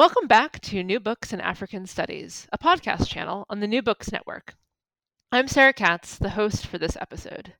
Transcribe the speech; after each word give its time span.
Welcome 0.00 0.28
back 0.28 0.60
to 0.60 0.82
New 0.82 0.98
Books 0.98 1.30
in 1.30 1.42
African 1.42 1.86
Studies, 1.86 2.48
a 2.50 2.56
podcast 2.56 3.06
channel 3.06 3.44
on 3.50 3.60
the 3.60 3.68
New 3.68 3.82
Books 3.82 4.10
Network. 4.10 4.54
I'm 5.30 5.46
Sarah 5.46 5.74
Katz, 5.74 6.16
the 6.16 6.30
host 6.30 6.66
for 6.66 6.78
this 6.78 6.96
episode. 6.98 7.52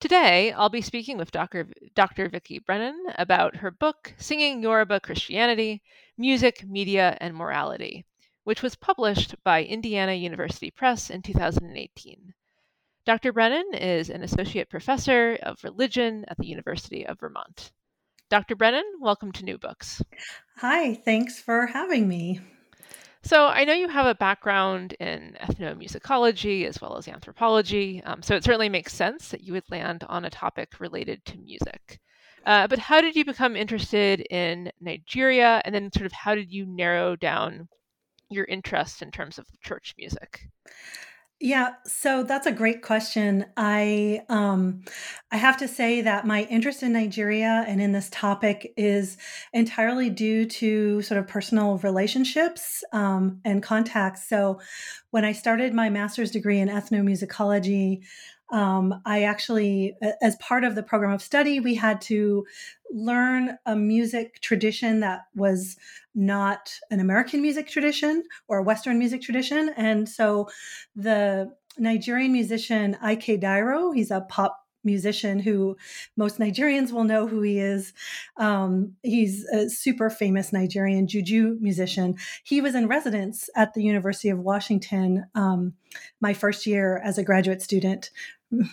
Today, 0.00 0.50
I'll 0.50 0.70
be 0.70 0.80
speaking 0.80 1.18
with 1.18 1.30
Dr. 1.30 1.68
Dr. 1.94 2.28
Vicki 2.28 2.58
Brennan 2.58 3.00
about 3.16 3.54
her 3.54 3.70
book, 3.70 4.12
Singing 4.18 4.60
Yoruba 4.60 4.98
Christianity 4.98 5.80
Music, 6.16 6.64
Media, 6.66 7.16
and 7.20 7.32
Morality, 7.32 8.04
which 8.42 8.60
was 8.60 8.74
published 8.74 9.36
by 9.44 9.62
Indiana 9.62 10.14
University 10.14 10.72
Press 10.72 11.10
in 11.10 11.22
2018. 11.22 12.34
Dr. 13.06 13.32
Brennan 13.32 13.72
is 13.74 14.10
an 14.10 14.24
associate 14.24 14.68
professor 14.68 15.38
of 15.44 15.62
religion 15.62 16.24
at 16.26 16.38
the 16.38 16.48
University 16.48 17.06
of 17.06 17.20
Vermont. 17.20 17.70
Dr. 18.30 18.56
Brennan, 18.56 18.84
welcome 19.00 19.32
to 19.32 19.44
New 19.44 19.56
Books. 19.56 20.02
Hi, 20.58 20.92
thanks 20.92 21.40
for 21.40 21.64
having 21.64 22.06
me. 22.06 22.40
So, 23.22 23.46
I 23.46 23.64
know 23.64 23.72
you 23.72 23.88
have 23.88 24.04
a 24.04 24.14
background 24.14 24.92
in 25.00 25.34
ethnomusicology 25.40 26.66
as 26.66 26.78
well 26.78 26.98
as 26.98 27.08
anthropology, 27.08 28.02
um, 28.04 28.22
so 28.22 28.36
it 28.36 28.44
certainly 28.44 28.68
makes 28.68 28.92
sense 28.92 29.30
that 29.30 29.44
you 29.44 29.54
would 29.54 29.70
land 29.70 30.04
on 30.10 30.26
a 30.26 30.30
topic 30.30 30.78
related 30.78 31.24
to 31.24 31.38
music. 31.38 32.00
Uh, 32.44 32.66
but 32.66 32.78
how 32.78 33.00
did 33.00 33.16
you 33.16 33.24
become 33.24 33.56
interested 33.56 34.20
in 34.30 34.70
Nigeria, 34.78 35.62
and 35.64 35.74
then 35.74 35.90
sort 35.90 36.04
of 36.04 36.12
how 36.12 36.34
did 36.34 36.52
you 36.52 36.66
narrow 36.66 37.16
down 37.16 37.66
your 38.28 38.44
interest 38.44 39.00
in 39.00 39.10
terms 39.10 39.38
of 39.38 39.46
church 39.62 39.94
music? 39.96 40.48
Yeah, 41.40 41.74
so 41.86 42.24
that's 42.24 42.48
a 42.48 42.52
great 42.52 42.82
question. 42.82 43.46
I 43.56 44.22
um 44.28 44.82
I 45.30 45.36
have 45.36 45.56
to 45.58 45.68
say 45.68 46.00
that 46.00 46.26
my 46.26 46.42
interest 46.44 46.82
in 46.82 46.92
Nigeria 46.92 47.64
and 47.68 47.80
in 47.80 47.92
this 47.92 48.08
topic 48.10 48.72
is 48.76 49.16
entirely 49.52 50.10
due 50.10 50.46
to 50.46 51.00
sort 51.02 51.18
of 51.20 51.28
personal 51.28 51.78
relationships 51.78 52.82
um, 52.92 53.40
and 53.44 53.62
contacts. 53.62 54.28
So 54.28 54.60
when 55.10 55.24
I 55.24 55.30
started 55.32 55.72
my 55.74 55.90
master's 55.90 56.32
degree 56.32 56.58
in 56.58 56.68
ethnomusicology, 56.68 58.00
um, 58.50 59.00
I 59.04 59.24
actually, 59.24 59.94
as 60.22 60.34
part 60.36 60.64
of 60.64 60.74
the 60.74 60.82
program 60.82 61.12
of 61.12 61.20
study, 61.22 61.60
we 61.60 61.74
had 61.74 62.00
to 62.02 62.46
learn 62.90 63.58
a 63.66 63.76
music 63.76 64.40
tradition 64.40 65.00
that 65.00 65.22
was 65.34 65.76
not 66.14 66.72
an 66.90 67.00
American 67.00 67.42
music 67.42 67.68
tradition 67.68 68.24
or 68.48 68.58
a 68.58 68.62
Western 68.62 68.98
music 68.98 69.22
tradition. 69.22 69.70
And 69.76 70.08
so 70.08 70.48
the 70.96 71.52
Nigerian 71.78 72.32
musician 72.32 72.96
I.K. 73.00 73.38
Dairo, 73.38 73.94
he's 73.94 74.10
a 74.10 74.22
pop 74.22 74.64
musician 74.84 75.38
who 75.40 75.76
most 76.16 76.38
Nigerians 76.38 76.92
will 76.92 77.04
know 77.04 77.26
who 77.26 77.42
he 77.42 77.58
is. 77.58 77.92
Um, 78.36 78.94
he's 79.02 79.44
a 79.46 79.68
super 79.68 80.08
famous 80.08 80.52
Nigerian 80.52 81.06
juju 81.06 81.58
musician. 81.60 82.16
He 82.44 82.60
was 82.60 82.74
in 82.74 82.88
residence 82.88 83.50
at 83.56 83.74
the 83.74 83.82
University 83.82 84.30
of 84.30 84.38
Washington 84.38 85.26
um, 85.34 85.74
my 86.20 86.32
first 86.32 86.66
year 86.66 87.00
as 87.04 87.18
a 87.18 87.24
graduate 87.24 87.60
student 87.60 88.10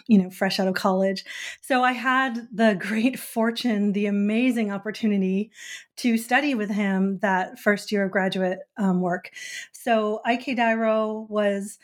you 0.08 0.22
know, 0.22 0.30
fresh 0.30 0.60
out 0.60 0.68
of 0.68 0.74
college. 0.74 1.26
So 1.62 1.84
I 1.84 1.92
had 1.92 2.48
the 2.52 2.76
great 2.80 3.20
fortune, 3.36 3.94
the 3.94 4.06
amazing 4.06 4.72
opportunity 4.72 5.52
to 5.98 6.18
study 6.18 6.56
with 6.56 6.70
him 6.70 7.20
that 7.20 7.60
first 7.60 7.92
year 7.92 8.06
of 8.06 8.12
graduate 8.12 8.60
um, 8.78 9.02
work. 9.02 9.32
So 9.72 10.22
I.K. 10.26 10.56
Dairo 10.56 11.30
was, 11.30 11.80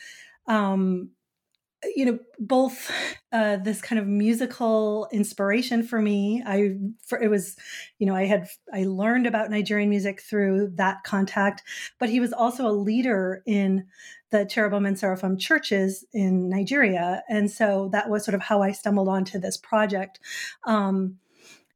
um, 0.47 1.09
you 1.95 2.05
know, 2.05 2.19
both 2.39 2.91
uh, 3.31 3.57
this 3.57 3.81
kind 3.81 3.99
of 3.99 4.07
musical 4.07 5.07
inspiration 5.11 5.83
for 5.83 6.01
me. 6.01 6.43
I, 6.45 6.75
for, 7.05 7.19
it 7.19 7.29
was, 7.29 7.55
you 7.97 8.05
know, 8.05 8.15
I 8.15 8.25
had 8.25 8.47
I 8.73 8.83
learned 8.83 9.27
about 9.27 9.49
Nigerian 9.49 9.89
music 9.89 10.21
through 10.21 10.73
that 10.75 11.03
contact, 11.03 11.63
but 11.99 12.09
he 12.09 12.19
was 12.19 12.33
also 12.33 12.67
a 12.67 12.71
leader 12.71 13.41
in 13.45 13.85
the 14.29 14.45
Cherubim 14.45 14.85
and 14.85 14.97
Seraphim 14.97 15.37
churches 15.37 16.05
in 16.13 16.49
Nigeria. 16.49 17.23
And 17.29 17.49
so 17.49 17.89
that 17.91 18.09
was 18.09 18.23
sort 18.23 18.35
of 18.35 18.41
how 18.41 18.61
I 18.61 18.71
stumbled 18.71 19.09
onto 19.09 19.39
this 19.39 19.57
project. 19.57 20.19
Um, 20.65 21.17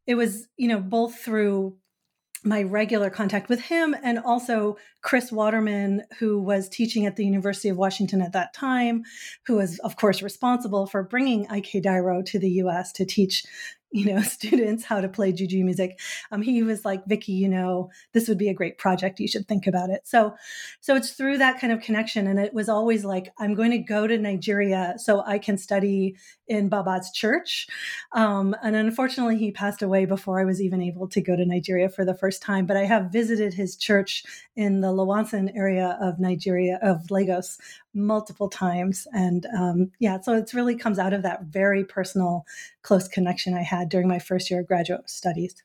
it 0.08 0.16
was, 0.16 0.48
you 0.56 0.68
know, 0.68 0.80
both 0.80 1.16
through 1.16 1.78
my 2.46 2.64
regular 2.64 3.10
contact 3.10 3.50
with 3.50 3.60
him 3.60 3.96
and 4.04 4.20
also 4.20 4.78
Chris 5.02 5.32
Waterman, 5.32 6.04
who 6.20 6.40
was 6.40 6.70
teaching 6.70 7.06
at 7.06 7.16
the 7.16 7.26
University 7.26 7.70
of 7.70 7.78
Washington 7.78 8.22
at 8.22 8.34
that 8.34 8.54
time, 8.54 9.04
who 9.48 9.56
was, 9.56 9.80
of 9.80 9.96
course, 9.96 10.22
responsible 10.22 10.86
for 10.86 11.04
bringing 11.04 11.48
I.K. 11.50 11.82
Dairo 11.82 12.24
to 12.26 12.40
the 12.40 12.50
US 12.52 12.92
to 12.94 13.06
teach 13.06 13.44
you 13.96 14.14
know 14.14 14.22
students 14.38 14.84
how 14.84 15.00
to 15.00 15.08
play 15.08 15.32
juju 15.32 15.64
music. 15.64 16.00
Um, 16.32 16.42
he 16.42 16.62
was 16.64 16.84
like 16.84 17.06
vicki 17.06 17.32
you 17.32 17.48
know 17.48 17.90
this 18.12 18.28
would 18.28 18.38
be 18.38 18.50
a 18.50 18.54
great 18.54 18.78
project. 18.78 19.20
You 19.20 19.28
should 19.28 19.48
think 19.48 19.68
about 19.68 19.90
it. 19.90 20.02
So 20.04 20.36
so 20.82 20.96
it's 20.96 21.12
through 21.12 21.38
that 21.38 21.60
kind 21.60 21.72
of 21.72 21.80
connection 21.82 22.28
and 22.28 22.38
it 22.38 22.54
was 22.54 22.68
always 22.68 23.06
like 23.06 23.32
i'm 23.40 23.54
going 23.54 23.72
to 23.72 23.78
go 23.78 24.08
to 24.08 24.18
nigeria 24.18 24.96
so 24.98 25.24
i 25.26 25.38
can 25.40 25.58
study 25.58 26.16
in 26.48 26.70
baba's 26.70 27.12
church. 27.12 27.68
Um, 28.12 28.56
and 28.62 28.76
unfortunately 28.76 29.38
he 29.38 29.52
passed 29.52 29.82
away 29.82 30.06
before 30.06 30.40
i 30.40 30.46
was 30.46 30.62
even 30.62 30.82
able 30.82 31.08
to 31.08 31.22
go 31.22 31.36
to 31.36 31.46
nigeria 31.46 31.90
for 31.90 32.04
the 32.04 32.16
first 32.16 32.42
time 32.42 32.66
but 32.66 32.78
i 32.78 32.86
have 32.86 33.12
visited 33.12 33.54
his 33.54 33.76
church 33.78 34.24
in 34.56 34.82
the 34.82 34.90
Lawanson 34.90 35.56
area 35.56 35.98
of 36.02 36.20
nigeria 36.20 36.80
of 36.82 37.10
lagos 37.10 37.58
multiple 37.96 38.50
times. 38.50 39.08
And 39.14 39.48
um, 39.58 39.92
yeah 40.00 40.20
so 40.20 40.34
it 40.34 40.54
really 40.54 40.76
comes 40.76 41.00
out 41.00 41.14
of 41.14 41.24
that 41.24 41.44
very 41.44 41.84
personal 41.84 42.46
close 42.86 43.08
connection 43.08 43.54
i 43.54 43.62
had 43.64 43.90
during 43.90 44.08
my 44.08 44.20
first 44.20 44.50
year 44.50 44.60
of 44.62 44.68
graduate 44.68 45.10
studies. 45.10 45.64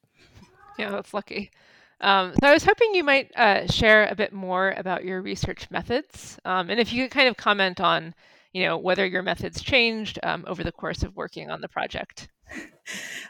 Yeah 0.78 0.91
that's 0.91 1.12
lucky. 1.12 1.50
Um, 2.00 2.32
so 2.41 2.48
i 2.48 2.53
was 2.53 2.64
hoping 2.64 2.94
you 2.94 3.04
might 3.04 3.31
uh, 3.36 3.66
share 3.66 4.06
a 4.06 4.14
bit 4.14 4.32
more 4.32 4.75
about 4.76 5.04
your 5.04 5.20
research 5.20 5.70
methods 5.70 6.38
um, 6.44 6.70
and 6.70 6.80
if 6.80 6.92
you 6.92 7.04
could 7.04 7.12
kind 7.12 7.28
of 7.28 7.36
comment 7.36 7.80
on 7.80 8.14
you 8.53 8.64
know 8.64 8.78
whether 8.78 9.06
your 9.06 9.22
methods 9.22 9.60
changed 9.62 10.19
um, 10.22 10.44
over 10.47 10.64
the 10.64 10.72
course 10.72 11.03
of 11.03 11.16
working 11.16 11.50
on 11.50 11.60
the 11.60 11.69
project. 11.69 12.28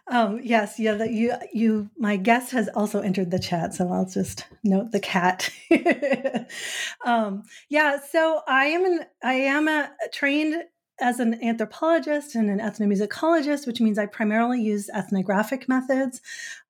Um, 0.09 0.41
yes, 0.43 0.79
yeah, 0.79 0.95
that 0.95 1.11
you 1.11 1.34
you 1.53 1.91
my 1.99 2.17
guest 2.17 2.50
has 2.53 2.69
also 2.75 3.00
entered 3.00 3.31
the 3.31 3.39
chat, 3.39 3.75
so 3.75 3.93
I'll 3.93 4.09
just 4.09 4.47
note 4.65 4.91
the 4.91 4.99
cat. 4.99 5.50
um, 7.05 7.45
yeah, 7.69 7.99
so 8.00 8.41
I 8.49 8.65
am 8.67 8.84
an 8.87 9.00
I 9.23 9.34
am 9.34 9.69
a 9.69 9.91
trained 10.12 10.65
as 11.00 11.21
an 11.21 11.43
anthropologist 11.43 12.34
and 12.34 12.50
an 12.50 12.59
ethnomusicologist, 12.59 13.66
which 13.66 13.81
means 13.81 13.99
I 13.99 14.06
primarily 14.06 14.61
use 14.61 14.91
ethnographic 14.91 15.69
methods. 15.69 16.21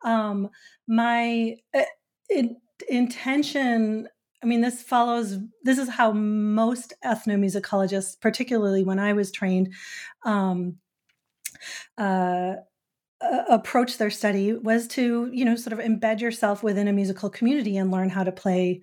Um, 0.02 0.50
my 0.86 1.56
uh, 1.74 1.82
in, 2.28 2.56
intention 2.88 4.08
I 4.42 4.46
mean, 4.46 4.62
this 4.62 4.82
follows, 4.82 5.36
this 5.64 5.78
is 5.78 5.88
how 5.88 6.12
most 6.12 6.94
ethnomusicologists, 7.04 8.18
particularly 8.18 8.84
when 8.84 8.98
I 8.98 9.12
was 9.12 9.30
trained, 9.30 9.74
um, 10.24 10.76
uh, 11.98 12.54
approach 13.50 13.98
their 13.98 14.10
study 14.10 14.54
was 14.54 14.88
to 14.88 15.28
you 15.30 15.44
know 15.44 15.54
sort 15.54 15.78
of 15.78 15.78
embed 15.78 16.20
yourself 16.20 16.62
within 16.62 16.88
a 16.88 16.92
musical 16.92 17.28
community 17.28 17.77
and 17.77 17.91
learn 17.91 18.09
how 18.09 18.24
to 18.24 18.32
play 18.32 18.80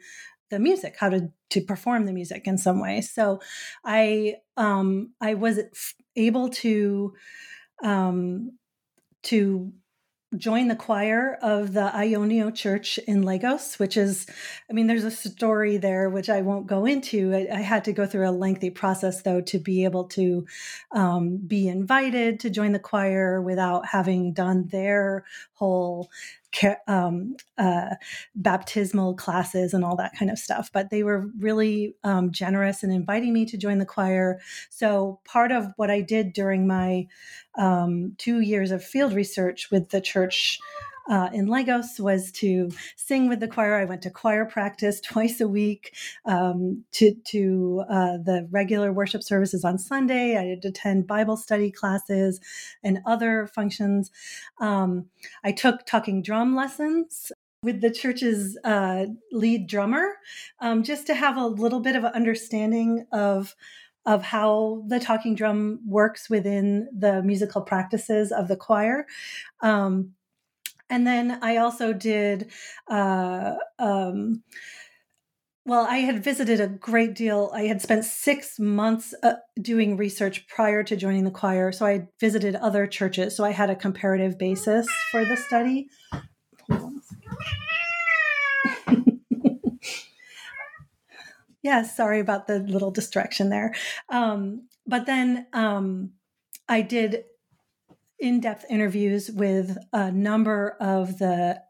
the 0.49 0.59
music 0.59 0.95
how 0.99 1.09
to 1.09 1.29
to 1.49 1.61
perform 1.61 2.05
the 2.05 2.13
music 2.13 2.47
in 2.47 2.57
some 2.57 2.79
way 2.79 3.01
so 3.01 3.39
i 3.85 4.35
um 4.57 5.11
i 5.21 5.33
was 5.33 5.59
able 6.15 6.49
to 6.49 7.13
um 7.83 8.51
to 9.23 9.71
join 10.35 10.67
the 10.67 10.75
choir 10.75 11.37
of 11.41 11.71
the 11.71 11.89
Ionio 11.93 12.53
Church 12.53 12.97
in 12.97 13.21
Lagos, 13.21 13.79
which 13.79 13.95
is, 13.95 14.27
I 14.69 14.73
mean, 14.73 14.87
there's 14.87 15.05
a 15.05 15.11
story 15.11 15.77
there 15.77 16.09
which 16.09 16.29
I 16.29 16.41
won't 16.41 16.67
go 16.67 16.85
into. 16.85 17.33
I, 17.33 17.47
I 17.57 17.61
had 17.61 17.85
to 17.85 17.93
go 17.93 18.05
through 18.05 18.27
a 18.27 18.31
lengthy 18.31 18.69
process, 18.69 19.21
though, 19.21 19.39
to 19.41 19.57
be 19.57 19.85
able 19.85 20.03
to 20.09 20.45
um, 20.91 21.37
be 21.37 21.69
invited 21.69 22.41
to 22.41 22.49
join 22.49 22.73
the 22.73 22.79
choir 22.79 23.41
without 23.41 23.85
having 23.85 24.33
done 24.33 24.67
their 24.67 25.23
whole 25.53 26.09
um, 26.87 27.35
uh, 27.57 27.95
baptismal 28.35 29.15
classes 29.15 29.73
and 29.73 29.83
all 29.83 29.95
that 29.95 30.13
kind 30.17 30.31
of 30.31 30.37
stuff. 30.37 30.69
But 30.71 30.89
they 30.89 31.03
were 31.03 31.29
really 31.39 31.95
um, 32.03 32.31
generous 32.31 32.83
in 32.83 32.91
inviting 32.91 33.33
me 33.33 33.45
to 33.45 33.57
join 33.57 33.77
the 33.77 33.85
choir. 33.85 34.39
So 34.69 35.19
part 35.25 35.51
of 35.51 35.67
what 35.77 35.91
I 35.91 36.01
did 36.01 36.33
during 36.33 36.67
my 36.67 37.07
um, 37.57 38.13
two 38.17 38.39
years 38.39 38.71
of 38.71 38.83
field 38.83 39.13
research 39.13 39.69
with 39.71 39.89
the 39.89 40.01
church 40.01 40.59
uh, 41.09 41.29
in 41.33 41.47
Lagos 41.47 41.99
was 41.99 42.31
to 42.33 42.69
sing 42.95 43.29
with 43.29 43.39
the 43.39 43.47
choir. 43.47 43.75
I 43.75 43.85
went 43.85 44.01
to 44.03 44.09
choir 44.09 44.45
practice 44.45 44.99
twice 45.05 45.41
a 45.41 45.47
week, 45.47 45.95
um, 46.25 46.83
to 46.93 47.13
to 47.27 47.83
uh, 47.89 48.17
the 48.17 48.47
regular 48.51 48.91
worship 48.91 49.23
services 49.23 49.63
on 49.63 49.77
Sunday. 49.77 50.37
I 50.37 50.43
did 50.43 50.65
attend 50.65 51.07
Bible 51.07 51.37
study 51.37 51.71
classes 51.71 52.39
and 52.83 52.99
other 53.05 53.47
functions. 53.47 54.11
Um, 54.59 55.05
I 55.43 55.51
took 55.51 55.85
talking 55.85 56.21
drum 56.21 56.55
lessons 56.55 57.31
with 57.63 57.81
the 57.81 57.91
church's 57.91 58.57
uh, 58.63 59.05
lead 59.31 59.67
drummer, 59.67 60.17
um, 60.59 60.83
just 60.83 61.07
to 61.07 61.15
have 61.15 61.37
a 61.37 61.47
little 61.47 61.79
bit 61.79 61.95
of 61.95 62.03
an 62.03 62.13
understanding 62.13 63.05
of 63.11 63.55
of 64.05 64.23
how 64.23 64.83
the 64.87 65.01
talking 65.01 65.35
drum 65.35 65.81
works 65.85 66.29
within 66.29 66.87
the 66.97 67.21
musical 67.23 67.61
practices 67.61 68.31
of 68.31 68.47
the 68.47 68.55
choir. 68.55 69.05
Um, 69.61 70.13
and 70.89 71.05
then 71.05 71.39
I 71.41 71.57
also 71.57 71.93
did. 71.93 72.51
Uh, 72.87 73.55
um, 73.79 74.43
well, 75.67 75.85
I 75.85 75.97
had 75.97 76.23
visited 76.23 76.61
a 76.61 76.67
great 76.67 77.13
deal. 77.13 77.51
I 77.53 77.63
had 77.63 77.81
spent 77.81 78.05
six 78.05 78.57
months 78.57 79.13
uh, 79.21 79.33
doing 79.61 79.97
research 79.97 80.47
prior 80.47 80.81
to 80.83 80.95
joining 80.95 81.25
the 81.25 81.31
choir. 81.31 81.73
So 81.73 81.85
I 81.85 82.07
visited 82.21 82.55
other 82.55 82.87
churches. 82.87 83.35
So 83.35 83.43
I 83.43 83.51
had 83.51 83.69
a 83.69 83.75
comparative 83.75 84.37
basis 84.37 84.87
for 85.11 85.25
the 85.25 85.35
study. 85.35 85.89
yes, 91.61 91.97
sorry 91.97 92.21
about 92.21 92.47
the 92.47 92.59
little 92.59 92.91
distraction 92.91 93.49
there. 93.49 93.75
Um, 94.07 94.69
but 94.85 95.05
then 95.05 95.47
um, 95.51 96.11
I 96.69 96.81
did 96.81 97.25
in 98.19 98.39
depth 98.39 98.65
interviews 98.69 99.29
with 99.31 99.77
a 99.93 100.11
number 100.11 100.77
of 100.79 101.19
the 101.19 101.61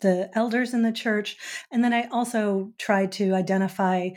the 0.00 0.30
elders 0.34 0.74
in 0.74 0.82
the 0.82 0.92
church. 0.92 1.38
And 1.70 1.82
then 1.82 1.92
i 1.92 2.06
also 2.08 2.72
tried 2.78 3.12
to 3.12 3.34
identify 3.34 4.10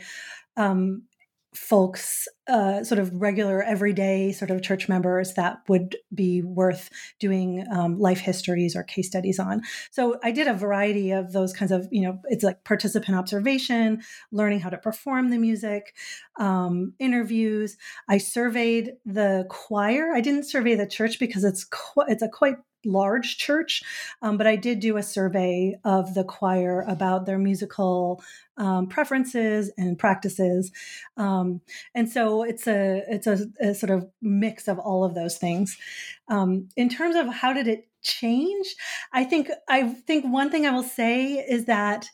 um, 0.56 1.04
folks, 1.52 2.28
uh, 2.46 2.84
sort 2.84 3.00
of 3.00 3.12
regular, 3.12 3.62
everyday 3.62 4.30
sort 4.30 4.50
of 4.50 4.62
church 4.62 4.88
members 4.88 5.34
that 5.34 5.58
would 5.68 5.96
be 6.14 6.42
worth 6.42 6.90
doing 7.18 7.66
um, 7.72 7.98
life 7.98 8.20
histories 8.20 8.76
or 8.76 8.84
case 8.84 9.08
studies 9.08 9.38
on. 9.38 9.62
So 9.90 10.18
I 10.22 10.30
did 10.30 10.46
a 10.46 10.54
variety 10.54 11.10
of 11.10 11.32
those 11.32 11.52
kinds 11.52 11.72
of, 11.72 11.88
you 11.90 12.02
know, 12.02 12.20
it's 12.24 12.44
like 12.44 12.62
participant 12.64 13.16
observation, 13.16 14.02
learning 14.30 14.60
how 14.60 14.70
to 14.70 14.78
perform 14.78 15.30
the 15.30 15.38
music, 15.38 15.94
um, 16.38 16.94
interviews. 16.98 17.76
I 18.08 18.18
surveyed 18.18 18.92
the 19.04 19.46
choir. 19.48 20.12
I 20.14 20.20
didn't 20.20 20.44
survey 20.44 20.76
the 20.76 20.86
church 20.86 21.18
because 21.18 21.42
it's 21.42 21.64
qu- 21.64 22.04
it's 22.08 22.22
a 22.22 22.28
quite 22.28 22.56
large 22.84 23.38
church, 23.38 23.82
um, 24.22 24.36
but 24.36 24.46
I 24.46 24.56
did 24.56 24.80
do 24.80 24.96
a 24.96 25.02
survey 25.02 25.76
of 25.84 26.14
the 26.14 26.24
choir 26.24 26.82
about 26.82 27.26
their 27.26 27.38
musical 27.38 28.22
um, 28.56 28.86
preferences 28.88 29.70
and 29.76 29.98
practices, 29.98 30.70
um, 31.16 31.60
and 31.94 32.08
so 32.08 32.42
it's 32.42 32.66
a 32.66 33.02
it's 33.08 33.26
a, 33.26 33.46
a, 33.60 33.74
sort 33.74 33.90
of 33.90 34.08
mix 34.20 34.68
of 34.68 34.78
all 34.78 35.04
of 35.04 35.14
those 35.14 35.38
things. 35.38 35.76
Um, 36.28 36.68
in 36.76 36.88
terms 36.88 37.16
of 37.16 37.28
how 37.28 37.52
did 37.52 37.68
it 37.68 37.88
change, 38.02 38.74
I 39.12 39.24
think 39.24 39.50
I 39.68 39.88
think 39.88 40.24
one 40.24 40.50
thing 40.50 40.66
I 40.66 40.70
will 40.70 40.82
say 40.82 41.34
is 41.34 41.66
that. 41.66 42.06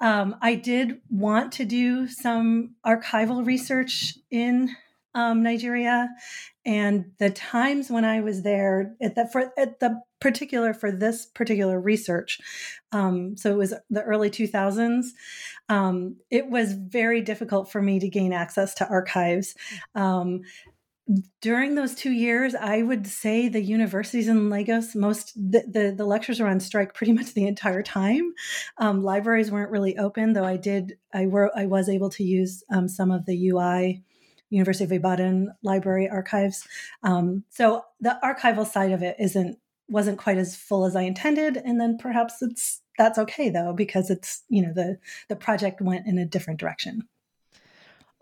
Um, 0.00 0.34
I 0.42 0.56
did 0.56 1.00
want 1.10 1.52
to 1.52 1.64
do 1.64 2.08
some 2.08 2.74
archival 2.84 3.46
research 3.46 4.18
in 4.32 4.74
um, 5.14 5.42
Nigeria, 5.42 6.08
and 6.64 7.06
the 7.18 7.30
times 7.30 7.90
when 7.90 8.04
I 8.04 8.20
was 8.20 8.42
there 8.42 8.94
at 9.02 9.14
the 9.14 9.26
for 9.26 9.52
at 9.58 9.80
the 9.80 10.00
particular 10.20 10.72
for 10.72 10.92
this 10.92 11.26
particular 11.26 11.80
research, 11.80 12.40
um, 12.92 13.36
so 13.36 13.50
it 13.50 13.56
was 13.56 13.74
the 13.90 14.02
early 14.02 14.30
2000s. 14.30 15.06
Um, 15.68 16.16
it 16.30 16.48
was 16.48 16.72
very 16.72 17.20
difficult 17.22 17.70
for 17.70 17.82
me 17.82 17.98
to 18.00 18.08
gain 18.08 18.32
access 18.32 18.74
to 18.74 18.88
archives. 18.88 19.54
Um, 19.94 20.42
during 21.40 21.74
those 21.74 21.94
two 21.94 22.12
years, 22.12 22.54
I 22.54 22.82
would 22.82 23.06
say 23.06 23.48
the 23.48 23.60
universities 23.60 24.28
in 24.28 24.50
Lagos, 24.50 24.94
most 24.94 25.34
the, 25.34 25.64
the, 25.68 25.94
the 25.96 26.04
lectures 26.04 26.40
were 26.40 26.46
on 26.46 26.60
strike 26.60 26.94
pretty 26.94 27.12
much 27.12 27.34
the 27.34 27.46
entire 27.46 27.82
time. 27.82 28.32
Um, 28.78 29.02
libraries 29.02 29.50
weren't 29.50 29.70
really 29.70 29.98
open, 29.98 30.32
though 30.32 30.44
I 30.44 30.56
did 30.56 30.96
I 31.12 31.26
were 31.26 31.50
I 31.56 31.66
was 31.66 31.88
able 31.88 32.10
to 32.10 32.24
use 32.24 32.62
um, 32.72 32.88
some 32.88 33.10
of 33.10 33.26
the 33.26 33.50
UI 33.50 34.02
University 34.52 34.84
of 34.84 34.92
Ibadan 34.92 35.54
library 35.62 36.08
archives. 36.08 36.66
Um, 37.02 37.44
so 37.50 37.84
the 38.00 38.18
archival 38.22 38.66
side 38.66 38.92
of 38.92 39.02
it 39.02 39.16
isn't 39.18 39.58
wasn't 39.88 40.18
quite 40.18 40.38
as 40.38 40.56
full 40.56 40.84
as 40.84 40.96
I 40.96 41.02
intended, 41.02 41.56
and 41.56 41.80
then 41.80 41.98
perhaps 41.98 42.42
it's 42.42 42.80
that's 42.98 43.18
okay 43.18 43.50
though 43.50 43.72
because 43.72 44.10
it's 44.10 44.42
you 44.48 44.62
know 44.62 44.72
the 44.74 44.98
the 45.28 45.36
project 45.36 45.80
went 45.80 46.06
in 46.06 46.18
a 46.18 46.26
different 46.26 46.60
direction. 46.60 47.08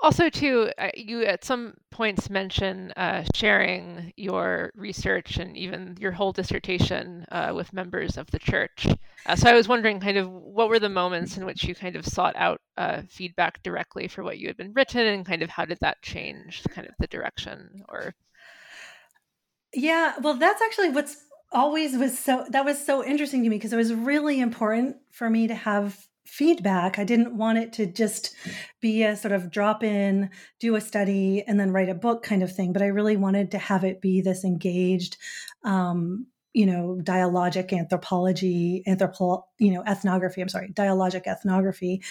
Also, 0.02 0.31
too, 0.31 0.70
uh, 0.79 0.88
you 0.94 1.25
at 1.25 1.44
some 1.44 1.75
points 1.91 2.31
mention 2.31 2.91
uh, 2.97 3.23
sharing 3.35 4.12
your 4.17 4.73
research 4.75 5.37
and 5.37 5.56
even 5.58 5.94
your 6.00 6.11
whole 6.11 6.32
dissertation 6.32 7.26
uh, 7.31 7.52
with 7.55 7.75
members 7.75 8.17
of 8.17 8.31
the 8.31 8.38
church. 8.38 8.87
Uh, 9.26 9.37
so 9.37 9.50
I 9.50 9.52
was 9.52 9.69
wondering, 9.69 10.00
kind 10.00 10.17
of, 10.17 10.31
what 10.31 10.70
were 10.70 10.79
the 10.79 10.88
moments 10.88 11.37
in 11.37 11.44
which 11.44 11.64
you 11.64 11.75
kind 11.75 11.97
of 11.97 12.06
sought 12.06 12.35
out 12.37 12.62
uh, 12.79 13.02
feedback 13.11 13.62
directly 13.62 14.08
for 14.08 14.25
what 14.25 14.38
you 14.38 14.47
had 14.47 14.56
been 14.56 14.73
written, 14.73 15.06
and 15.06 15.26
kind 15.26 15.43
of 15.43 15.50
how 15.50 15.67
did 15.67 15.79
that 15.82 16.00
change, 16.00 16.62
kind 16.70 16.88
of 16.88 16.94
the 16.99 17.06
direction, 17.06 17.82
or? 17.88 18.14
Yeah, 19.75 20.14
well, 20.23 20.35
that's 20.35 20.62
actually 20.62 20.91
what's 20.91 21.17
always 21.52 21.97
was 21.97 22.19
so 22.19 22.47
that 22.50 22.64
was 22.64 22.85
so 22.85 23.05
interesting 23.05 23.43
to 23.43 23.50
me 23.50 23.56
because 23.56 23.73
it 23.73 23.76
was 23.76 23.93
really 23.93 24.41
important 24.41 24.97
for 25.11 25.29
me 25.29 25.49
to 25.49 25.55
have 25.55 25.99
feedback. 26.25 26.99
I 26.99 27.05
didn't 27.05 27.37
want 27.37 27.58
it 27.58 27.72
to 27.75 27.87
just 27.87 28.34
be 28.81 29.02
a 29.02 29.17
sort 29.17 29.32
of 29.32 29.50
drop 29.50 29.82
in, 29.82 30.31
do 30.58 30.75
a 30.76 30.81
study, 30.81 31.43
and 31.46 31.58
then 31.58 31.72
write 31.72 31.88
a 31.88 31.94
book 31.94 32.22
kind 32.22 32.43
of 32.43 32.55
thing. 32.55 32.72
But 32.72 32.82
I 32.82 32.87
really 32.87 33.17
wanted 33.17 33.50
to 33.52 33.58
have 33.58 33.84
it 33.84 34.00
be 34.00 34.20
this 34.20 34.44
engaged, 34.44 35.17
um, 35.64 36.26
you 36.52 36.67
know, 36.67 36.99
dialogic 37.02 37.73
anthropology, 37.73 38.82
anthropo, 38.87 39.43
you 39.58 39.73
know, 39.73 39.85
ethnography. 39.87 40.41
I'm 40.41 40.49
sorry, 40.49 40.73
dialogic 40.73 41.26
ethnography. 41.26 42.02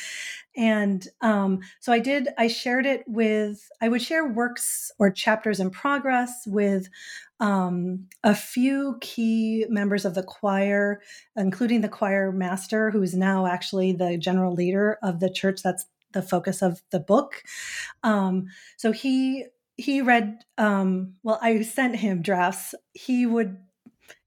And 0.56 1.06
um, 1.22 1.60
so 1.80 1.92
I 1.92 2.00
did, 2.00 2.30
I 2.38 2.48
shared 2.48 2.86
it 2.86 3.04
with, 3.08 3.70
I 3.82 3.90
would 3.90 4.02
share 4.02 4.28
works 4.28 4.92
or 4.98 5.12
chapters 5.12 5.60
in 5.60 5.70
progress 5.70 6.44
with 6.48 6.90
um, 7.40 8.08
a 8.24 8.36
few 8.36 8.98
key 9.02 9.66
members 9.70 10.06
of 10.06 10.16
the 10.16 10.24
choir, 10.24 11.02
including 11.36 11.82
the 11.82 11.90
choir 11.90 12.32
master, 12.32 12.92
who 12.92 13.02
is 13.02 13.16
now 13.16 13.46
actually 13.46 13.94
the 13.94 14.18
general 14.18 14.54
leader 14.54 14.98
of 15.04 15.20
the 15.20 15.30
church. 15.30 15.62
That's 15.64 15.86
the 16.12 16.22
focus 16.22 16.62
of 16.62 16.82
the 16.92 17.00
book. 17.00 17.44
Um, 18.04 18.48
so 18.78 18.92
he 18.92 19.46
he 19.78 20.02
read. 20.02 20.44
Um, 20.58 21.14
well, 21.24 21.40
I 21.42 21.62
sent 21.62 21.96
him 21.96 22.22
drafts. 22.22 22.76
He 22.94 23.26
would 23.26 23.58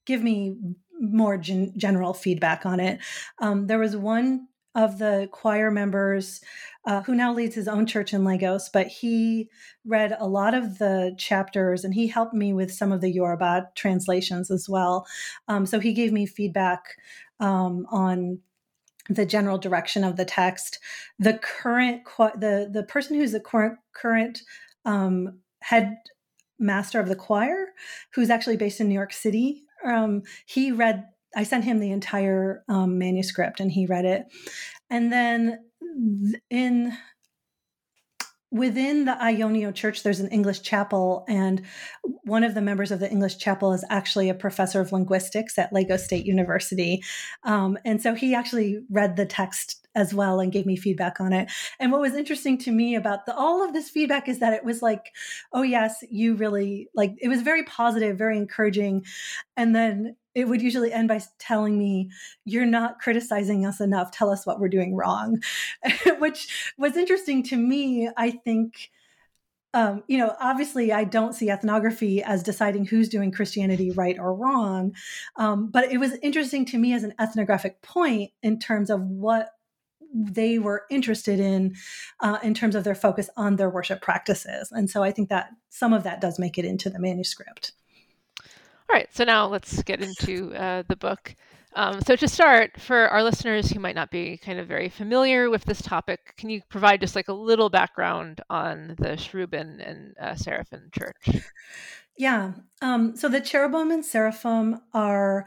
give 0.06 0.23
me 0.23 0.56
more 1.00 1.37
gen- 1.37 1.73
general 1.76 2.14
feedback 2.14 2.64
on 2.64 2.80
it. 2.80 3.00
Um, 3.40 3.66
there 3.66 3.78
was 3.78 3.97
one 3.97 4.49
of 4.75 4.99
the 4.99 5.28
choir 5.32 5.71
members 5.71 6.40
uh, 6.87 7.02
who 7.02 7.14
now 7.14 7.32
leads 7.32 7.54
his 7.54 7.68
own 7.68 7.87
church 7.87 8.14
in 8.14 8.25
Lagos, 8.25 8.71
but 8.71 8.87
he 8.87 9.50
read 9.85 10.16
a 10.18 10.26
lot 10.26 10.54
of 10.54 10.78
the 10.78 11.14
chapters 11.18 11.85
and 11.85 11.92
he 11.92 12.06
helped 12.06 12.35
me 12.35 12.52
with 12.52 12.73
some 12.73 12.90
of 12.90 13.00
the 13.00 13.11
Yoruba 13.11 13.68
translations 13.75 14.50
as 14.50 14.68
well. 14.68 15.06
Um, 15.49 15.66
so 15.66 15.78
he 15.78 15.92
gave 15.92 16.12
me 16.12 16.25
feedback 16.26 16.97
um, 17.38 17.87
on 17.90 18.38
the 19.09 19.26
general 19.26 19.59
direction 19.59 20.04
of 20.04 20.16
the 20.16 20.25
text. 20.25 20.78
The 21.18 21.35
current 21.38 22.02
the 22.16 22.71
the 22.73 22.85
person 22.85 23.16
who's 23.16 23.32
the 23.32 23.40
current 23.40 23.78
current 23.94 24.40
um, 24.85 25.40
head 25.61 25.97
master 26.59 27.00
of 27.00 27.09
the 27.09 27.16
choir, 27.16 27.66
who's 28.14 28.30
actually 28.30 28.56
based 28.56 28.80
in 28.80 28.88
New 28.88 28.94
York 28.94 29.12
City, 29.12 29.64
um, 29.84 30.22
he 30.46 30.72
read 30.72 31.04
I 31.34 31.44
sent 31.44 31.64
him 31.64 31.80
the 31.80 31.92
entire 31.92 32.62
um, 32.68 32.98
manuscript 32.98 33.60
and 33.60 33.72
he 33.72 33.86
read 33.86 34.04
it. 34.04 34.26
And 34.90 35.12
then 35.12 35.64
in 36.50 36.96
within 38.50 39.06
the 39.06 39.12
Ionio 39.12 39.74
Church, 39.74 40.02
there's 40.02 40.20
an 40.20 40.28
English 40.28 40.60
chapel, 40.60 41.24
and 41.26 41.62
one 42.24 42.44
of 42.44 42.54
the 42.54 42.60
members 42.60 42.90
of 42.90 43.00
the 43.00 43.10
English 43.10 43.38
chapel 43.38 43.72
is 43.72 43.84
actually 43.88 44.28
a 44.28 44.34
professor 44.34 44.80
of 44.80 44.92
linguistics 44.92 45.58
at 45.58 45.72
Lagos 45.72 46.04
State 46.04 46.26
University. 46.26 47.02
Um, 47.44 47.78
and 47.84 48.02
so 48.02 48.14
he 48.14 48.34
actually 48.34 48.80
read 48.90 49.16
the 49.16 49.24
text 49.24 49.81
as 49.94 50.14
well 50.14 50.40
and 50.40 50.52
gave 50.52 50.66
me 50.66 50.76
feedback 50.76 51.20
on 51.20 51.32
it. 51.32 51.50
And 51.78 51.92
what 51.92 52.00
was 52.00 52.14
interesting 52.14 52.58
to 52.58 52.72
me 52.72 52.94
about 52.94 53.26
the, 53.26 53.34
all 53.34 53.62
of 53.62 53.72
this 53.72 53.90
feedback 53.90 54.28
is 54.28 54.38
that 54.40 54.52
it 54.52 54.64
was 54.64 54.82
like, 54.82 55.12
oh, 55.52 55.62
yes, 55.62 56.02
you 56.11 56.34
really 56.34 56.88
like 56.94 57.14
it 57.20 57.28
was 57.28 57.42
very 57.42 57.64
positive, 57.64 58.18
very 58.18 58.37
encouraging. 58.37 59.04
And 59.56 59.75
then 59.75 60.16
it 60.34 60.49
would 60.49 60.62
usually 60.62 60.92
end 60.92 61.08
by 61.08 61.20
telling 61.38 61.78
me, 61.78 62.11
You're 62.44 62.66
not 62.66 63.00
criticizing 63.00 63.66
us 63.66 63.80
enough. 63.80 64.11
Tell 64.11 64.30
us 64.30 64.46
what 64.46 64.61
we're 64.61 64.68
doing 64.68 64.94
wrong, 64.96 65.42
which 66.18 66.72
was 66.78 66.96
interesting 66.96 67.42
to 67.44 67.56
me. 67.56 68.08
I 68.16 68.30
think 68.30 68.90
um, 69.75 70.04
you 70.06 70.18
know, 70.18 70.37
obviously, 70.38 70.92
I 70.92 71.04
don't 71.04 71.34
see 71.34 71.49
ethnography 71.50 72.22
as 72.22 72.42
deciding 72.42 72.84
who's 72.84 73.08
doing 73.08 73.32
Christianity 73.32 73.90
right 73.90 74.18
or 74.18 74.34
wrong, 74.34 74.94
um, 75.37 75.70
but 75.70 75.90
it 75.90 75.99
was 75.99 76.12
interesting 76.22 76.66
to 76.66 76.78
me 76.78 76.92
as 76.92 77.04
an 77.04 77.14
ethnographic 77.18 77.80
point 77.80 78.32
in 78.42 78.58
terms 78.58 78.90
of 78.90 79.00
what 79.00 79.49
they 80.12 80.59
were 80.59 80.85
interested 80.90 81.40
in, 81.40 81.75
uh, 82.21 82.38
in 82.42 82.54
terms 82.54 82.75
of 82.75 82.85
their 82.85 82.95
focus 82.95 83.31
on 83.37 83.57
their 83.57 83.71
worship 83.71 84.02
practices. 84.02 84.71
And 84.73 84.90
so 84.90 85.02
I 85.02 85.11
think 85.11 85.28
that 85.28 85.50
some 85.71 85.92
of 85.92 86.02
that 86.04 86.21
does 86.21 86.38
make 86.38 86.59
it 86.59 86.64
into 86.64 86.90
the 86.90 86.99
manuscript. 86.99 87.73
All 88.90 88.97
right, 88.97 89.09
so 89.14 89.25
now 89.25 89.47
let's 89.47 89.83
get 89.83 90.02
into 90.02 90.54
uh, 90.54 90.83
the 90.87 90.97
book. 90.97 91.35
Um, 91.75 92.02
so 92.02 92.16
to 92.16 92.28
start, 92.28 92.78
for 92.78 93.09
our 93.09 93.23
listeners 93.23 93.71
who 93.71 93.81
might 93.81 93.95
not 93.95 94.11
be 94.11 94.37
kind 94.37 94.59
of 94.59 94.69
very 94.69 94.90
familiar 94.90 95.49
with 95.49 95.64
this 95.64 95.81
topic, 95.81 96.35
can 96.37 96.50
you 96.50 96.61
provide 96.69 97.00
just 97.00 97.16
like 97.16 97.28
a 97.28 97.33
little 97.33 97.71
background 97.71 98.42
on 98.50 98.95
the 98.99 99.16
Cherubim 99.16 99.81
and 99.81 100.14
uh, 100.21 100.35
Seraphim 100.35 100.90
Church? 100.92 101.42
Yeah. 102.19 102.52
Um, 102.83 103.16
so 103.16 103.28
the 103.28 103.40
cherubim 103.40 103.90
and 103.90 104.04
seraphim 104.04 104.81
are 104.92 105.47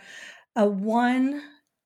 a 0.56 0.68
one 0.68 1.44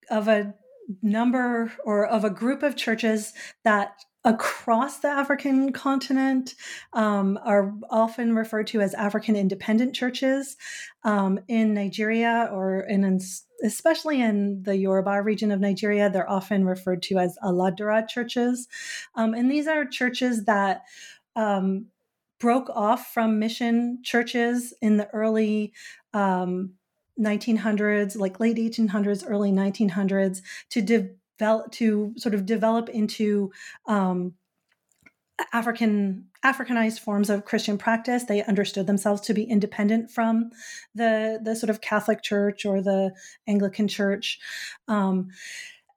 of 0.10 0.28
a 0.28 0.56
number 1.02 1.72
or 1.86 2.06
of 2.06 2.24
a 2.24 2.30
group 2.30 2.64
of 2.64 2.76
churches 2.76 3.34
that 3.64 4.04
across 4.26 5.00
the 5.00 5.08
African 5.08 5.72
continent 5.72 6.56
um, 6.94 7.40
are 7.44 7.74
often 7.90 8.36
referred 8.36 8.68
to 8.68 8.82
as 8.82 8.94
African 8.94 9.36
independent 9.36 9.96
churches. 9.96 10.58
Um, 11.04 11.40
in 11.48 11.74
Nigeria, 11.74 12.50
or 12.52 12.82
in, 12.82 13.20
especially 13.64 14.22
in 14.22 14.64
the 14.64 14.76
Yoruba 14.76 15.22
region 15.22 15.52
of 15.52 15.62
Nigeria, 15.62 16.10
they're 16.10 16.30
often 16.30 16.66
referred 16.66 17.02
to 17.04 17.18
as 17.18 17.38
Aladura 17.44 18.08
churches. 18.08 18.68
Um, 19.16 19.34
and 19.34 19.50
these 19.50 19.68
are 19.68 19.86
churches 19.86 20.44
that 20.46 20.84
um, 21.36 21.86
broke 22.40 22.70
off 22.70 23.14
from 23.14 23.40
mission 23.40 24.00
churches 24.04 24.74
in 24.82 24.98
the 24.98 25.08
early 25.14 25.74
1900s, 27.20 28.16
um, 28.16 28.22
like 28.22 28.40
late 28.40 28.58
1800s, 28.58 29.24
early 29.28 29.52
1900s, 29.52 30.42
to 30.70 30.82
develop 30.82 31.72
to 31.72 32.14
sort 32.18 32.36
of 32.36 32.46
develop 32.46 32.90
into 32.90 33.52
um, 33.88 34.34
African 35.54 36.26
Africanized 36.44 37.00
forms 37.00 37.30
of 37.30 37.46
Christian 37.46 37.78
practice. 37.78 38.24
They 38.24 38.44
understood 38.44 38.88
themselves 38.88 39.22
to 39.22 39.34
be 39.34 39.44
independent 39.44 40.12
from 40.12 40.52
the 40.96 41.40
the 41.44 41.56
sort 41.56 41.70
of 41.70 41.82
Catholic 41.82 42.22
Church 42.22 42.66
or 42.66 42.82
the 42.82 43.14
Anglican 43.48 43.88
Church. 43.88 44.40
Um, 44.88 45.30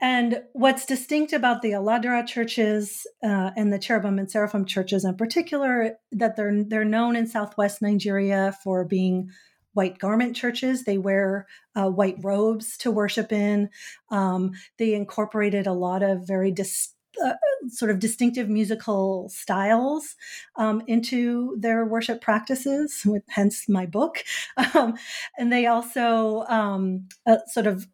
and 0.01 0.43
what's 0.53 0.85
distinct 0.85 1.33
about 1.33 1.63
the 1.63 1.71
Aladura 1.71 2.27
churches 2.27 3.07
uh, 3.23 3.53
and 3.57 3.73
the 3.73 3.79
Cherubim 3.79 4.19
and 4.19 4.29
Seraphim 4.29 4.65
churches 4.65 5.05
in 5.05 5.15
particular, 5.17 5.97
that 6.11 6.35
they're 6.35 6.65
they're 6.65 6.85
known 6.85 7.15
in 7.15 7.29
Southwest 7.29 7.81
Nigeria 7.81 8.57
for 8.65 8.85
being 8.85 9.31
white 9.75 9.99
garment 9.99 10.37
churches. 10.37 10.85
They 10.85 10.99
wear 10.99 11.47
uh, 11.75 11.89
white 11.89 12.17
robes 12.21 12.77
to 12.79 12.91
worship 12.91 13.33
in. 13.33 13.71
Um, 14.11 14.53
they 14.79 14.95
incorporated 14.95 15.67
a 15.67 15.73
lot 15.73 16.03
of 16.03 16.27
very 16.27 16.51
dis- 16.51 16.95
uh, 17.23 17.35
sort 17.69 17.91
of 17.91 17.99
distinctive 17.99 18.49
musical 18.49 19.29
styles 19.29 20.17
um, 20.57 20.83
into 20.87 21.57
their 21.59 21.85
worship 21.85 22.21
practices, 22.21 23.03
with, 23.05 23.23
hence 23.29 23.69
my 23.69 23.87
book. 23.87 24.25
Um, 24.75 24.95
and 25.37 25.53
they 25.53 25.67
also 25.67 26.45
um, 26.49 27.09
uh, 27.27 27.39
sort 27.47 27.67
of 27.67 27.87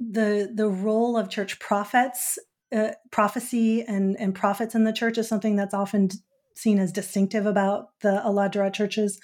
the 0.00 0.50
the 0.52 0.68
role 0.68 1.16
of 1.16 1.30
church 1.30 1.58
prophets, 1.58 2.38
uh, 2.74 2.90
prophecy 3.10 3.82
and 3.82 4.16
and 4.18 4.34
prophets 4.34 4.74
in 4.74 4.84
the 4.84 4.92
church 4.92 5.16
is 5.16 5.28
something 5.28 5.56
that's 5.56 5.74
often 5.74 6.10
seen 6.54 6.78
as 6.78 6.92
distinctive 6.92 7.46
about 7.46 7.88
the 8.00 8.22
Aladura 8.24 8.72
churches. 8.72 9.20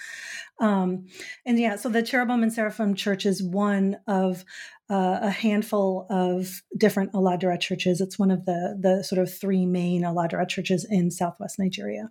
Um, 0.61 1.07
and 1.47 1.59
yeah, 1.59 1.77
so 1.77 1.89
the 1.89 2.03
Cherubim 2.03 2.43
and 2.43 2.53
Seraphim 2.53 2.95
Church 2.95 3.25
is 3.25 3.43
one 3.43 3.97
of 4.07 4.45
uh, 4.91 5.21
a 5.23 5.31
handful 5.31 6.07
of 6.11 6.63
different 6.77 7.13
Aladura 7.13 7.59
churches. 7.59 8.01
It's 8.01 8.19
one 8.19 8.31
of 8.31 8.45
the 8.45 8.77
the 8.81 9.05
sort 9.05 9.21
of 9.21 9.33
three 9.33 9.65
main 9.65 10.03
Aladura 10.03 10.49
churches 10.49 10.87
in 10.89 11.11
Southwest 11.11 11.59
Nigeria. 11.59 12.11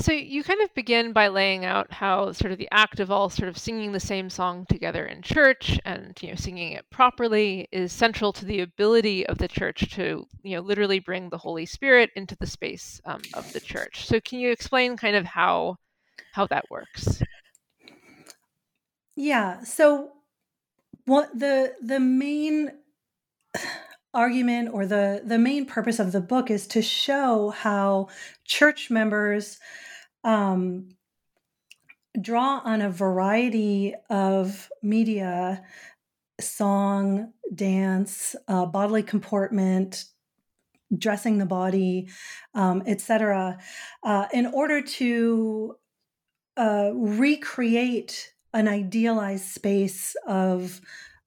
So 0.00 0.12
you 0.12 0.44
kind 0.44 0.60
of 0.60 0.72
begin 0.74 1.12
by 1.12 1.26
laying 1.26 1.64
out 1.64 1.92
how 1.92 2.30
sort 2.30 2.52
of 2.52 2.58
the 2.58 2.68
act 2.70 3.00
of 3.00 3.10
all 3.10 3.28
sort 3.28 3.48
of 3.48 3.58
singing 3.58 3.90
the 3.90 3.98
same 3.98 4.30
song 4.30 4.64
together 4.66 5.04
in 5.04 5.22
church 5.22 5.80
and 5.84 6.16
you 6.20 6.28
know 6.28 6.36
singing 6.36 6.72
it 6.72 6.88
properly 6.88 7.68
is 7.72 7.92
central 7.92 8.32
to 8.34 8.44
the 8.44 8.60
ability 8.60 9.26
of 9.26 9.38
the 9.38 9.48
church 9.48 9.92
to 9.94 10.24
you 10.44 10.56
know 10.56 10.62
literally 10.62 11.00
bring 11.00 11.28
the 11.28 11.38
Holy 11.38 11.66
Spirit 11.66 12.10
into 12.14 12.36
the 12.36 12.46
space 12.46 13.00
um, 13.06 13.20
of 13.34 13.52
the 13.52 13.58
church. 13.58 14.06
So 14.06 14.20
can 14.20 14.38
you 14.38 14.52
explain 14.52 14.96
kind 14.96 15.16
of 15.16 15.24
how 15.24 15.76
how 16.32 16.46
that 16.46 16.66
works? 16.70 17.20
Yeah. 19.16 19.64
So 19.64 20.12
what 21.06 21.36
the 21.36 21.74
the 21.82 21.98
main 21.98 22.70
argument 24.14 24.70
or 24.72 24.86
the 24.86 25.22
the 25.24 25.38
main 25.38 25.66
purpose 25.66 25.98
of 25.98 26.12
the 26.12 26.20
book 26.20 26.52
is 26.52 26.68
to 26.68 26.82
show 26.82 27.50
how 27.50 28.08
church 28.44 28.90
members 28.90 29.58
um, 30.28 30.90
draw 32.20 32.60
on 32.62 32.82
a 32.82 32.90
variety 32.90 33.94
of 34.10 34.68
media 34.82 35.64
song, 36.38 37.32
dance, 37.54 38.36
uh, 38.46 38.66
bodily 38.66 39.02
comportment, 39.02 40.04
dressing 40.96 41.38
the 41.38 41.46
body, 41.46 42.08
um, 42.54 42.82
etc., 42.86 43.58
uh, 44.02 44.26
in 44.34 44.44
order 44.46 44.82
to 44.82 45.76
uh, 46.58 46.90
recreate 46.92 48.34
an 48.52 48.68
idealized 48.68 49.46
space 49.46 50.14
of 50.26 50.80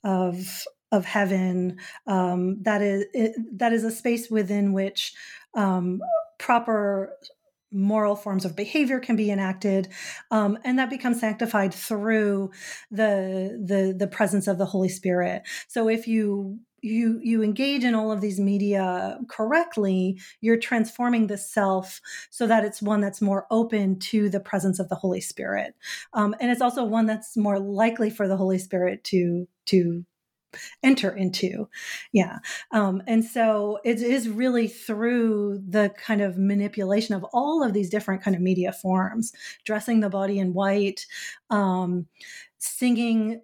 of 0.04 0.66
of 0.92 1.06
heaven 1.06 1.78
um, 2.06 2.62
that 2.64 2.82
is 2.82 3.06
it, 3.14 3.34
that 3.58 3.74
is 3.74 3.84
a 3.84 3.92
space 3.92 4.30
within 4.30 4.74
which 4.74 5.14
um, 5.56 6.02
proper 6.38 7.18
moral 7.72 8.16
forms 8.16 8.46
of 8.46 8.56
behavior 8.56 9.00
can 9.00 9.16
be 9.16 9.32
enacted 9.32 9.88
um, 10.30 10.58
and 10.64 10.78
that 10.78 10.90
becomes 10.90 11.20
sanctified 11.20 11.74
through 11.74 12.52
the 12.90 13.58
the 13.64 13.96
the 13.98 14.08
presence 14.08 14.48
of 14.48 14.58
the 14.58 14.66
holy 14.66 14.90
spirit. 14.90 15.44
So 15.68 15.88
if 15.88 16.08
you 16.08 16.60
you 16.82 17.20
you 17.22 17.44
engage 17.44 17.84
in 17.84 17.94
all 17.94 18.12
of 18.12 18.22
these 18.22 18.40
media 18.40 19.20
correctly 19.30 20.20
you're 20.42 20.58
transforming 20.58 21.28
the 21.28 21.38
self 21.38 22.02
so 22.32 22.48
that 22.48 22.66
it's 22.66 22.82
one 22.82 23.02
that's 23.02 23.22
more 23.22 23.46
open 23.52 24.00
to 24.00 24.30
the 24.30 24.40
presence 24.40 24.80
of 24.80 24.90
the 24.90 24.96
holy 24.96 25.22
spirit. 25.22 25.76
Um, 26.14 26.36
and 26.40 26.52
it's 26.52 26.62
also 26.62 26.84
one 26.84 27.06
that's 27.06 27.38
more 27.38 27.60
likely 27.60 28.10
for 28.10 28.28
the 28.28 28.38
holy 28.38 28.58
spirit 28.58 29.04
to 29.06 29.48
to 29.68 30.06
enter 30.84 31.16
into. 31.16 31.68
Yeah. 32.12 32.40
Um, 32.72 33.02
and 33.08 33.24
so 33.24 33.80
it 33.84 34.02
is 34.02 34.30
really 34.30 34.68
through 34.68 35.62
the 35.68 35.92
kind 35.98 36.22
of 36.22 36.38
manipulation 36.38 37.16
of 37.16 37.24
all 37.34 37.64
of 37.64 37.74
these 37.74 37.90
different 37.90 38.22
kind 38.24 38.36
of 38.36 38.42
media 38.42 38.72
forms, 38.74 39.34
dressing 39.66 40.00
the 40.00 40.10
body 40.10 40.40
in 40.40 40.54
white, 40.54 41.06
um, 41.50 42.08
singing 42.58 43.42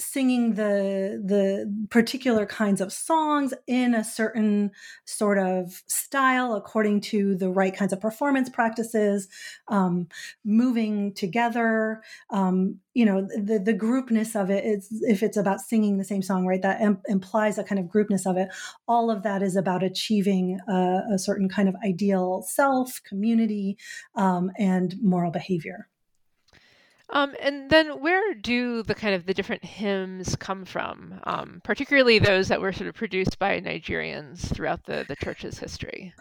singing 0.00 0.54
the 0.54 1.22
the 1.24 1.72
particular 1.90 2.46
kinds 2.46 2.80
of 2.80 2.92
songs 2.92 3.52
in 3.66 3.94
a 3.94 4.02
certain 4.02 4.70
sort 5.04 5.38
of 5.38 5.82
style 5.86 6.54
according 6.54 7.00
to 7.00 7.36
the 7.36 7.50
right 7.50 7.76
kinds 7.76 7.92
of 7.92 8.00
performance 8.00 8.48
practices 8.48 9.28
um, 9.68 10.08
moving 10.44 11.12
together 11.14 12.02
um, 12.30 12.78
you 12.94 13.04
know 13.04 13.22
the 13.22 13.58
the 13.58 13.74
groupness 13.74 14.34
of 14.34 14.50
it 14.50 14.64
is 14.64 14.88
if 15.02 15.22
it's 15.22 15.36
about 15.36 15.60
singing 15.60 15.98
the 15.98 16.04
same 16.04 16.22
song 16.22 16.46
right 16.46 16.62
that 16.62 16.80
implies 17.08 17.58
a 17.58 17.64
kind 17.64 17.78
of 17.78 17.86
groupness 17.86 18.26
of 18.26 18.36
it 18.36 18.48
all 18.88 19.10
of 19.10 19.22
that 19.22 19.42
is 19.42 19.54
about 19.54 19.82
achieving 19.82 20.58
a, 20.68 21.02
a 21.14 21.18
certain 21.18 21.48
kind 21.48 21.68
of 21.68 21.76
ideal 21.84 22.42
self 22.42 23.00
community 23.04 23.76
um, 24.14 24.50
and 24.58 24.94
moral 25.02 25.30
behavior 25.30 25.88
um, 27.12 27.34
and 27.40 27.70
then 27.70 28.00
where 28.00 28.34
do 28.34 28.82
the 28.82 28.94
kind 28.94 29.14
of 29.14 29.26
the 29.26 29.34
different 29.34 29.64
hymns 29.64 30.36
come 30.36 30.64
from, 30.64 31.20
um, 31.24 31.60
particularly 31.64 32.18
those 32.18 32.48
that 32.48 32.60
were 32.60 32.72
sort 32.72 32.88
of 32.88 32.94
produced 32.94 33.38
by 33.38 33.60
Nigerians 33.60 34.40
throughout 34.54 34.84
the, 34.86 35.04
the 35.08 35.16
church's 35.16 35.58
history? 35.58 36.14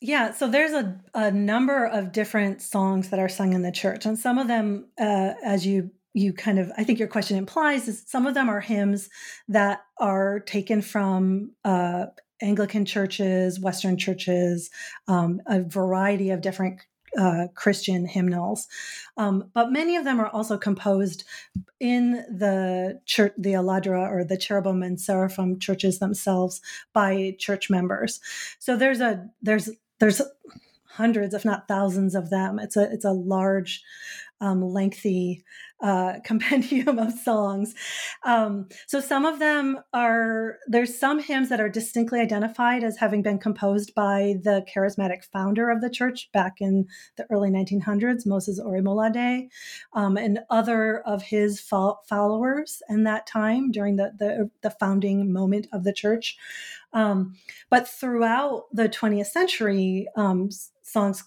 Yeah, 0.00 0.32
so 0.32 0.48
there's 0.48 0.72
a, 0.72 1.00
a 1.14 1.30
number 1.30 1.86
of 1.86 2.12
different 2.12 2.60
songs 2.60 3.10
that 3.10 3.20
are 3.20 3.28
sung 3.28 3.52
in 3.52 3.62
the 3.62 3.70
church, 3.70 4.04
and 4.04 4.18
some 4.18 4.38
of 4.38 4.48
them, 4.48 4.88
uh, 5.00 5.34
as 5.44 5.64
you 5.66 5.90
you 6.14 6.34
kind 6.34 6.58
of 6.58 6.70
I 6.76 6.84
think 6.84 6.98
your 6.98 7.08
question 7.08 7.38
implies, 7.38 7.88
is 7.88 8.04
some 8.06 8.26
of 8.26 8.34
them 8.34 8.48
are 8.48 8.60
hymns 8.60 9.08
that 9.48 9.82
are 9.98 10.40
taken 10.40 10.82
from 10.82 11.52
uh, 11.64 12.06
Anglican 12.42 12.84
churches, 12.84 13.60
Western 13.60 13.96
churches, 13.96 14.70
um, 15.06 15.40
a 15.46 15.62
variety 15.62 16.30
of 16.30 16.40
different 16.40 16.80
uh, 17.18 17.48
Christian 17.54 18.06
hymnals, 18.06 18.68
um, 19.16 19.50
but 19.54 19.72
many 19.72 19.96
of 19.96 20.04
them 20.04 20.20
are 20.20 20.28
also 20.28 20.56
composed 20.56 21.24
in 21.80 22.12
the 22.28 23.00
church, 23.06 23.32
the 23.36 23.52
Aladura 23.52 24.10
or 24.10 24.24
the 24.24 24.36
Cherubim 24.36 24.82
and 24.82 25.00
Seraphim 25.00 25.58
churches 25.58 25.98
themselves 25.98 26.60
by 26.92 27.36
church 27.38 27.68
members. 27.70 28.20
So 28.58 28.76
there's 28.76 29.00
a 29.00 29.28
there's 29.42 29.68
there's 30.00 30.22
hundreds, 30.86 31.34
if 31.34 31.44
not 31.44 31.68
thousands, 31.68 32.14
of 32.14 32.30
them. 32.30 32.58
It's 32.58 32.76
a 32.76 32.90
it's 32.92 33.04
a 33.04 33.12
large 33.12 33.82
um, 34.42 34.60
lengthy 34.60 35.42
uh, 35.82 36.14
compendium 36.24 36.98
of 36.98 37.12
songs. 37.12 37.74
Um, 38.24 38.68
so 38.86 39.00
some 39.00 39.24
of 39.24 39.38
them 39.38 39.78
are, 39.94 40.58
there's 40.66 40.98
some 40.98 41.20
hymns 41.20 41.48
that 41.48 41.60
are 41.60 41.68
distinctly 41.68 42.20
identified 42.20 42.84
as 42.84 42.98
having 42.98 43.22
been 43.22 43.38
composed 43.38 43.94
by 43.94 44.34
the 44.42 44.66
charismatic 44.74 45.24
founder 45.32 45.70
of 45.70 45.80
the 45.80 45.90
church 45.90 46.30
back 46.32 46.56
in 46.60 46.86
the 47.16 47.26
early 47.30 47.50
1900s, 47.50 48.26
Moses 48.26 48.60
Orimolade, 48.60 49.48
um, 49.94 50.16
and 50.16 50.40
other 50.50 51.00
of 51.00 51.22
his 51.22 51.60
fo- 51.60 51.98
followers 52.08 52.82
in 52.88 53.04
that 53.04 53.26
time 53.26 53.70
during 53.70 53.96
the, 53.96 54.12
the, 54.18 54.50
the 54.62 54.70
founding 54.70 55.32
moment 55.32 55.68
of 55.72 55.84
the 55.84 55.92
church. 55.92 56.36
Um, 56.92 57.36
but 57.70 57.88
throughout 57.88 58.64
the 58.72 58.88
20th 58.88 59.26
century, 59.26 60.06
um, 60.16 60.50
songs 60.82 61.24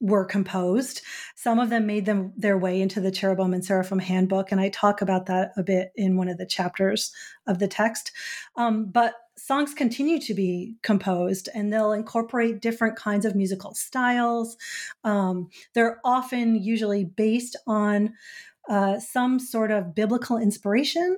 were 0.00 0.24
composed. 0.24 1.02
Some 1.34 1.58
of 1.58 1.70
them 1.70 1.86
made 1.86 2.06
them 2.06 2.32
their 2.36 2.58
way 2.58 2.80
into 2.80 3.00
the 3.00 3.10
Cherubim 3.10 3.54
and 3.54 3.64
Seraphim 3.64 3.98
handbook, 3.98 4.52
and 4.52 4.60
I 4.60 4.68
talk 4.68 5.00
about 5.00 5.26
that 5.26 5.52
a 5.56 5.62
bit 5.62 5.92
in 5.96 6.16
one 6.16 6.28
of 6.28 6.38
the 6.38 6.46
chapters 6.46 7.12
of 7.46 7.58
the 7.58 7.68
text. 7.68 8.12
Um, 8.56 8.86
but 8.86 9.14
songs 9.36 9.74
continue 9.74 10.18
to 10.20 10.34
be 10.34 10.76
composed, 10.82 11.48
and 11.54 11.72
they'll 11.72 11.92
incorporate 11.92 12.60
different 12.60 12.96
kinds 12.96 13.24
of 13.24 13.34
musical 13.34 13.74
styles. 13.74 14.56
Um, 15.04 15.48
they're 15.74 16.00
often 16.04 16.62
usually 16.62 17.04
based 17.04 17.56
on 17.66 18.14
uh, 18.68 18.98
some 18.98 19.38
sort 19.38 19.70
of 19.70 19.94
biblical 19.94 20.38
inspiration. 20.38 21.16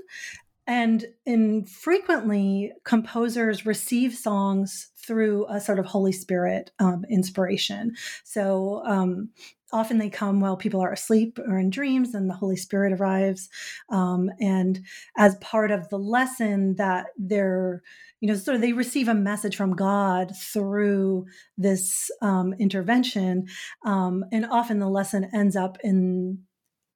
And 0.69 1.07
in 1.25 1.65
frequently, 1.65 2.73
composers 2.85 3.65
receive 3.65 4.15
songs 4.15 4.91
through 4.97 5.47
a 5.49 5.61
sort 5.61 5.79
of 5.79 5.87
Holy 5.87 6.13
Spirit 6.13 6.71
um, 6.79 7.07
inspiration. 7.09 7.95
So 8.23 8.83
um, 8.85 9.31
often 9.73 9.97
they 9.97 10.11
come 10.11 10.41
while 10.41 10.59
people 10.59 10.83
are 10.83 10.93
asleep 10.93 11.39
or 11.49 11.59
in 11.59 11.71
dreams, 11.71 12.15
and 12.15 12.29
the 12.29 12.35
Holy 12.35 12.57
Spirit 12.57 12.93
arrives. 12.93 13.49
Um, 13.89 14.31
and 14.41 14.81
as 15.17 15.37
part 15.37 15.71
of 15.71 15.89
the 15.89 15.99
lesson, 15.99 16.77
that 16.77 17.07
they're 17.17 17.83
you 18.21 18.29
know, 18.29 18.35
sort 18.35 18.57
of 18.57 18.61
they 18.61 18.73
receive 18.73 19.09
a 19.09 19.15
message 19.15 19.57
from 19.57 19.77
God 19.77 20.33
through 20.53 21.27
this 21.57 22.11
um, 22.21 22.53
intervention, 22.59 23.47
um, 23.85 24.25
and 24.33 24.45
often 24.47 24.81
the 24.81 24.89
lesson 24.89 25.31
ends 25.33 25.55
up 25.55 25.79
in 25.85 26.41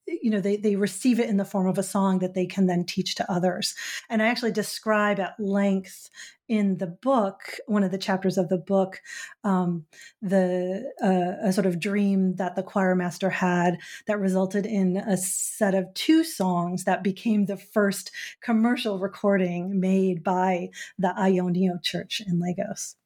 you 0.06 0.30
know 0.30 0.40
they, 0.40 0.56
they 0.56 0.76
receive 0.76 1.20
it 1.20 1.28
in 1.28 1.36
the 1.36 1.44
form 1.44 1.66
of 1.66 1.78
a 1.78 1.82
song 1.82 2.18
that 2.20 2.34
they 2.34 2.46
can 2.46 2.66
then 2.66 2.84
teach 2.84 3.14
to 3.16 3.32
others. 3.32 3.74
And 4.08 4.22
i 4.22 4.26
actually 4.26 4.52
describe 4.52 5.20
at 5.20 5.38
length 5.38 6.10
in 6.48 6.78
the 6.78 6.86
book 6.86 7.58
one 7.66 7.82
of 7.82 7.90
the 7.90 7.98
chapters 7.98 8.36
of 8.36 8.48
the 8.48 8.58
book 8.58 9.00
um, 9.44 9.86
the 10.20 10.92
uh, 11.02 11.46
a 11.48 11.52
sort 11.52 11.66
of 11.66 11.80
dream 11.80 12.36
that 12.36 12.56
the 12.56 12.62
choir 12.62 12.94
master 12.94 13.30
had 13.30 13.78
that 14.06 14.18
resulted 14.18 14.66
in 14.66 14.96
a 14.98 15.16
set 15.16 15.74
of 15.74 15.92
two 15.94 16.24
songs 16.24 16.84
that 16.84 17.02
became 17.02 17.46
the 17.46 17.56
first 17.56 18.10
commercial 18.42 18.98
recording 18.98 19.80
made 19.80 20.22
by 20.22 20.68
the 20.98 21.14
ionio 21.18 21.82
church 21.82 22.20
in 22.26 22.40
lagos 22.40 22.96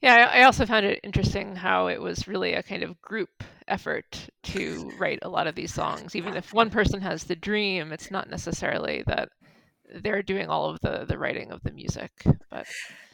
yeah, 0.00 0.30
I 0.32 0.42
also 0.42 0.66
found 0.66 0.86
it 0.86 1.00
interesting 1.02 1.56
how 1.56 1.88
it 1.88 2.00
was 2.00 2.28
really 2.28 2.54
a 2.54 2.62
kind 2.62 2.82
of 2.82 3.00
group 3.00 3.42
effort 3.68 4.28
to 4.44 4.90
write 4.98 5.18
a 5.22 5.28
lot 5.28 5.46
of 5.46 5.54
these 5.54 5.72
songs. 5.72 6.14
Even 6.14 6.36
if 6.36 6.52
one 6.52 6.70
person 6.70 7.00
has 7.00 7.24
the 7.24 7.36
dream, 7.36 7.92
it's 7.92 8.10
not 8.10 8.30
necessarily 8.30 9.02
that 9.06 9.30
they're 9.94 10.22
doing 10.22 10.48
all 10.48 10.68
of 10.68 10.80
the 10.80 11.04
the 11.06 11.18
writing 11.18 11.50
of 11.50 11.62
the 11.62 11.72
music. 11.72 12.10
But 12.50 12.66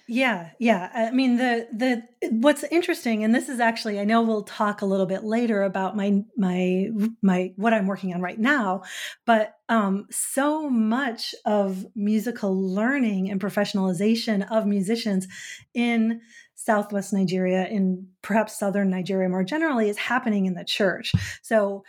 yeah, 0.09 0.51
yeah. 0.59 0.91
I 0.95 1.11
mean 1.11 1.37
the 1.37 1.69
the 1.73 2.03
what's 2.31 2.65
interesting 2.65 3.25
and 3.25 3.35
this 3.35 3.49
is 3.49 3.61
actually 3.61 4.01
I 4.01 4.05
know 4.05 4.23
we'll 4.23 4.43
talk 4.43 4.83
a 4.83 4.87
little 4.87 5.07
bit 5.07 5.25
later 5.25 5.63
about 5.63 5.97
my 5.97 6.23
my 6.37 6.89
my 7.23 7.53
what 7.57 7.73
I'm 7.73 7.87
working 7.87 8.13
on 8.15 8.21
right 8.21 8.39
now, 8.39 8.83
but 9.27 9.55
um 9.69 10.07
so 10.11 10.69
much 10.69 11.35
of 11.47 11.87
musical 11.95 12.55
learning 12.75 13.31
and 13.31 13.41
professionalization 13.41 14.47
of 14.51 14.67
musicians 14.67 15.27
in 15.75 16.21
Southwest 16.55 17.13
Nigeria, 17.13 17.67
in 17.67 18.07
perhaps 18.23 18.59
Southern 18.59 18.91
Nigeria 18.91 19.29
more 19.29 19.43
generally, 19.43 19.89
is 19.89 19.99
happening 19.99 20.47
in 20.47 20.55
the 20.55 20.65
church. 20.65 21.13
So 21.43 21.85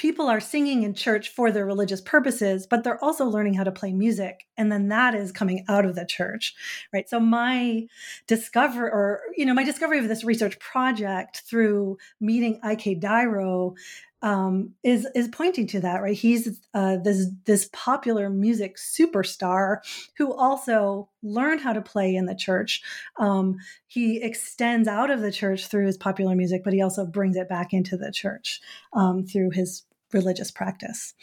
people 0.00 0.28
are 0.28 0.40
singing 0.40 0.82
in 0.82 0.94
church 0.94 1.28
for 1.28 1.52
their 1.52 1.66
religious 1.66 2.00
purposes, 2.00 2.66
but 2.66 2.82
they're 2.82 3.04
also 3.04 3.26
learning 3.26 3.52
how 3.52 3.62
to 3.62 3.70
play 3.70 3.92
music. 3.92 4.46
And 4.56 4.72
then 4.72 4.88
that 4.88 5.14
is 5.14 5.30
coming 5.30 5.62
out 5.68 5.84
of 5.84 5.94
the 5.94 6.06
church, 6.06 6.54
right? 6.90 7.06
So 7.06 7.20
my 7.20 7.86
discover 8.26 8.90
or, 8.90 9.20
you 9.36 9.44
know, 9.44 9.52
my 9.52 9.62
discovery 9.62 9.98
of 9.98 10.08
this 10.08 10.24
research 10.24 10.58
project 10.58 11.42
through 11.46 11.98
meeting 12.18 12.58
I.K. 12.62 12.98
Dairo 12.98 13.76
um, 14.22 14.72
is 14.82 15.06
is 15.14 15.28
pointing 15.28 15.66
to 15.68 15.80
that, 15.80 16.02
right? 16.02 16.16
He's 16.16 16.60
uh, 16.74 16.96
this 16.98 17.26
this 17.44 17.68
popular 17.72 18.30
music 18.30 18.76
superstar 18.76 19.78
who 20.16 20.34
also 20.34 21.08
learned 21.22 21.60
how 21.60 21.72
to 21.72 21.80
play 21.80 22.14
in 22.14 22.26
the 22.26 22.34
church. 22.34 22.82
Um, 23.18 23.56
he 23.86 24.22
extends 24.22 24.88
out 24.88 25.10
of 25.10 25.20
the 25.20 25.32
church 25.32 25.66
through 25.66 25.86
his 25.86 25.96
popular 25.96 26.34
music, 26.34 26.62
but 26.64 26.72
he 26.72 26.82
also 26.82 27.06
brings 27.06 27.36
it 27.36 27.48
back 27.48 27.72
into 27.72 27.96
the 27.96 28.12
church 28.12 28.60
um, 28.92 29.24
through 29.26 29.50
his 29.50 29.84
religious 30.12 30.50
practice. 30.50 31.14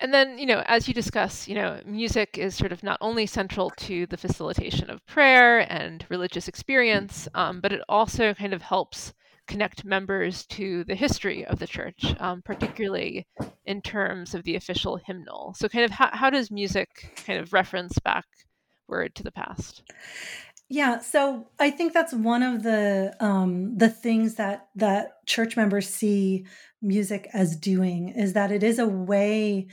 And 0.00 0.12
then, 0.12 0.38
you 0.38 0.46
know, 0.46 0.62
as 0.66 0.88
you 0.88 0.94
discuss, 0.94 1.48
you 1.48 1.54
know, 1.54 1.80
music 1.86 2.36
is 2.36 2.54
sort 2.54 2.72
of 2.72 2.82
not 2.82 2.98
only 3.00 3.26
central 3.26 3.70
to 3.70 4.06
the 4.06 4.16
facilitation 4.16 4.90
of 4.90 5.06
prayer 5.06 5.60
and 5.72 6.04
religious 6.10 6.48
experience, 6.48 7.28
um, 7.34 7.60
but 7.60 7.72
it 7.72 7.80
also 7.88 8.34
kind 8.34 8.52
of 8.52 8.62
helps 8.62 9.14
connect 9.46 9.84
members 9.84 10.46
to 10.46 10.84
the 10.84 10.94
history 10.94 11.46
of 11.46 11.58
the 11.58 11.66
church, 11.66 12.14
um, 12.18 12.42
particularly 12.42 13.26
in 13.66 13.80
terms 13.82 14.34
of 14.34 14.42
the 14.44 14.56
official 14.56 14.96
hymnal. 14.96 15.54
So, 15.56 15.68
kind 15.68 15.84
of, 15.84 15.90
how, 15.90 16.10
how 16.12 16.30
does 16.30 16.50
music 16.50 17.22
kind 17.24 17.38
of 17.38 17.52
reference 17.52 17.98
backward 18.00 19.14
to 19.14 19.22
the 19.22 19.32
past? 19.32 19.82
Yeah, 20.68 21.00
so 21.00 21.48
I 21.58 21.70
think 21.70 21.92
that's 21.92 22.12
one 22.14 22.42
of 22.42 22.62
the 22.62 23.14
um, 23.20 23.76
the 23.76 23.88
things 23.88 24.36
that 24.36 24.68
that 24.76 25.24
church 25.26 25.56
members 25.56 25.88
see 25.88 26.46
music 26.80 27.28
as 27.32 27.56
doing 27.56 28.08
is 28.08 28.32
that 28.32 28.50
it 28.50 28.62
is 28.62 28.78
a 28.78 28.86
way. 28.88 29.68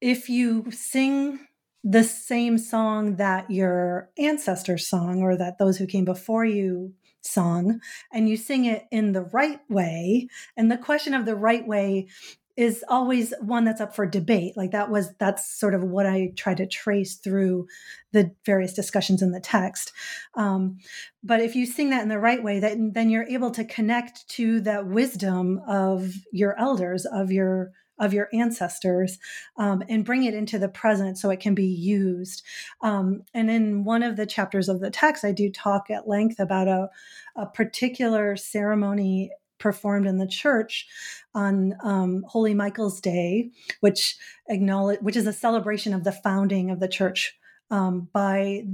If 0.00 0.28
you 0.28 0.70
sing 0.70 1.40
the 1.84 2.04
same 2.04 2.58
song 2.58 3.16
that 3.16 3.50
your 3.50 4.10
ancestors 4.18 4.86
sung 4.86 5.22
or 5.22 5.36
that 5.36 5.58
those 5.58 5.78
who 5.78 5.86
came 5.86 6.04
before 6.04 6.44
you 6.44 6.94
song 7.22 7.80
and 8.12 8.28
you 8.28 8.36
sing 8.36 8.66
it 8.66 8.84
in 8.90 9.12
the 9.12 9.22
right 9.22 9.60
way 9.70 10.28
and 10.56 10.70
the 10.70 10.78
question 10.78 11.14
of 11.14 11.24
the 11.26 11.36
right 11.36 11.66
way 11.66 12.08
is 12.56 12.84
always 12.88 13.34
one 13.40 13.64
that's 13.64 13.80
up 13.80 13.94
for 13.94 14.06
debate 14.06 14.56
like 14.56 14.70
that 14.70 14.90
was 14.90 15.12
that's 15.18 15.58
sort 15.58 15.74
of 15.74 15.82
what 15.82 16.06
i 16.06 16.32
try 16.36 16.54
to 16.54 16.66
trace 16.66 17.16
through 17.16 17.66
the 18.12 18.30
various 18.46 18.72
discussions 18.72 19.22
in 19.22 19.32
the 19.32 19.40
text 19.40 19.92
um, 20.36 20.78
but 21.22 21.40
if 21.40 21.56
you 21.56 21.66
sing 21.66 21.90
that 21.90 22.02
in 22.02 22.08
the 22.08 22.18
right 22.18 22.42
way 22.42 22.60
that, 22.60 22.76
then 22.92 23.10
you're 23.10 23.24
able 23.24 23.50
to 23.52 23.64
connect 23.64 24.28
to 24.28 24.60
that 24.60 24.86
wisdom 24.86 25.60
of 25.66 26.12
your 26.32 26.58
elders 26.58 27.06
of 27.06 27.32
your 27.32 27.72
of 27.98 28.12
your 28.12 28.28
ancestors 28.32 29.18
um, 29.56 29.82
and 29.88 30.04
bring 30.04 30.24
it 30.24 30.34
into 30.34 30.58
the 30.58 30.68
present 30.68 31.18
so 31.18 31.30
it 31.30 31.40
can 31.40 31.54
be 31.54 31.66
used. 31.66 32.42
Um, 32.82 33.22
and 33.32 33.50
in 33.50 33.84
one 33.84 34.02
of 34.02 34.16
the 34.16 34.26
chapters 34.26 34.68
of 34.68 34.80
the 34.80 34.90
text, 34.90 35.24
I 35.24 35.32
do 35.32 35.50
talk 35.50 35.90
at 35.90 36.08
length 36.08 36.40
about 36.40 36.68
a, 36.68 36.88
a 37.36 37.46
particular 37.46 38.36
ceremony 38.36 39.30
performed 39.64 40.06
in 40.06 40.18
the 40.18 40.26
church 40.26 40.86
on 41.34 41.74
um, 41.82 42.22
Holy 42.28 42.52
Michael's 42.52 43.00
Day, 43.00 43.50
which 43.80 44.14
acknowledge 44.46 45.00
which 45.00 45.16
is 45.16 45.26
a 45.26 45.32
celebration 45.32 45.94
of 45.94 46.04
the 46.04 46.12
founding 46.12 46.70
of 46.70 46.80
the 46.80 46.86
church 46.86 47.34
um, 47.70 48.08
by 48.12 48.64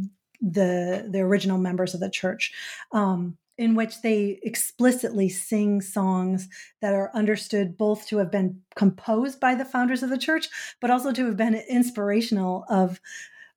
the 0.40 1.09
the 1.09 1.20
original 1.20 1.59
members 1.59 1.94
of 1.94 2.00
the 2.00 2.11
church. 2.11 2.53
Um, 2.92 3.38
in 3.57 3.74
which 3.74 4.00
they 4.00 4.40
explicitly 4.42 5.29
sing 5.29 5.83
songs 5.83 6.48
that 6.81 6.94
are 6.94 7.11
understood 7.14 7.76
both 7.76 8.07
to 8.07 8.16
have 8.16 8.31
been 8.31 8.59
composed 8.74 9.38
by 9.38 9.55
the 9.55 9.66
founders 9.66 10.03
of 10.03 10.09
the 10.09 10.16
church, 10.16 10.48
but 10.81 10.90
also 10.90 11.12
to 11.12 11.26
have 11.26 11.37
been 11.37 11.55
inspirational 11.68 12.64
of 12.70 13.00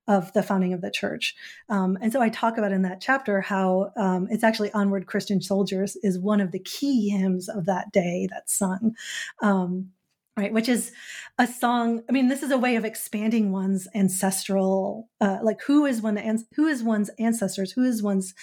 of 0.07 0.33
the 0.33 0.43
founding 0.43 0.73
of 0.73 0.81
the 0.81 0.91
church. 0.91 1.35
Um, 1.69 1.97
and 2.01 2.11
so 2.11 2.21
I 2.21 2.29
talk 2.29 2.57
about 2.57 2.71
in 2.71 2.81
that 2.81 3.01
chapter 3.01 3.41
how 3.41 3.91
um, 3.95 4.27
it's 4.29 4.43
actually 4.43 4.71
Onward 4.73 5.07
Christian 5.07 5.41
Soldiers 5.41 5.95
is 6.03 6.19
one 6.19 6.41
of 6.41 6.51
the 6.51 6.59
key 6.59 7.09
hymns 7.09 7.47
of 7.47 7.65
that 7.65 7.91
day 7.91 8.27
that's 8.29 8.57
sung. 8.57 8.95
Um, 9.41 9.91
right 10.35 10.53
which 10.53 10.67
is 10.67 10.91
a 11.37 11.45
song 11.45 12.01
i 12.09 12.11
mean 12.11 12.27
this 12.27 12.41
is 12.43 12.51
a 12.51 12.57
way 12.57 12.75
of 12.75 12.85
expanding 12.85 13.51
one's 13.51 13.87
ancestral 13.93 15.07
uh, 15.21 15.37
like 15.43 15.61
who 15.61 15.85
is 15.85 16.01
one 16.01 16.17
who 16.55 16.65
is 16.65 16.81
one's 16.81 17.09
ancestors 17.19 17.71
who 17.71 17.83
is 17.83 18.01
one's 18.01 18.33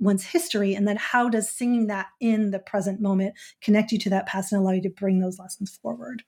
one's 0.00 0.24
history 0.24 0.74
and 0.74 0.86
then 0.86 0.96
how 0.96 1.28
does 1.28 1.48
singing 1.48 1.86
that 1.86 2.08
in 2.20 2.50
the 2.50 2.58
present 2.58 3.00
moment 3.00 3.34
connect 3.60 3.92
you 3.92 3.98
to 3.98 4.10
that 4.10 4.26
past 4.26 4.52
and 4.52 4.60
allow 4.60 4.72
you 4.72 4.82
to 4.82 4.90
bring 4.90 5.20
those 5.20 5.38
lessons 5.38 5.78
forward 5.80 6.22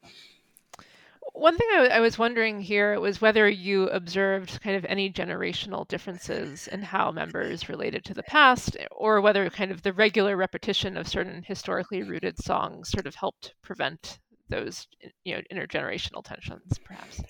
one 1.35 1.57
thing 1.59 1.69
I, 1.73 1.89
I 1.95 2.01
was 2.01 2.17
wondering 2.17 2.61
here 2.61 2.99
was 3.01 3.21
whether 3.21 3.49
you 3.49 3.89
observed 3.89 4.61
kind 4.63 4.77
of 4.77 4.85
any 4.85 5.13
generational 5.13 5.87
differences 5.89 6.69
in 6.69 6.81
how 6.81 7.11
members 7.11 7.69
related 7.69 8.05
to 8.05 8.15
the 8.15 8.23
past, 8.23 8.77
eh, 8.79 8.87
or 8.93 9.21
whether 9.21 9.51
kind 9.51 9.73
of 9.73 9.83
the 9.83 9.93
regular 9.93 10.37
repetition 10.37 10.97
of 10.97 11.09
certain 11.09 11.43
historically 11.43 12.05
rooted 12.05 12.39
songs 12.39 12.89
sort 12.89 13.07
of 13.07 13.17
helped 13.17 13.53
prevent 13.63 14.21
those 14.49 14.87
eh, 15.03 15.09
you 15.25 15.35
know 15.35 15.43
intergenerational 15.53 16.25
tensions, 16.25 16.79
perhaps. 16.85 17.21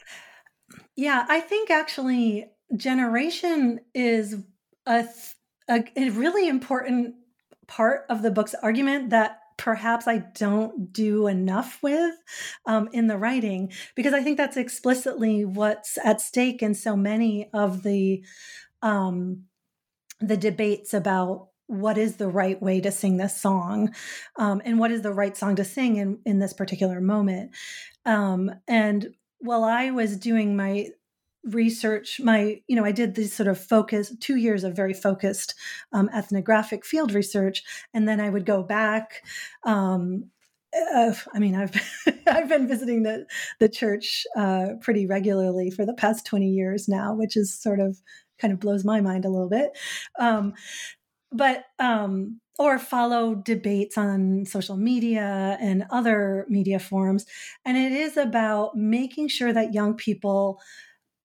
Yeah, 0.97 1.25
I 1.29 1.41
think 1.41 1.71
actually 1.71 2.51
generation 2.77 3.81
is 3.95 4.37
a, 4.87 5.07
a, 5.69 5.83
a 5.97 6.11
really 6.11 6.49
important 6.49 7.15
part 7.67 8.05
of 8.11 8.21
the 8.21 8.31
book's 8.31 8.55
argument 8.55 9.11
that 9.11 9.41
perhaps 9.57 10.07
I 10.07 10.19
don't 10.19 10.93
do 10.93 11.27
enough 11.27 11.83
with 11.83 12.15
um, 12.67 12.89
in 12.93 13.07
the 13.07 13.19
writing 13.19 13.73
because 13.95 14.13
I 14.13 14.23
think 14.23 14.37
that's 14.37 14.57
explicitly 14.57 15.45
what's 15.45 15.99
at 16.05 16.21
stake 16.21 16.63
in 16.63 16.75
so 16.75 16.97
many 16.97 17.51
of 17.53 17.83
the 17.83 18.25
um, 18.83 19.45
the 20.21 20.37
debates 20.37 20.95
about 20.95 21.49
what 21.67 21.97
is 21.97 22.17
the 22.17 22.29
right 22.29 22.61
way 22.61 22.81
to 22.81 22.91
sing 22.91 23.17
this 23.17 23.41
song 23.41 23.95
um, 24.37 24.61
and 24.65 24.79
what 24.79 24.91
is 24.91 25.03
the 25.03 25.13
right 25.13 25.37
song 25.37 25.57
to 25.57 25.65
sing 25.65 25.97
in, 25.97 26.19
in 26.27 26.39
this 26.39 26.53
particular 26.53 27.01
moment. 27.01 27.53
Um, 28.05 28.51
and 28.69 29.15
while 29.39 29.65
i 29.65 29.91
was 29.91 30.17
doing 30.17 30.57
my 30.57 30.89
research 31.47 32.21
my 32.21 32.61
you 32.67 32.77
know 32.77 32.85
i 32.85 32.93
did 32.93 33.15
this 33.15 33.35
sort 33.35 33.49
of 33.49 33.59
focus 33.59 34.13
two 34.21 34.37
years 34.37 34.65
of 34.65 34.75
very 34.75 34.95
focused 34.95 35.55
um, 35.93 36.09
ethnographic 36.15 36.85
field 36.85 37.13
research 37.13 37.63
and 37.93 38.09
then 38.09 38.21
i 38.21 38.31
would 38.31 38.47
go 38.47 38.63
back 38.63 39.23
um, 39.65 40.25
uh, 40.95 41.13
i 41.35 41.39
mean 41.39 41.55
i've 41.55 41.75
i've 42.27 42.49
been 42.49 42.67
visiting 42.67 43.03
the 43.03 43.27
the 43.61 43.69
church 43.69 44.27
uh, 44.37 44.69
pretty 44.81 45.07
regularly 45.07 45.71
for 45.71 45.85
the 45.85 45.95
past 45.95 46.25
20 46.27 46.47
years 46.47 46.89
now 46.89 47.15
which 47.15 47.37
is 47.37 47.55
sort 47.55 47.81
of 47.81 48.01
kind 48.39 48.53
of 48.53 48.61
blows 48.61 48.85
my 48.85 49.01
mind 49.01 49.25
a 49.25 49.31
little 49.31 49.49
bit. 49.49 49.71
Um, 50.19 50.55
but 51.33 51.65
um, 51.79 52.41
or 52.59 52.79
follow 52.79 53.35
debates 53.35 53.99
on 53.99 54.45
social 54.45 54.77
media 54.77 55.57
and 55.61 55.85
other 55.91 56.47
media 56.49 56.79
forums 56.79 57.27
and 57.65 57.77
it 57.77 57.91
is 57.91 58.17
about 58.17 58.77
making 58.77 59.27
sure 59.27 59.53
that 59.53 59.75
young 59.75 59.95
people 59.95 60.61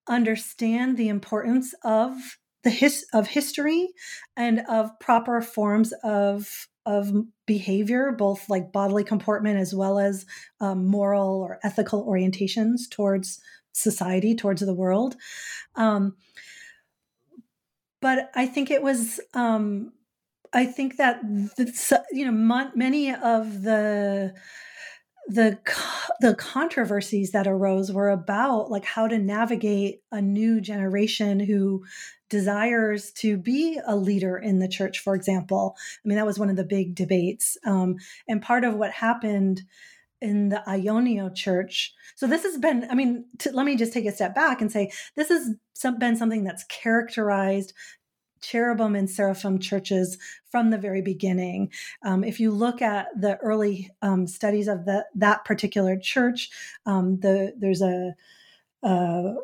understand 0.09 0.97
the 0.97 1.09
importance 1.09 1.73
of 1.83 2.37
the 2.63 2.69
his 2.69 3.05
of 3.13 3.27
history 3.27 3.89
and 4.35 4.61
of 4.67 4.99
proper 4.99 5.41
forms 5.41 5.93
of 6.03 6.67
of 6.85 7.13
behavior, 7.45 8.11
both 8.11 8.49
like 8.49 8.71
bodily 8.71 9.03
comportment 9.03 9.59
as 9.59 9.75
well 9.75 9.99
as 9.99 10.25
um, 10.59 10.85
moral 10.85 11.41
or 11.41 11.59
ethical 11.63 12.05
orientations 12.05 12.89
towards 12.89 13.39
society, 13.73 14.35
towards 14.35 14.61
the 14.61 14.73
world. 14.73 15.15
Um, 15.75 16.15
but 18.01 18.31
I 18.35 18.45
think 18.45 18.71
it 18.71 18.81
was. 18.81 19.19
Um, 19.33 19.93
I 20.51 20.65
think 20.65 20.97
that 20.97 21.21
the, 21.21 22.03
you 22.11 22.25
know 22.29 22.71
many 22.75 23.13
of 23.13 23.61
the 23.61 24.33
the 25.29 25.59
the 26.21 26.33
controversies 26.33 27.31
that 27.31 27.47
arose 27.47 27.91
were 27.91 28.09
about 28.09 28.71
like 28.71 28.83
how 28.83 29.07
to 29.07 29.19
navigate 29.19 30.01
a 30.11 30.19
new 30.19 30.59
generation 30.59 31.39
who 31.39 31.85
desires 32.29 33.11
to 33.11 33.37
be 33.37 33.79
a 33.85 33.95
leader 33.95 34.37
in 34.37 34.57
the 34.57 34.67
church 34.67 34.99
for 34.99 35.13
example 35.13 35.75
i 36.03 36.07
mean 36.07 36.17
that 36.17 36.25
was 36.25 36.39
one 36.39 36.49
of 36.49 36.55
the 36.55 36.63
big 36.63 36.95
debates 36.95 37.57
um, 37.65 37.95
and 38.27 38.41
part 38.41 38.63
of 38.63 38.75
what 38.75 38.91
happened 38.91 39.61
in 40.21 40.49
the 40.49 40.61
Ionio 40.67 41.33
church. 41.33 41.93
So 42.15 42.27
this 42.27 42.43
has 42.43 42.57
been, 42.57 42.85
I 42.89 42.95
mean, 42.95 43.25
to, 43.39 43.51
let 43.51 43.65
me 43.65 43.77
just 43.77 43.93
take 43.93 44.05
a 44.05 44.11
step 44.11 44.35
back 44.35 44.61
and 44.61 44.69
say 44.71 44.91
this 45.15 45.29
has 45.29 45.51
some, 45.73 45.97
been 45.97 46.17
something 46.17 46.43
that's 46.43 46.65
characterized 46.65 47.73
cherubim 48.41 48.95
and 48.95 49.09
seraphim 49.09 49.59
churches 49.59 50.17
from 50.49 50.69
the 50.69 50.77
very 50.77 51.01
beginning. 51.01 51.71
Um, 52.03 52.23
if 52.23 52.39
you 52.39 52.51
look 52.51 52.81
at 52.81 53.07
the 53.19 53.37
early 53.37 53.91
um, 54.01 54.27
studies 54.27 54.67
of 54.67 54.85
the, 54.85 55.05
that 55.15 55.45
particular 55.45 55.97
church, 55.97 56.49
um, 56.85 57.19
the, 57.19 57.53
there's 57.57 57.81
a, 57.81 58.15
a, 58.83 59.35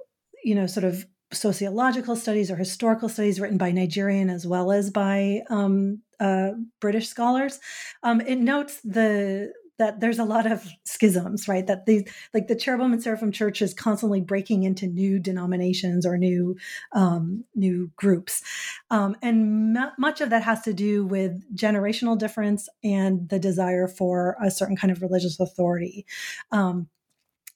you 0.43 0.55
know, 0.55 0.67
sort 0.67 0.83
of 0.83 1.05
sociological 1.31 2.15
studies 2.15 2.49
or 2.49 2.55
historical 2.55 3.09
studies 3.09 3.39
written 3.39 3.57
by 3.57 3.71
Nigerian 3.71 4.29
as 4.29 4.45
well 4.47 4.71
as 4.71 4.89
by 4.89 5.41
um, 5.49 6.01
uh, 6.19 6.51
British 6.79 7.07
scholars. 7.07 7.59
Um, 8.03 8.21
it 8.21 8.37
notes 8.37 8.79
the 8.83 9.53
that 9.77 9.99
there's 9.99 10.19
a 10.19 10.23
lot 10.23 10.49
of 10.49 10.67
schisms, 10.85 11.47
right? 11.47 11.67
That 11.67 11.85
these, 11.85 12.03
like 12.33 12.47
the 12.47 12.55
Cherubim 12.55 12.93
and 12.93 13.01
Seraphim 13.01 13.31
Church 13.31 13.61
is 13.61 13.73
constantly 13.73 14.21
breaking 14.21 14.63
into 14.63 14.87
new 14.87 15.19
denominations 15.19 16.05
or 16.05 16.17
new 16.17 16.55
um, 16.93 17.43
new 17.55 17.91
groups, 17.95 18.41
um, 18.89 19.15
and 19.21 19.77
m- 19.77 19.91
much 19.97 20.21
of 20.21 20.29
that 20.29 20.43
has 20.43 20.61
to 20.61 20.73
do 20.73 21.05
with 21.05 21.43
generational 21.55 22.17
difference 22.17 22.69
and 22.83 23.29
the 23.29 23.39
desire 23.39 23.87
for 23.87 24.37
a 24.41 24.49
certain 24.51 24.77
kind 24.77 24.91
of 24.91 25.01
religious 25.01 25.39
authority. 25.39 26.05
Um, 26.51 26.87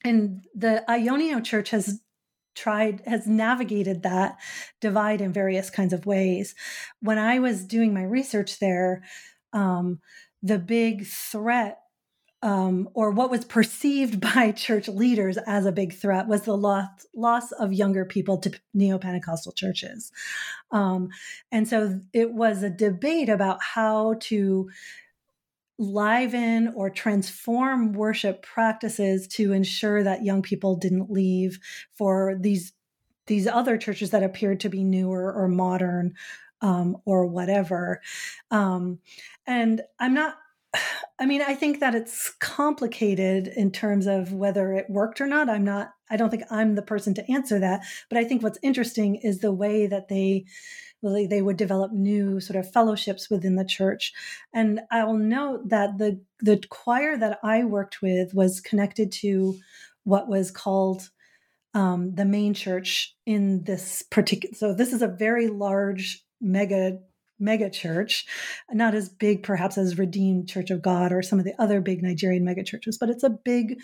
and 0.03 0.45
the 0.55 0.83
Ionio 0.87 1.43
Church 1.43 1.69
has 1.71 2.01
tried 2.55 3.01
has 3.05 3.25
navigated 3.27 4.03
that 4.03 4.37
divide 4.81 5.21
in 5.21 5.31
various 5.31 5.69
kinds 5.69 5.93
of 5.93 6.05
ways. 6.05 6.55
When 7.01 7.17
I 7.17 7.39
was 7.39 7.63
doing 7.63 7.93
my 7.93 8.03
research 8.03 8.59
there, 8.59 9.03
um, 9.53 9.99
the 10.41 10.59
big 10.59 11.05
threat 11.05 11.79
um, 12.41 12.89
or 12.93 13.11
what 13.11 13.31
was 13.31 13.45
perceived 13.45 14.19
by 14.33 14.51
church 14.51 14.87
leaders 14.87 15.37
as 15.37 15.65
a 15.65 15.71
big 15.71 15.93
threat 15.93 16.27
was 16.27 16.43
the 16.43 16.55
loss, 16.55 16.87
loss 17.15 17.51
of 17.53 17.73
younger 17.73 18.05
people 18.05 18.37
to 18.39 18.51
neo 18.73 18.97
Pentecostal 18.97 19.51
churches. 19.51 20.11
Um, 20.71 21.09
and 21.51 21.67
so 21.67 21.99
it 22.13 22.31
was 22.31 22.63
a 22.63 22.69
debate 22.69 23.29
about 23.29 23.61
how 23.61 24.15
to 24.21 24.69
liven 25.77 26.73
or 26.75 26.89
transform 26.89 27.93
worship 27.93 28.43
practices 28.43 29.27
to 29.27 29.53
ensure 29.53 30.03
that 30.03 30.25
young 30.25 30.41
people 30.41 30.75
didn't 30.75 31.09
leave 31.09 31.59
for 31.93 32.37
these 32.39 32.73
these 33.27 33.45
other 33.45 33.77
churches 33.77 34.09
that 34.09 34.23
appeared 34.23 34.59
to 34.59 34.69
be 34.69 34.83
newer 34.83 35.31
or 35.31 35.47
modern 35.47 36.15
um, 36.61 36.97
or 37.05 37.27
whatever. 37.27 38.01
Um, 38.49 38.99
and 39.45 39.81
I'm 39.99 40.15
not 40.15 40.35
I 41.19 41.25
mean, 41.25 41.41
I 41.41 41.53
think 41.53 41.79
that 41.79 41.95
it's 41.95 42.31
complicated 42.39 43.47
in 43.47 43.71
terms 43.71 44.07
of 44.07 44.31
whether 44.31 44.73
it 44.73 44.89
worked 44.89 45.19
or 45.19 45.27
not. 45.27 45.49
I'm 45.49 45.65
not, 45.65 45.91
I 46.09 46.17
don't 46.17 46.29
think 46.29 46.43
I'm 46.49 46.75
the 46.75 46.81
person 46.81 47.13
to 47.15 47.31
answer 47.31 47.59
that. 47.59 47.81
But 48.09 48.17
I 48.17 48.23
think 48.23 48.41
what's 48.41 48.59
interesting 48.61 49.15
is 49.15 49.39
the 49.39 49.51
way 49.51 49.87
that 49.87 50.07
they 50.07 50.45
really 51.01 51.27
they 51.27 51.41
would 51.41 51.57
develop 51.57 51.91
new 51.91 52.39
sort 52.39 52.57
of 52.57 52.71
fellowships 52.71 53.29
within 53.29 53.55
the 53.55 53.65
church. 53.65 54.13
And 54.53 54.81
I'll 54.91 55.17
note 55.17 55.69
that 55.69 55.97
the 55.97 56.21
the 56.39 56.61
choir 56.69 57.17
that 57.17 57.39
I 57.43 57.63
worked 57.63 58.01
with 58.01 58.33
was 58.33 58.61
connected 58.61 59.11
to 59.13 59.57
what 60.03 60.27
was 60.27 60.51
called 60.51 61.09
um, 61.73 62.15
the 62.15 62.25
main 62.25 62.53
church 62.53 63.15
in 63.25 63.63
this 63.63 64.03
particular. 64.09 64.55
So 64.55 64.73
this 64.73 64.93
is 64.93 65.01
a 65.01 65.07
very 65.07 65.47
large 65.47 66.23
mega 66.41 66.99
mega 67.39 67.69
church, 67.69 68.25
not 68.71 68.93
as 68.93 69.09
big 69.09 69.43
perhaps 69.43 69.77
as 69.77 69.97
Redeemed 69.97 70.49
Church 70.49 70.69
of 70.69 70.81
God 70.81 71.11
or 71.11 71.21
some 71.21 71.39
of 71.39 71.45
the 71.45 71.59
other 71.59 71.81
big 71.81 72.01
Nigerian 72.01 72.43
mega 72.43 72.63
churches, 72.63 72.97
but 72.97 73.09
it's 73.09 73.23
a 73.23 73.29
big 73.29 73.79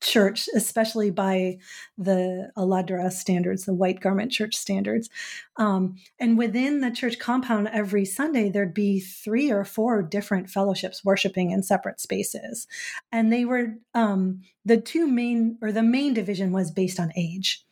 church, 0.00 0.48
especially 0.54 1.10
by 1.10 1.58
the 1.96 2.50
Aladura 2.56 3.10
standards, 3.10 3.64
the 3.64 3.74
white 3.74 4.00
garment 4.00 4.30
church 4.30 4.54
standards. 4.54 5.10
Um, 5.56 5.96
and 6.20 6.38
within 6.38 6.80
the 6.80 6.90
church 6.90 7.18
compound, 7.18 7.68
every 7.72 8.04
Sunday, 8.04 8.48
there'd 8.48 8.74
be 8.74 9.00
three 9.00 9.50
or 9.50 9.64
four 9.64 10.02
different 10.02 10.50
fellowships 10.50 11.04
worshiping 11.04 11.50
in 11.50 11.62
separate 11.62 12.00
spaces. 12.00 12.68
And 13.10 13.32
they 13.32 13.44
were 13.44 13.74
um, 13.94 14.42
the 14.64 14.80
two 14.80 15.08
main, 15.08 15.58
or 15.62 15.72
the 15.72 15.82
main 15.82 16.14
division 16.14 16.52
was 16.52 16.70
based 16.70 17.00
on 17.00 17.12
age. 17.16 17.64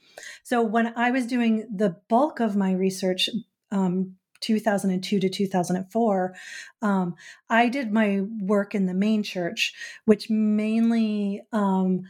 So 0.43 0.63
when 0.63 0.93
I 0.97 1.11
was 1.11 1.27
doing 1.27 1.69
the 1.73 1.97
bulk 2.09 2.41
of 2.41 2.57
my 2.57 2.73
research, 2.73 3.29
um, 3.71 4.17
2002 4.41 5.21
to 5.21 5.29
2004, 5.29 6.35
um, 6.83 7.15
I 7.49 7.69
did 7.69 7.93
my 7.93 8.23
work 8.41 8.75
in 8.75 8.87
the 8.87 8.95
main 8.95 9.23
church, 9.23 9.75
which 10.05 10.31
mainly 10.31 11.43
um, 11.53 12.03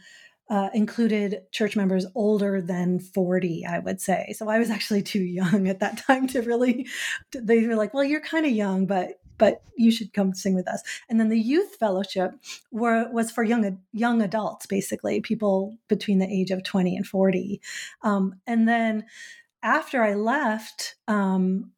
uh, 0.49 0.69
included 0.73 1.41
church 1.51 1.75
members 1.75 2.05
older 2.15 2.61
than 2.61 2.99
40, 2.99 3.65
I 3.65 3.79
would 3.79 3.99
say. 3.99 4.33
So 4.37 4.49
I 4.49 4.59
was 4.59 4.69
actually 4.69 5.01
too 5.03 5.23
young 5.23 5.67
at 5.67 5.79
that 5.79 5.97
time 5.97 6.27
to 6.27 6.41
really, 6.41 6.87
they 7.33 7.65
were 7.67 7.75
like, 7.75 7.93
well, 7.93 8.03
you're 8.03 8.21
kind 8.21 8.45
of 8.45 8.51
young, 8.51 8.85
but 8.85 9.19
but 9.37 9.61
you 9.75 9.91
should 9.91 10.13
come 10.13 10.33
sing 10.33 10.55
with 10.55 10.67
us. 10.67 10.81
And 11.09 11.19
then 11.19 11.29
the 11.29 11.39
youth 11.39 11.75
fellowship 11.75 12.31
were, 12.71 13.07
was 13.11 13.31
for 13.31 13.43
young 13.43 13.79
young 13.93 14.21
adults, 14.21 14.65
basically 14.65 15.21
people 15.21 15.77
between 15.87 16.19
the 16.19 16.27
age 16.27 16.51
of 16.51 16.63
20 16.63 16.95
and 16.95 17.05
40. 17.05 17.61
Um, 18.01 18.35
and 18.47 18.67
then 18.67 19.05
after 19.61 20.01
I 20.03 20.13
left, 20.15 20.95
um, 21.07 21.71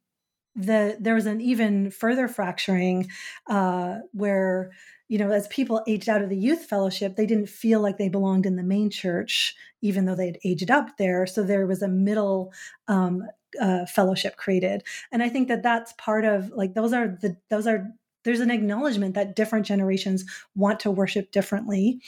the 0.56 0.98
there 1.00 1.16
was 1.16 1.26
an 1.26 1.42
even 1.42 1.92
further 1.92 2.28
fracturing 2.28 3.10
uh, 3.48 4.00
where 4.12 4.72
you 5.10 5.18
know, 5.18 5.32
as 5.32 5.48
people 5.48 5.84
aged 5.88 6.08
out 6.08 6.22
of 6.22 6.30
the 6.30 6.38
youth 6.38 6.66
fellowship, 6.66 7.16
they 7.16 7.26
didn't 7.26 7.50
feel 7.50 7.82
like 7.82 7.98
they 7.98 8.10
belonged 8.10 8.46
in 8.46 8.56
the 8.56 8.64
main 8.64 8.92
church, 8.92 9.56
even 9.82 10.06
though 10.06 10.16
they'd 10.16 10.38
aged 10.46 10.70
up 10.70 10.98
there. 10.98 11.26
So 11.26 11.42
there 11.42 11.66
was 11.66 11.82
a 11.82 11.88
middle 11.88 12.54
um, 12.88 13.24
uh, 13.60 13.88
fellowship 13.88 14.38
created, 14.38 14.84
and 15.12 15.24
I 15.24 15.30
think 15.30 15.48
that 15.48 15.64
that's 15.64 15.94
part 15.98 16.26
of 16.26 16.52
like 16.52 16.76
those 16.76 16.94
are 16.94 17.18
the 17.22 17.36
those 17.50 17.66
are 17.66 17.88
there's 18.24 18.40
an 18.40 18.52
acknowledgement 18.52 19.16
that 19.16 19.36
different 19.36 19.66
generations 19.66 20.24
want 20.56 20.80
to 20.82 20.92
worship 20.92 21.32
differently, 21.32 22.02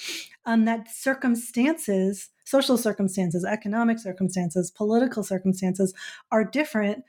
um, 0.45 0.65
that 0.65 0.88
circumstances, 0.93 2.30
social 2.45 2.77
circumstances, 2.77 3.45
economic 3.45 3.97
circumstances, 3.97 4.69
political 4.69 5.23
circumstances 5.23 5.93
are 6.32 6.43
different 6.43 7.04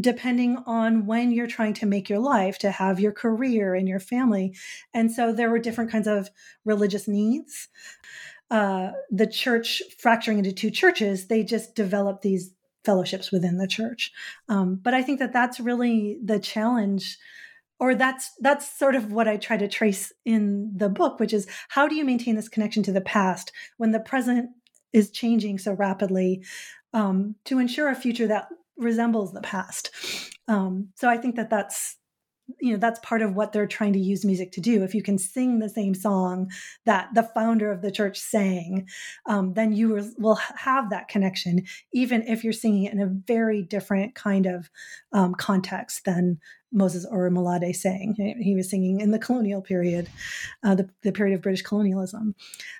depending 0.00 0.58
on 0.66 1.06
when 1.06 1.30
you're 1.30 1.46
trying 1.46 1.74
to 1.74 1.86
make 1.86 2.08
your 2.08 2.18
life, 2.18 2.58
to 2.58 2.70
have 2.70 2.98
your 2.98 3.12
career 3.12 3.74
and 3.74 3.88
your 3.88 4.00
family. 4.00 4.56
And 4.92 5.10
so 5.12 5.32
there 5.32 5.50
were 5.50 5.58
different 5.58 5.90
kinds 5.90 6.08
of 6.08 6.30
religious 6.64 7.06
needs. 7.06 7.68
Uh, 8.50 8.90
the 9.10 9.26
church 9.26 9.82
fracturing 9.98 10.38
into 10.38 10.52
two 10.52 10.70
churches, 10.70 11.28
they 11.28 11.42
just 11.42 11.74
developed 11.74 12.22
these 12.22 12.52
fellowships 12.84 13.32
within 13.32 13.56
the 13.56 13.68
church. 13.68 14.12
Um, 14.48 14.76
but 14.82 14.94
I 14.94 15.02
think 15.02 15.18
that 15.20 15.32
that's 15.32 15.60
really 15.60 16.18
the 16.22 16.38
challenge 16.38 17.18
or 17.80 17.94
that's 17.94 18.30
that's 18.40 18.78
sort 18.78 18.94
of 18.94 19.12
what 19.12 19.26
I 19.26 19.36
try 19.36 19.56
to 19.56 19.68
trace 19.68 20.12
in 20.24 20.72
the 20.76 20.88
book, 20.88 21.18
which 21.18 21.32
is 21.32 21.46
how 21.68 21.88
do 21.88 21.94
you 21.94 22.04
maintain 22.04 22.36
this 22.36 22.48
connection 22.48 22.82
to 22.84 22.92
the 22.92 23.00
past 23.00 23.52
when 23.78 23.90
the 23.90 24.00
present 24.00 24.50
is 24.92 25.10
changing 25.10 25.58
so 25.58 25.72
rapidly 25.72 26.44
um, 26.92 27.34
to 27.46 27.58
ensure 27.58 27.88
a 27.88 27.94
future 27.94 28.28
that 28.28 28.46
resembles 28.76 29.32
the 29.32 29.40
past. 29.40 29.90
Um, 30.48 30.88
so 30.96 31.08
I 31.08 31.16
think 31.16 31.36
that 31.36 31.50
that's 31.50 31.96
you 32.60 32.72
know 32.72 32.78
that's 32.78 33.00
part 33.00 33.22
of 33.22 33.34
what 33.34 33.52
they're 33.52 33.66
trying 33.66 33.94
to 33.94 33.98
use 33.98 34.24
music 34.24 34.52
to 34.52 34.60
do. 34.60 34.82
If 34.82 34.94
you 34.94 35.02
can 35.02 35.18
sing 35.18 35.58
the 35.58 35.68
same 35.68 35.94
song 35.94 36.50
that 36.84 37.08
the 37.14 37.22
founder 37.22 37.70
of 37.72 37.80
the 37.80 37.90
church 37.90 38.18
sang 38.18 38.86
um, 39.26 39.54
then 39.54 39.72
you 39.72 40.12
will 40.18 40.38
have 40.56 40.90
that 40.90 41.08
connection 41.08 41.64
even 41.92 42.22
if 42.26 42.44
you're 42.44 42.52
singing 42.52 42.84
it 42.84 42.92
in 42.92 43.00
a 43.00 43.06
very 43.06 43.62
different 43.62 44.14
kind 44.14 44.46
of 44.46 44.68
um, 45.12 45.34
context 45.34 46.04
than 46.04 46.38
moses 46.70 47.06
orimolade 47.06 47.74
sang. 47.74 48.14
He 48.40 48.54
was 48.54 48.68
singing 48.68 49.00
in 49.00 49.10
the 49.10 49.18
colonial 49.18 49.62
period 49.62 50.08
uh, 50.62 50.74
the, 50.74 50.90
the 51.02 51.12
period 51.12 51.34
of 51.34 51.42
british 51.42 51.62
colonialism. 51.62 52.34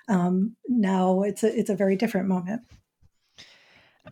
Um, 0.07 0.55
now 0.67 1.23
it's 1.23 1.43
a, 1.43 1.57
it's 1.57 1.71
a 1.71 1.75
very 1.75 1.95
different 1.95 2.27
moment 2.27 2.61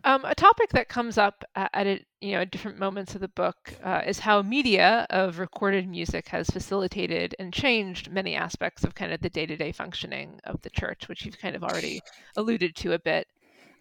um, 0.02 0.24
a 0.24 0.34
topic 0.34 0.70
that 0.70 0.88
comes 0.88 1.18
up 1.18 1.44
at, 1.54 1.86
a, 1.86 2.04
you 2.20 2.32
know 2.32 2.44
different 2.44 2.78
moments 2.78 3.14
of 3.14 3.20
the 3.20 3.28
book 3.28 3.74
uh, 3.82 4.02
is 4.06 4.18
how 4.18 4.42
media 4.42 5.06
of 5.10 5.38
recorded 5.38 5.88
music 5.88 6.28
has 6.28 6.48
facilitated 6.48 7.34
and 7.38 7.52
changed 7.52 8.10
many 8.10 8.34
aspects 8.34 8.82
of 8.82 8.94
kind 8.94 9.12
of 9.12 9.20
the 9.20 9.30
day-to-day 9.30 9.72
functioning 9.72 10.40
of 10.44 10.60
the 10.62 10.70
church, 10.70 11.08
which 11.08 11.24
you've 11.24 11.38
kind 11.38 11.54
of 11.54 11.62
already 11.62 12.00
alluded 12.36 12.74
to 12.76 12.92
a 12.92 12.98
bit. 12.98 13.26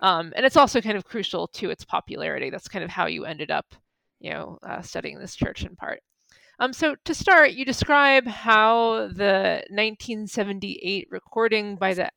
Um, 0.02 0.34
and 0.36 0.45
it's 0.45 0.58
also 0.58 0.82
kind 0.82 0.97
of 0.97 1.06
crucial 1.06 1.47
to 1.47 1.69
its 1.69 1.86
popularity. 1.86 2.49
That's 2.49 2.67
kind 2.67 2.84
of 2.84 2.89
how 2.89 3.08
you 3.08 3.26
ended 3.26 3.49
up, 3.49 3.73
you 4.19 4.32
know, 4.32 4.60
uh, 4.62 4.82
studying 4.82 5.17
this 5.17 5.36
church 5.36 5.63
in 5.63 5.76
part. 5.76 6.02
Um, 6.60 6.73
so 6.73 6.95
to 7.06 7.15
start, 7.15 7.52
you 7.52 7.65
describe 7.65 8.28
how 8.28 9.08
the 9.08 9.63
1978 9.69 11.08
recording 11.10 11.78
by 11.78 11.93
the 11.93 12.10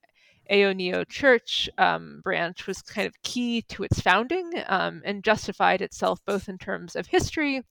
Aoneo 0.50 1.09
Church 1.09 1.68
um, 1.78 2.20
branch 2.22 2.66
was 2.66 2.82
kind 2.82 3.06
of 3.06 3.20
key 3.22 3.62
to 3.68 3.82
its 3.82 4.00
founding 4.00 4.50
um, 4.66 5.02
and 5.04 5.24
justified 5.24 5.82
itself 5.82 6.20
both 6.26 6.48
in 6.48 6.59
terms 6.59 6.96
of 6.96 7.06
history 7.06 7.62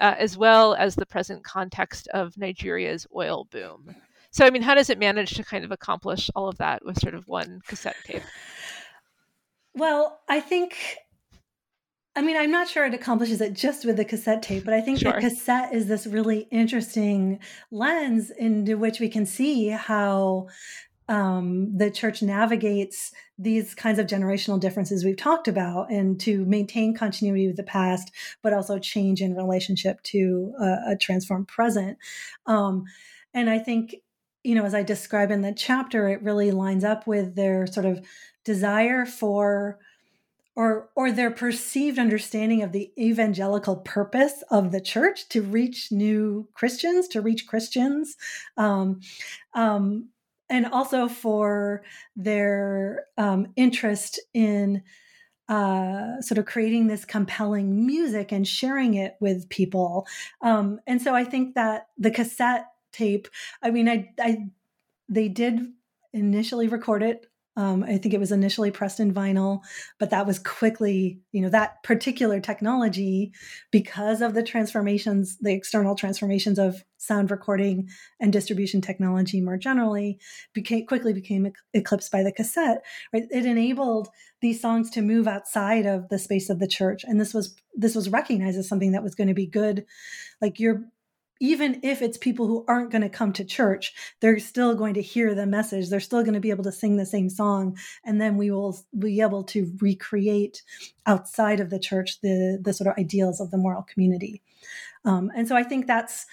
uh, 0.00 0.14
as 0.18 0.36
well 0.36 0.74
as 0.74 0.94
the 0.94 1.06
present 1.06 1.44
context 1.44 2.08
of 2.08 2.36
Nigeria's 2.36 3.06
oil 3.14 3.46
boom. 3.50 3.94
So, 4.30 4.46
I 4.46 4.50
mean, 4.50 4.62
how 4.62 4.74
does 4.74 4.88
it 4.88 4.98
manage 4.98 5.34
to 5.34 5.44
kind 5.44 5.64
of 5.64 5.72
accomplish 5.72 6.30
all 6.34 6.48
of 6.48 6.58
that 6.58 6.84
with 6.84 6.98
sort 6.98 7.14
of 7.14 7.28
one 7.28 7.60
cassette 7.66 7.96
tape? 8.04 8.22
Well, 9.74 10.20
I 10.28 10.40
think 10.40 10.76
I 12.14 12.20
mean, 12.20 12.36
I'm 12.36 12.50
not 12.50 12.68
sure 12.68 12.84
it 12.84 12.92
accomplishes 12.92 13.40
it 13.40 13.54
just 13.54 13.86
with 13.86 13.96
the 13.96 14.04
cassette 14.04 14.42
tape, 14.42 14.64
but 14.64 14.74
I 14.74 14.82
think 14.82 14.98
sure. 14.98 15.12
the 15.12 15.20
cassette 15.20 15.72
is 15.72 15.88
this 15.88 16.06
really 16.06 16.40
interesting 16.50 17.38
lens 17.70 18.30
into 18.30 18.76
which 18.76 19.00
we 19.00 19.08
can 19.08 19.24
see 19.24 19.68
how 19.68 20.48
um, 21.12 21.76
the 21.76 21.90
church 21.90 22.22
navigates 22.22 23.12
these 23.36 23.74
kinds 23.74 23.98
of 23.98 24.06
generational 24.06 24.58
differences 24.58 25.04
we've 25.04 25.18
talked 25.18 25.46
about 25.46 25.92
and 25.92 26.18
to 26.20 26.46
maintain 26.46 26.94
continuity 26.94 27.46
with 27.46 27.58
the 27.58 27.62
past, 27.62 28.10
but 28.40 28.54
also 28.54 28.78
change 28.78 29.20
in 29.20 29.36
relationship 29.36 30.02
to 30.04 30.54
a, 30.58 30.92
a 30.92 30.96
transformed 30.98 31.48
present. 31.48 31.98
Um, 32.46 32.84
and 33.34 33.50
I 33.50 33.58
think, 33.58 33.96
you 34.42 34.54
know, 34.54 34.64
as 34.64 34.74
I 34.74 34.82
describe 34.82 35.30
in 35.30 35.42
the 35.42 35.52
chapter, 35.52 36.08
it 36.08 36.22
really 36.22 36.50
lines 36.50 36.82
up 36.82 37.06
with 37.06 37.34
their 37.34 37.66
sort 37.66 37.84
of 37.84 38.00
desire 38.42 39.04
for 39.04 39.78
or 40.54 40.90
or 40.96 41.12
their 41.12 41.30
perceived 41.30 41.98
understanding 41.98 42.62
of 42.62 42.72
the 42.72 42.90
evangelical 42.98 43.76
purpose 43.76 44.42
of 44.50 44.70
the 44.72 44.80
church 44.80 45.28
to 45.28 45.42
reach 45.42 45.92
new 45.92 46.48
Christians, 46.54 47.08
to 47.08 47.20
reach 47.20 47.46
Christians, 47.46 48.16
um, 48.56 49.00
um, 49.54 50.08
and 50.52 50.66
also 50.66 51.08
for 51.08 51.82
their 52.14 53.06
um, 53.16 53.46
interest 53.56 54.20
in 54.34 54.82
uh, 55.48 56.20
sort 56.20 56.36
of 56.36 56.44
creating 56.44 56.86
this 56.86 57.06
compelling 57.06 57.86
music 57.86 58.32
and 58.32 58.46
sharing 58.46 58.94
it 58.94 59.16
with 59.18 59.48
people. 59.48 60.06
Um, 60.42 60.78
and 60.86 61.00
so 61.00 61.14
I 61.14 61.24
think 61.24 61.54
that 61.54 61.86
the 61.96 62.10
cassette 62.10 62.66
tape, 62.92 63.28
I 63.62 63.70
mean, 63.70 63.88
I, 63.88 64.12
I 64.20 64.50
they 65.08 65.28
did 65.28 65.72
initially 66.12 66.68
record 66.68 67.02
it 67.02 67.26
um, 67.56 67.82
I 67.82 67.98
think 67.98 68.14
it 68.14 68.20
was 68.20 68.32
initially 68.32 68.70
pressed 68.70 68.98
in 68.98 69.12
vinyl, 69.12 69.60
but 69.98 70.10
that 70.10 70.26
was 70.26 70.38
quickly, 70.38 71.20
you 71.32 71.42
know, 71.42 71.50
that 71.50 71.82
particular 71.82 72.40
technology, 72.40 73.32
because 73.70 74.22
of 74.22 74.32
the 74.32 74.42
transformations, 74.42 75.36
the 75.38 75.52
external 75.52 75.94
transformations 75.94 76.58
of 76.58 76.82
sound 76.96 77.30
recording 77.30 77.88
and 78.20 78.32
distribution 78.32 78.80
technology 78.80 79.40
more 79.40 79.58
generally, 79.58 80.18
became 80.54 80.86
quickly 80.86 81.12
became 81.12 81.52
eclipsed 81.74 82.10
by 82.10 82.22
the 82.22 82.32
cassette. 82.32 82.82
Right? 83.12 83.24
It 83.30 83.44
enabled 83.44 84.08
these 84.40 84.60
songs 84.60 84.88
to 84.90 85.02
move 85.02 85.28
outside 85.28 85.84
of 85.84 86.08
the 86.08 86.18
space 86.18 86.48
of 86.48 86.58
the 86.58 86.66
church, 86.68 87.04
and 87.04 87.20
this 87.20 87.34
was 87.34 87.54
this 87.74 87.94
was 87.94 88.08
recognized 88.08 88.58
as 88.58 88.68
something 88.68 88.92
that 88.92 89.02
was 89.02 89.14
going 89.14 89.28
to 89.28 89.34
be 89.34 89.46
good. 89.46 89.84
Like 90.40 90.58
you're 90.58 90.84
even 91.42 91.80
if 91.82 92.02
it's 92.02 92.16
people 92.16 92.46
who 92.46 92.64
aren't 92.68 92.92
going 92.92 93.02
to 93.02 93.08
come 93.08 93.32
to 93.32 93.44
church, 93.44 93.92
they're 94.20 94.38
still 94.38 94.76
going 94.76 94.94
to 94.94 95.02
hear 95.02 95.34
the 95.34 95.44
message. 95.44 95.90
They're 95.90 95.98
still 95.98 96.22
going 96.22 96.34
to 96.34 96.40
be 96.40 96.50
able 96.50 96.62
to 96.62 96.70
sing 96.70 96.96
the 96.96 97.04
same 97.04 97.28
song. 97.28 97.76
And 98.04 98.20
then 98.20 98.36
we 98.36 98.52
will 98.52 98.78
be 98.96 99.20
able 99.20 99.42
to 99.44 99.72
recreate 99.80 100.62
outside 101.04 101.58
of 101.58 101.68
the 101.68 101.80
church 101.80 102.20
the, 102.20 102.60
the 102.62 102.72
sort 102.72 102.86
of 102.86 102.96
ideals 102.96 103.40
of 103.40 103.50
the 103.50 103.58
moral 103.58 103.82
community. 103.82 104.40
Um, 105.04 105.32
and 105.34 105.48
so 105.48 105.56
I 105.56 105.64
think 105.64 105.88
that's, 105.88 106.26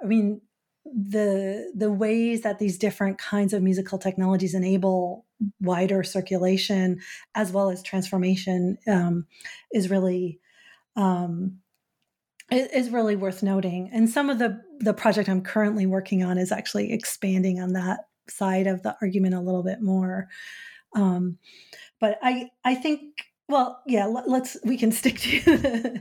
I 0.00 0.06
mean, 0.06 0.40
the 0.84 1.72
the 1.76 1.92
ways 1.92 2.42
that 2.42 2.58
these 2.58 2.76
different 2.76 3.16
kinds 3.16 3.52
of 3.52 3.62
musical 3.62 3.98
technologies 3.98 4.52
enable 4.52 5.24
wider 5.60 6.02
circulation 6.02 6.98
as 7.36 7.52
well 7.52 7.70
as 7.70 7.84
transformation 7.84 8.78
um, 8.88 9.26
is 9.72 9.90
really 9.90 10.40
um, 10.96 11.61
is 12.56 12.90
really 12.90 13.16
worth 13.16 13.42
noting. 13.42 13.90
And 13.92 14.08
some 14.08 14.30
of 14.30 14.38
the 14.38 14.62
the 14.80 14.94
project 14.94 15.28
I'm 15.28 15.42
currently 15.42 15.86
working 15.86 16.22
on 16.22 16.38
is 16.38 16.52
actually 16.52 16.92
expanding 16.92 17.60
on 17.60 17.72
that 17.74 18.00
side 18.28 18.66
of 18.66 18.82
the 18.82 18.96
argument 19.00 19.34
a 19.34 19.40
little 19.40 19.62
bit 19.62 19.80
more. 19.80 20.28
Um, 20.94 21.38
but 22.00 22.18
I 22.22 22.50
I 22.64 22.74
think 22.74 23.02
well 23.48 23.82
yeah 23.86 24.06
let, 24.06 24.26
us 24.28 24.56
we 24.64 24.76
can 24.76 24.92
stick 24.92 25.18
to 25.20 26.00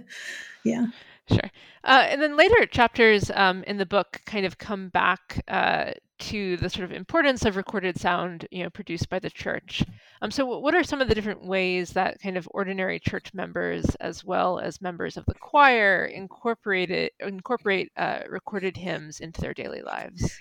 yeah 0.64 0.88
sure. 1.30 1.50
Uh, 1.84 2.06
and 2.10 2.22
then 2.22 2.38
later 2.38 2.66
chapters 2.66 3.32
um, 3.34 3.64
in 3.64 3.78
the 3.78 3.86
book 3.86 4.22
kind 4.26 4.46
of 4.46 4.58
come 4.58 4.90
back 4.90 5.44
uh, 5.48 5.92
to 6.22 6.58
the 6.58 6.70
sort 6.70 6.86
of 6.86 6.92
importance 6.92 7.46
of 7.46 7.56
recorded 7.56 8.00
sound, 8.00 8.48
you 8.52 8.64
know, 8.64 8.70
produced 8.70 9.10
by 9.10 9.20
the 9.20 9.30
church. 9.30 9.84
Um, 10.22 10.32
so, 10.32 10.46
what 10.60 10.76
are 10.76 10.84
some 10.84 11.02
of 11.02 11.08
the 11.08 11.16
different 11.16 11.46
ways 11.46 11.92
that 11.92 12.22
kind 12.22 12.38
of 12.38 12.48
ordinary 12.52 13.00
church 13.00 13.34
members, 13.34 13.86
as 14.00 14.24
well 14.24 14.60
as 14.60 14.82
members 14.82 15.18
of 15.18 15.26
the 15.26 15.34
choir, 15.36 16.06
incorporate 16.06 17.14
incorporate 17.20 17.92
uh, 17.98 18.20
recorded 18.30 18.78
hymns 18.78 19.20
into 19.20 19.42
their 19.42 19.54
daily 19.54 19.82
lives? 19.82 20.40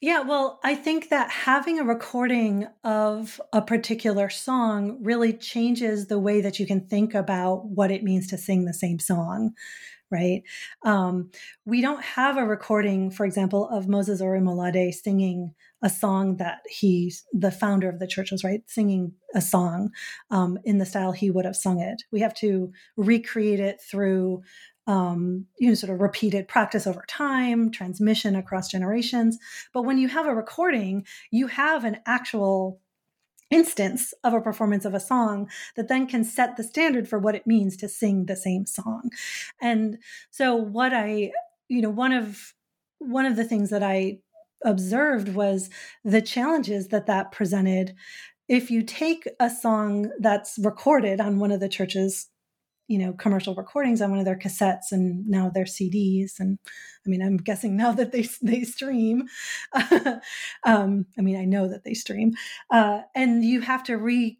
Yeah, 0.00 0.20
well, 0.22 0.58
I 0.64 0.74
think 0.74 1.10
that 1.10 1.30
having 1.30 1.78
a 1.78 1.84
recording 1.84 2.66
of 2.82 3.38
a 3.52 3.60
particular 3.60 4.30
song 4.30 4.96
really 5.02 5.34
changes 5.34 6.06
the 6.06 6.18
way 6.18 6.40
that 6.40 6.58
you 6.58 6.66
can 6.66 6.86
think 6.86 7.12
about 7.14 7.66
what 7.66 7.90
it 7.90 8.02
means 8.02 8.26
to 8.28 8.38
sing 8.38 8.64
the 8.64 8.72
same 8.72 8.98
song 8.98 9.52
right? 10.10 10.42
Um, 10.84 11.30
we 11.64 11.80
don't 11.80 12.02
have 12.02 12.36
a 12.36 12.44
recording, 12.44 13.10
for 13.10 13.24
example, 13.24 13.68
of 13.68 13.88
Moses 13.88 14.20
Orimolade 14.20 14.92
singing 14.92 15.54
a 15.82 15.88
song 15.88 16.36
that 16.36 16.60
he, 16.68 17.12
the 17.32 17.50
founder 17.50 17.88
of 17.88 17.98
the 17.98 18.06
church, 18.06 18.30
was 18.30 18.44
right 18.44 18.62
singing 18.66 19.12
a 19.34 19.40
song 19.40 19.90
um, 20.30 20.58
in 20.64 20.78
the 20.78 20.86
style 20.86 21.12
he 21.12 21.30
would 21.30 21.44
have 21.44 21.56
sung 21.56 21.80
it. 21.80 22.02
We 22.12 22.20
have 22.20 22.34
to 22.34 22.72
recreate 22.96 23.60
it 23.60 23.80
through 23.80 24.42
um, 24.86 25.46
you 25.58 25.68
know, 25.68 25.74
sort 25.74 25.92
of 25.92 26.00
repeated 26.00 26.48
practice 26.48 26.86
over 26.86 27.04
time, 27.06 27.70
transmission 27.70 28.34
across 28.34 28.68
generations. 28.68 29.38
But 29.72 29.82
when 29.82 29.98
you 29.98 30.08
have 30.08 30.26
a 30.26 30.34
recording, 30.34 31.06
you 31.30 31.46
have 31.46 31.84
an 31.84 31.98
actual 32.06 32.80
instance 33.50 34.14
of 34.24 34.32
a 34.32 34.40
performance 34.40 34.84
of 34.84 34.94
a 34.94 35.00
song 35.00 35.48
that 35.76 35.88
then 35.88 36.06
can 36.06 36.24
set 36.24 36.56
the 36.56 36.64
standard 36.64 37.08
for 37.08 37.18
what 37.18 37.34
it 37.34 37.46
means 37.46 37.76
to 37.76 37.88
sing 37.88 38.26
the 38.26 38.36
same 38.36 38.66
song. 38.66 39.10
And 39.60 39.98
so 40.30 40.54
what 40.54 40.92
I, 40.94 41.32
you 41.68 41.82
know, 41.82 41.90
one 41.90 42.12
of 42.12 42.54
one 42.98 43.26
of 43.26 43.36
the 43.36 43.44
things 43.44 43.70
that 43.70 43.82
I 43.82 44.20
observed 44.64 45.34
was 45.34 45.70
the 46.04 46.20
challenges 46.20 46.88
that 46.88 47.06
that 47.06 47.32
presented 47.32 47.94
if 48.50 48.68
you 48.68 48.82
take 48.82 49.28
a 49.38 49.48
song 49.48 50.10
that's 50.18 50.58
recorded 50.58 51.20
on 51.20 51.38
one 51.38 51.52
of 51.52 51.60
the 51.60 51.68
church's 51.68 52.28
you 52.90 52.98
know 52.98 53.12
commercial 53.12 53.54
recordings 53.54 54.02
on 54.02 54.10
one 54.10 54.18
of 54.18 54.24
their 54.24 54.36
cassettes 54.36 54.90
and 54.90 55.26
now 55.28 55.48
their 55.48 55.64
CDs 55.64 56.40
and 56.40 56.58
I 57.06 57.08
mean 57.08 57.22
I'm 57.22 57.36
guessing 57.36 57.76
now 57.76 57.92
that 57.92 58.10
they 58.10 58.22
they 58.42 58.64
stream 58.64 59.28
um, 60.66 61.06
I 61.16 61.20
mean 61.22 61.36
I 61.36 61.44
know 61.44 61.68
that 61.68 61.84
they 61.84 61.94
stream 61.94 62.32
uh, 62.70 63.02
and 63.14 63.44
you 63.44 63.60
have 63.60 63.84
to 63.84 63.96
re 63.96 64.38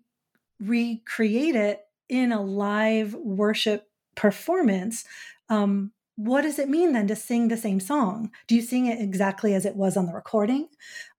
recreate 0.59 1.55
it 1.55 1.81
in 2.09 2.33
a 2.33 2.43
live 2.43 3.15
worship 3.15 3.87
performance 4.17 5.05
um, 5.49 5.93
what 6.17 6.43
does 6.43 6.59
it 6.59 6.69
mean 6.69 6.93
then 6.93 7.07
to 7.07 7.17
sing 7.17 7.49
the 7.49 7.57
same 7.57 7.81
song? 7.81 8.31
Do 8.47 8.55
you 8.55 8.61
sing 8.61 8.85
it 8.85 9.01
exactly 9.01 9.55
as 9.55 9.65
it 9.65 9.75
was 9.75 9.97
on 9.97 10.05
the 10.05 10.13
recording? 10.13 10.69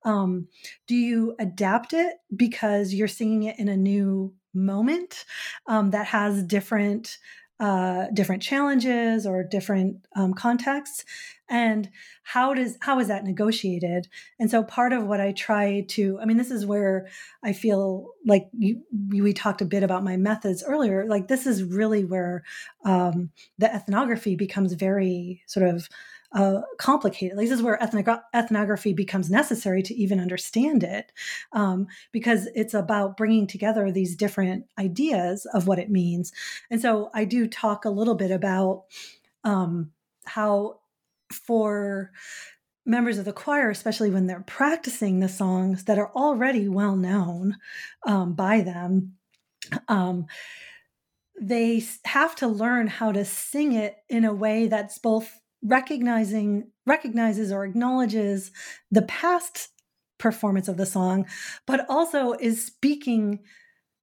Um, 0.05 0.47
do 0.87 0.93
you 0.95 1.35
adapt 1.39 1.91
it 1.93 2.17
because 2.35 2.93
you're 2.93 3.07
singing 3.07 3.43
it 3.43 3.57
in 3.57 3.67
a 3.67 3.75
new 3.75 4.35
moment 4.53 5.25
um, 5.67 5.91
that 5.91 6.07
has 6.07 6.43
different 6.43 7.17
uh, 7.59 8.07
different 8.11 8.41
challenges 8.41 9.27
or 9.27 9.43
different 9.43 10.03
um, 10.15 10.33
contexts 10.33 11.05
and 11.47 11.89
how 12.23 12.55
does 12.55 12.77
how 12.81 12.99
is 12.99 13.07
that 13.09 13.23
negotiated? 13.23 14.07
And 14.39 14.49
so 14.49 14.63
part 14.63 14.93
of 14.93 15.05
what 15.05 15.21
i 15.21 15.31
try 15.33 15.85
to 15.89 16.17
i 16.19 16.25
mean 16.25 16.37
this 16.37 16.49
is 16.49 16.65
where 16.65 17.07
i 17.43 17.53
feel 17.53 18.13
like 18.25 18.47
you, 18.57 18.81
we 19.09 19.33
talked 19.33 19.61
a 19.61 19.65
bit 19.65 19.83
about 19.83 20.03
my 20.03 20.17
methods 20.17 20.63
earlier 20.65 21.05
like 21.07 21.27
this 21.27 21.45
is 21.45 21.63
really 21.63 22.03
where 22.03 22.43
um, 22.85 23.29
the 23.59 23.71
ethnography 23.71 24.35
becomes 24.35 24.73
very 24.73 25.43
sort 25.45 25.67
of 25.67 25.87
uh, 26.33 26.61
complicated. 26.77 27.37
This 27.37 27.51
is 27.51 27.61
where 27.61 27.77
ethnogra- 27.79 28.23
ethnography 28.33 28.93
becomes 28.93 29.29
necessary 29.29 29.83
to 29.83 29.95
even 29.95 30.19
understand 30.19 30.83
it, 30.83 31.11
um, 31.51 31.87
because 32.11 32.47
it's 32.55 32.73
about 32.73 33.17
bringing 33.17 33.47
together 33.47 33.91
these 33.91 34.15
different 34.15 34.65
ideas 34.79 35.45
of 35.53 35.67
what 35.67 35.79
it 35.79 35.89
means. 35.89 36.31
And 36.69 36.81
so 36.81 37.09
I 37.13 37.25
do 37.25 37.47
talk 37.47 37.85
a 37.85 37.89
little 37.89 38.15
bit 38.15 38.31
about 38.31 38.85
um, 39.43 39.91
how, 40.25 40.79
for 41.31 42.11
members 42.85 43.17
of 43.17 43.25
the 43.25 43.33
choir, 43.33 43.69
especially 43.69 44.09
when 44.09 44.27
they're 44.27 44.41
practicing 44.41 45.19
the 45.19 45.29
songs 45.29 45.83
that 45.83 45.99
are 45.99 46.11
already 46.13 46.67
well 46.69 46.95
known 46.95 47.57
um, 48.07 48.33
by 48.33 48.61
them, 48.61 49.15
um, 49.87 50.25
they 51.39 51.83
have 52.05 52.35
to 52.35 52.47
learn 52.47 52.87
how 52.87 53.11
to 53.11 53.25
sing 53.25 53.73
it 53.73 53.97
in 54.09 54.25
a 54.25 54.33
way 54.33 54.67
that's 54.67 54.97
both 54.97 55.40
recognizing 55.63 56.69
recognizes 56.85 57.51
or 57.51 57.65
acknowledges 57.65 58.51
the 58.89 59.03
past 59.03 59.69
performance 60.17 60.67
of 60.67 60.77
the 60.77 60.85
song 60.85 61.25
but 61.65 61.85
also 61.89 62.33
is 62.33 62.65
speaking 62.65 63.39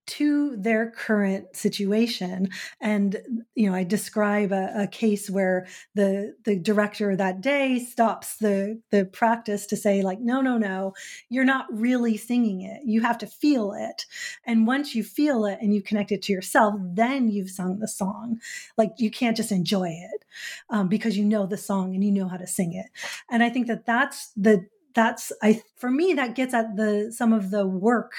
to 0.08 0.56
their 0.56 0.90
current 0.90 1.54
situation. 1.54 2.48
And 2.80 3.18
you 3.54 3.68
know 3.68 3.76
i 3.76 3.84
describe 3.84 4.52
a, 4.52 4.82
a, 4.82 4.86
case 4.86 5.28
where 5.28 5.66
the 5.94 6.34
the 6.44 6.58
director 6.58 7.14
that 7.14 7.40
day 7.40 7.78
stops 7.78 8.36
the 8.38 8.80
the 8.90 9.04
practice 9.04 9.66
to 9.66 9.76
say 9.76 10.02
like 10.02 10.18
no 10.20 10.40
no 10.40 10.56
no 10.56 10.94
you're 11.28 11.44
not 11.44 11.66
really 11.70 12.16
singing 12.16 12.62
it. 12.62 12.80
You 12.84 13.02
have 13.02 13.18
to 13.18 13.26
feel 13.26 13.72
it. 13.72 14.06
And 14.44 14.66
once 14.66 14.94
you 14.94 15.04
feel 15.04 15.44
it 15.44 15.58
and 15.60 15.74
you 15.74 15.82
connect 15.82 16.10
it 16.12 16.22
to 16.22 16.32
yourself 16.32 16.74
then 16.80 17.28
you've 17.28 17.50
sung 17.50 17.78
the 17.78 17.88
song. 17.88 18.40
Like 18.76 18.92
you 18.98 19.10
can't 19.10 19.36
just 19.36 19.52
enjoy 19.52 19.88
it 19.88 20.24
um, 20.70 20.88
because 20.88 21.16
you 21.16 21.24
know 21.24 21.46
the 21.46 21.56
song 21.56 21.94
and 21.94 22.02
you 22.02 22.12
know 22.12 22.28
how 22.28 22.38
to 22.38 22.46
sing 22.46 22.72
it. 22.72 22.86
And 23.30 23.42
i 23.42 23.50
think 23.50 23.66
that 23.66 23.84
that's 23.84 24.32
the 24.36 24.66
that's 24.94 25.32
i 25.42 25.60
for 25.76 25.90
me 25.90 26.14
that 26.14 26.34
gets 26.34 26.54
at 26.54 26.76
the 26.76 27.12
some 27.14 27.32
of 27.32 27.50
the 27.50 27.66
work 27.66 28.12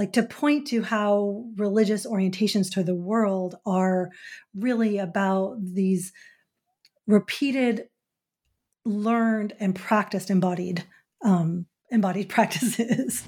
like 0.00 0.14
to 0.14 0.22
point 0.22 0.68
to 0.68 0.82
how 0.82 1.44
religious 1.56 2.06
orientations 2.06 2.72
to 2.72 2.82
the 2.82 2.94
world 2.94 3.56
are 3.66 4.08
really 4.56 4.96
about 4.96 5.58
these 5.60 6.14
repeated 7.06 7.86
learned 8.86 9.52
and 9.60 9.74
practiced 9.74 10.30
embodied 10.30 10.86
um, 11.22 11.66
embodied 11.90 12.28
practices. 12.36 13.22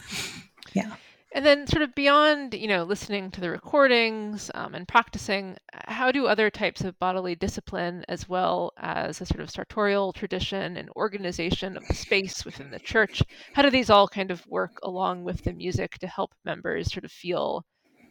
Yeah 0.73 0.97
and 1.35 1.47
then, 1.47 1.67
sort 1.67 1.83
of 1.83 1.95
beyond, 1.95 2.55
you 2.55 2.69
know, 2.69 2.85
listening 2.85 3.31
to 3.31 3.41
the 3.41 3.51
recordings 3.51 4.51
um, 4.55 4.75
and 4.75 4.87
practicing, 4.87 5.57
how 5.73 6.13
do 6.13 6.27
other 6.27 6.51
types 6.51 6.83
of 6.83 6.99
bodily 6.99 7.35
discipline, 7.35 8.05
as 8.09 8.29
well 8.29 8.73
as 8.77 9.21
a 9.21 9.27
sort 9.27 9.41
of 9.41 9.51
sartorial 9.51 10.13
tradition 10.13 10.77
and 10.77 10.91
organization 10.97 11.77
of 11.77 11.87
the 11.89 11.95
space 11.95 12.45
within 12.45 12.71
the 12.71 12.79
church, 12.79 13.23
how 13.55 13.63
do 13.63 13.71
these 13.71 13.89
all 13.89 14.07
kind 14.07 14.31
of 14.31 14.47
work 14.47 14.79
along 14.83 15.25
with 15.25 15.43
the 15.45 15.53
music 15.53 15.99
to 15.99 16.07
help 16.07 16.33
members 16.45 16.93
sort 16.93 17.05
of 17.05 17.13
feel 17.13 17.65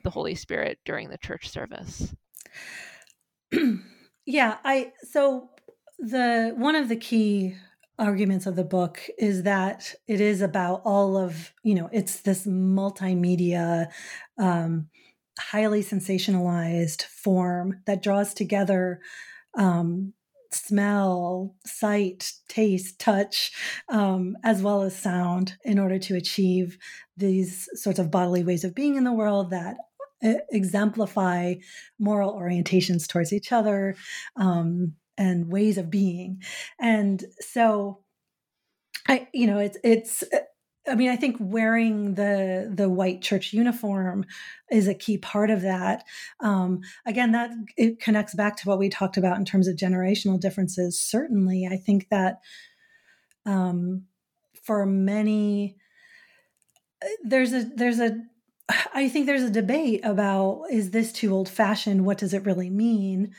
the 0.04 0.10
Holy 0.10 0.36
Spirit 0.36 0.80
during 0.84 1.10
the 1.10 1.18
church 1.20 1.50
service? 1.50 2.16
yeah, 4.26 4.58
I 4.64 4.94
so 5.04 5.50
the 6.00 6.54
one 6.58 6.76
of 6.76 6.90
the 6.90 6.96
key 6.96 7.56
arguments 8.02 8.48
of 8.48 8.56
the 8.56 8.64
book 8.64 9.00
is 9.20 9.44
that 9.44 9.94
it 10.08 10.20
is 10.20 10.42
about 10.42 10.82
all 10.84 11.16
of 11.16 11.54
you 11.64 11.76
know 11.76 11.88
it's 11.94 12.22
this 12.22 12.48
multimedia 12.48 13.88
um, 14.40 14.88
highly 15.40 15.84
sensationalized 15.84 17.04
form 17.04 17.80
that 17.86 18.02
draws 18.02 18.34
together 18.34 19.00
um, 19.56 20.14
smell 20.50 21.56
sight 21.64 22.32
taste 22.50 23.00
touch 23.00 23.52
um, 23.90 24.36
as 24.44 24.64
well 24.64 24.82
as 24.82 24.96
sound 24.96 25.56
in 25.64 25.78
order 25.78 26.00
to 26.00 26.16
achieve 26.16 26.80
these 27.16 27.70
sorts 27.76 28.00
of 28.00 28.10
bodily 28.10 28.44
ways 28.44 28.64
of 28.64 28.74
being 28.74 28.96
in 28.96 29.04
the 29.04 29.14
world 29.14 29.52
that 29.52 29.78
uh, 30.24 30.34
exemplify 30.50 31.54
moral 32.00 32.34
orientations 32.34 33.08
towards 33.08 33.32
each 33.32 33.52
other 33.52 33.96
um, 34.38 34.94
and 35.22 35.52
ways 35.52 35.78
of 35.78 35.92
being. 35.92 36.42
And 36.80 37.24
so 37.40 38.00
I 39.08 39.28
you 39.34 39.46
know 39.46 39.60
it's 39.60 39.78
it's 39.84 40.24
I 40.88 40.96
mean 40.96 41.10
I 41.10 41.16
think 41.16 41.38
wearing 41.40 42.16
the 42.16 42.72
the 42.74 42.90
white 42.90 43.22
church 43.22 43.54
uniform 43.54 44.26
is 44.72 44.88
a 44.88 44.96
key 44.96 45.20
part 45.20 45.52
of 45.52 45.62
that. 45.62 46.06
Um, 46.40 46.82
again 47.06 47.34
that 47.34 47.52
it 47.78 48.00
connects 48.00 48.34
back 48.34 48.58
to 48.58 48.68
what 48.68 48.80
we 48.80 48.90
talked 48.90 49.18
about 49.18 49.38
in 49.38 49.46
terms 49.46 49.68
of 49.68 49.76
generational 49.76 50.40
differences. 50.40 51.00
Certainly 51.00 51.68
I 51.72 51.78
think 51.78 52.10
that 52.10 52.40
um, 53.46 54.06
for 54.64 54.88
many 54.88 55.78
there's 57.24 57.54
a 57.54 57.64
there's 57.76 58.00
a 58.00 58.18
I 58.94 59.10
think 59.10 59.26
there's 59.26 59.44
a 59.44 59.50
debate 59.50 60.02
about 60.04 60.64
is 60.72 60.92
this 60.92 61.12
too 61.12 61.34
old 61.34 61.50
fashioned? 61.50 62.06
What 62.06 62.18
does 62.18 62.34
it 62.34 62.46
really 62.46 62.70
mean? 62.70 63.34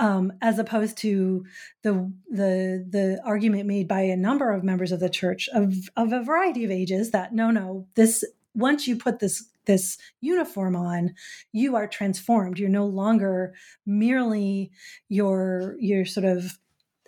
Um, 0.00 0.32
as 0.40 0.58
opposed 0.58 0.96
to 0.98 1.44
the 1.82 2.10
the 2.28 2.84
the 2.88 3.20
argument 3.24 3.66
made 3.66 3.86
by 3.86 4.00
a 4.00 4.16
number 4.16 4.50
of 4.50 4.64
members 4.64 4.90
of 4.90 4.98
the 4.98 5.10
church 5.10 5.48
of 5.52 5.74
of 5.96 6.12
a 6.12 6.24
variety 6.24 6.64
of 6.64 6.70
ages 6.70 7.10
that 7.10 7.34
no 7.34 7.50
no 7.50 7.86
this 7.94 8.24
once 8.54 8.88
you 8.88 8.96
put 8.96 9.20
this 9.20 9.48
this 9.66 9.98
uniform 10.20 10.74
on 10.74 11.14
you 11.52 11.76
are 11.76 11.86
transformed. 11.86 12.58
You're 12.58 12.70
no 12.70 12.86
longer 12.86 13.54
merely 13.86 14.72
your 15.08 15.76
your 15.78 16.06
sort 16.06 16.24
of 16.24 16.58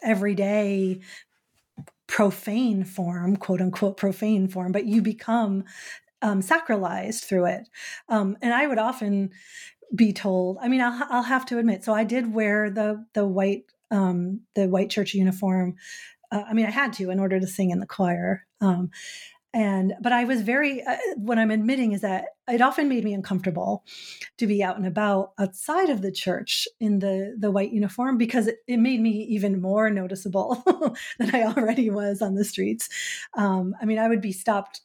everyday 0.03 1.01
profane 2.07 2.85
form 2.85 3.37
quote 3.37 3.63
unquote 3.63 3.97
profane 3.97 4.49
form 4.49 4.71
but 4.71 4.85
you 4.85 5.01
become 5.01 5.65
um, 6.21 6.43
sacralized 6.43 7.25
through 7.25 7.47
it. 7.47 7.69
Um, 8.11 8.37
and 8.43 8.53
i 8.53 8.67
would 8.67 8.79
often 8.79 9.31
be 9.95 10.13
told. 10.13 10.59
I 10.61 10.69
mean, 10.69 10.81
I'll, 10.81 11.07
I'll 11.11 11.23
have 11.23 11.47
to 11.47 11.59
admit. 11.59 11.85
So 11.85 11.93
I 11.93 12.05
did 12.05 12.33
wear 12.33 12.71
the 12.71 13.05
the 13.15 13.27
white 13.27 13.65
um, 13.91 14.41
the 14.55 14.69
white 14.69 14.91
church 14.91 15.15
uniform. 15.15 15.77
Uh, 16.31 16.45
I 16.49 16.55
mean, 16.55 16.67
I 16.67 16.71
had 16.71 16.95
to 16.95 17.11
in 17.11 17.21
order 17.21 17.39
to 17.39 17.47
sing 17.47 17.71
in 17.71 17.79
the 17.79 17.87
choir. 17.87 18.47
Um, 18.61 18.91
and 19.55 19.93
but 20.01 20.13
I 20.13 20.25
was 20.25 20.41
very. 20.41 20.83
Uh, 20.83 20.97
what 21.17 21.39
I'm 21.39 21.51
admitting 21.51 21.93
is 21.93 22.01
that 22.01 22.25
it 22.49 22.63
often 22.63 22.89
made 22.89 23.05
me 23.05 23.13
uncomfortable 23.13 23.85
to 24.39 24.47
be 24.47 24.63
out 24.63 24.79
and 24.79 24.87
about 24.87 25.33
outside 25.39 25.91
of 25.91 26.01
the 26.01 26.11
church 26.11 26.67
in 26.81 27.01
the 27.01 27.37
the 27.39 27.51
white 27.51 27.71
uniform 27.71 28.17
because 28.17 28.47
it, 28.47 28.59
it 28.67 28.79
made 28.79 29.01
me 29.01 29.27
even 29.29 29.61
more 29.61 29.91
noticeable 29.91 30.63
than 31.19 31.35
I 31.35 31.43
already 31.43 31.91
was 31.91 32.23
on 32.23 32.35
the 32.35 32.45
streets. 32.45 32.89
Um, 33.35 33.75
I 33.81 33.85
mean, 33.85 33.99
I 33.99 34.09
would 34.09 34.23
be 34.23 34.33
stopped, 34.33 34.81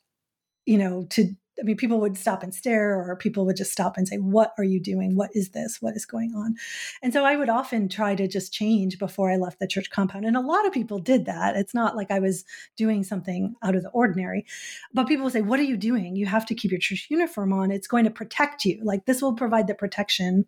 you 0.66 0.78
know, 0.78 1.06
to 1.12 1.34
I 1.60 1.64
mean, 1.64 1.78
people 1.78 2.00
would 2.00 2.18
stop 2.18 2.44
and 2.44 2.54
stare, 2.54 2.96
or 2.96 3.16
people 3.16 3.46
would 3.46 3.58
just 3.58 3.72
stop 3.72 3.98
and 3.98 4.08
say, 4.08 4.18
What 4.18 4.54
are 4.58 4.64
you 4.64 4.80
doing? 4.80 5.16
What 5.16 5.32
is 5.34 5.50
this? 5.50 5.82
What 5.82 5.96
is 5.96 6.06
going 6.06 6.34
on? 6.36 6.56
And 7.02 7.14
so 7.14 7.26
I 7.26 7.36
would 7.36 7.50
often 7.50 7.90
try 7.90 8.16
to 8.16 8.28
just 8.28 8.54
change 8.54 9.00
before 9.00 9.32
I 9.32 9.38
left 9.38 9.60
the 9.60 9.68
church 9.68 9.90
compound. 9.90 10.26
And 10.26 10.38
a 10.38 10.42
lot 10.42 10.66
of 10.66 10.74
people 10.74 11.00
did 11.00 11.26
that. 11.26 11.56
It's 11.56 11.74
not 11.74 11.96
like 11.96 12.12
I 12.12 12.20
was 12.20 12.46
doing 12.76 13.04
something 13.04 13.56
out 13.64 13.76
of 13.76 13.84
the 13.84 13.90
ordinary. 13.90 14.46
But 14.94 15.08
people 15.08 15.24
would 15.26 15.34
say, 15.34 15.42
What 15.42 15.60
are 15.60 15.64
you 15.64 15.78
doing? 15.78 16.16
You 16.16 16.26
have 16.26 16.46
to 16.48 16.56
keep 16.56 16.72
your 16.72 16.80
church 16.80 17.08
uniform 17.10 17.54
on. 17.54 17.72
It's 17.72 17.88
going 17.88 18.06
to 18.06 18.12
protect 18.12 18.66
you. 18.66 18.80
Like 18.84 19.06
this 19.06 19.22
will 19.22 19.34
provide 19.34 19.68
the 19.68 19.76
protection. 19.76 20.46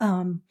Um, 0.00 0.42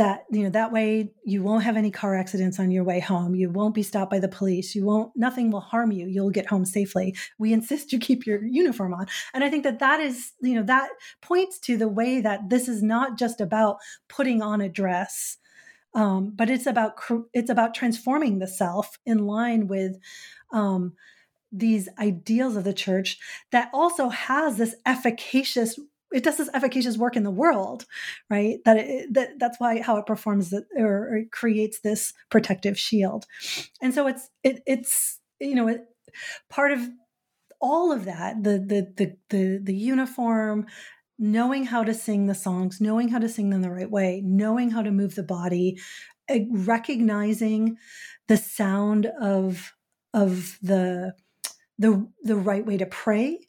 that 0.00 0.24
you 0.30 0.42
know 0.42 0.48
that 0.48 0.72
way 0.72 1.12
you 1.26 1.42
won't 1.42 1.62
have 1.62 1.76
any 1.76 1.90
car 1.90 2.16
accidents 2.16 2.58
on 2.58 2.70
your 2.70 2.84
way 2.84 3.00
home. 3.00 3.34
You 3.34 3.50
won't 3.50 3.74
be 3.74 3.82
stopped 3.82 4.10
by 4.10 4.18
the 4.18 4.28
police. 4.28 4.74
You 4.74 4.86
won't 4.86 5.12
nothing 5.14 5.50
will 5.50 5.60
harm 5.60 5.92
you. 5.92 6.06
You'll 6.06 6.30
get 6.30 6.46
home 6.46 6.64
safely. 6.64 7.14
We 7.38 7.52
insist 7.52 7.92
you 7.92 7.98
keep 7.98 8.26
your 8.26 8.42
uniform 8.42 8.94
on. 8.94 9.06
And 9.34 9.44
i 9.44 9.50
think 9.50 9.64
that 9.64 9.78
that 9.80 10.00
is 10.00 10.32
you 10.40 10.54
know 10.54 10.62
that 10.62 10.88
points 11.20 11.58
to 11.60 11.76
the 11.76 11.88
way 11.88 12.22
that 12.22 12.48
this 12.48 12.66
is 12.66 12.82
not 12.82 13.18
just 13.18 13.42
about 13.42 13.76
putting 14.08 14.40
on 14.40 14.62
a 14.62 14.70
dress 14.70 15.36
um, 15.94 16.32
but 16.34 16.48
it's 16.48 16.66
about 16.66 16.94
it's 17.34 17.50
about 17.50 17.74
transforming 17.74 18.38
the 18.38 18.48
self 18.48 18.98
in 19.04 19.26
line 19.26 19.66
with 19.66 19.98
um, 20.52 20.94
these 21.52 21.88
ideals 21.98 22.56
of 22.56 22.64
the 22.64 22.72
church 22.72 23.18
that 23.50 23.68
also 23.74 24.08
has 24.08 24.56
this 24.56 24.76
efficacious 24.86 25.78
it 26.12 26.24
does 26.24 26.36
this 26.36 26.50
efficacious 26.54 26.98
work 26.98 27.16
in 27.16 27.22
the 27.22 27.30
world 27.30 27.86
right? 28.30 28.58
That 28.64 28.78
it, 28.78 29.14
that 29.14 29.38
that's 29.38 29.58
why 29.58 29.82
how 29.82 29.96
it 29.96 30.06
performs 30.06 30.50
that 30.50 30.64
or, 30.76 31.08
or, 31.08 31.16
it 31.18 31.32
creates 31.32 31.80
this 31.80 32.12
protective 32.30 32.78
shield. 32.78 33.26
And 33.82 33.92
so 33.92 34.06
it's 34.06 34.30
it, 34.42 34.62
it's 34.66 35.18
you 35.40 35.54
know 35.54 35.68
it, 35.68 35.82
part 36.48 36.72
of 36.72 36.88
all 37.60 37.92
of 37.92 38.04
that 38.06 38.42
the, 38.42 38.52
the 38.52 38.92
the 38.96 39.16
the 39.28 39.60
the 39.62 39.74
uniform 39.74 40.66
knowing 41.18 41.64
how 41.64 41.84
to 41.84 41.92
sing 41.92 42.26
the 42.26 42.34
songs 42.34 42.80
knowing 42.80 43.08
how 43.08 43.18
to 43.18 43.28
sing 43.28 43.50
them 43.50 43.60
the 43.60 43.70
right 43.70 43.90
way 43.90 44.22
knowing 44.24 44.70
how 44.70 44.80
to 44.80 44.90
move 44.90 45.14
the 45.14 45.22
body 45.22 45.78
eh, 46.28 46.46
recognizing 46.50 47.76
the 48.28 48.38
sound 48.38 49.06
of 49.20 49.74
of 50.14 50.58
the 50.62 51.12
the 51.80 52.06
the 52.22 52.36
right 52.36 52.64
way 52.64 52.76
to 52.76 52.86
pray. 52.86 53.40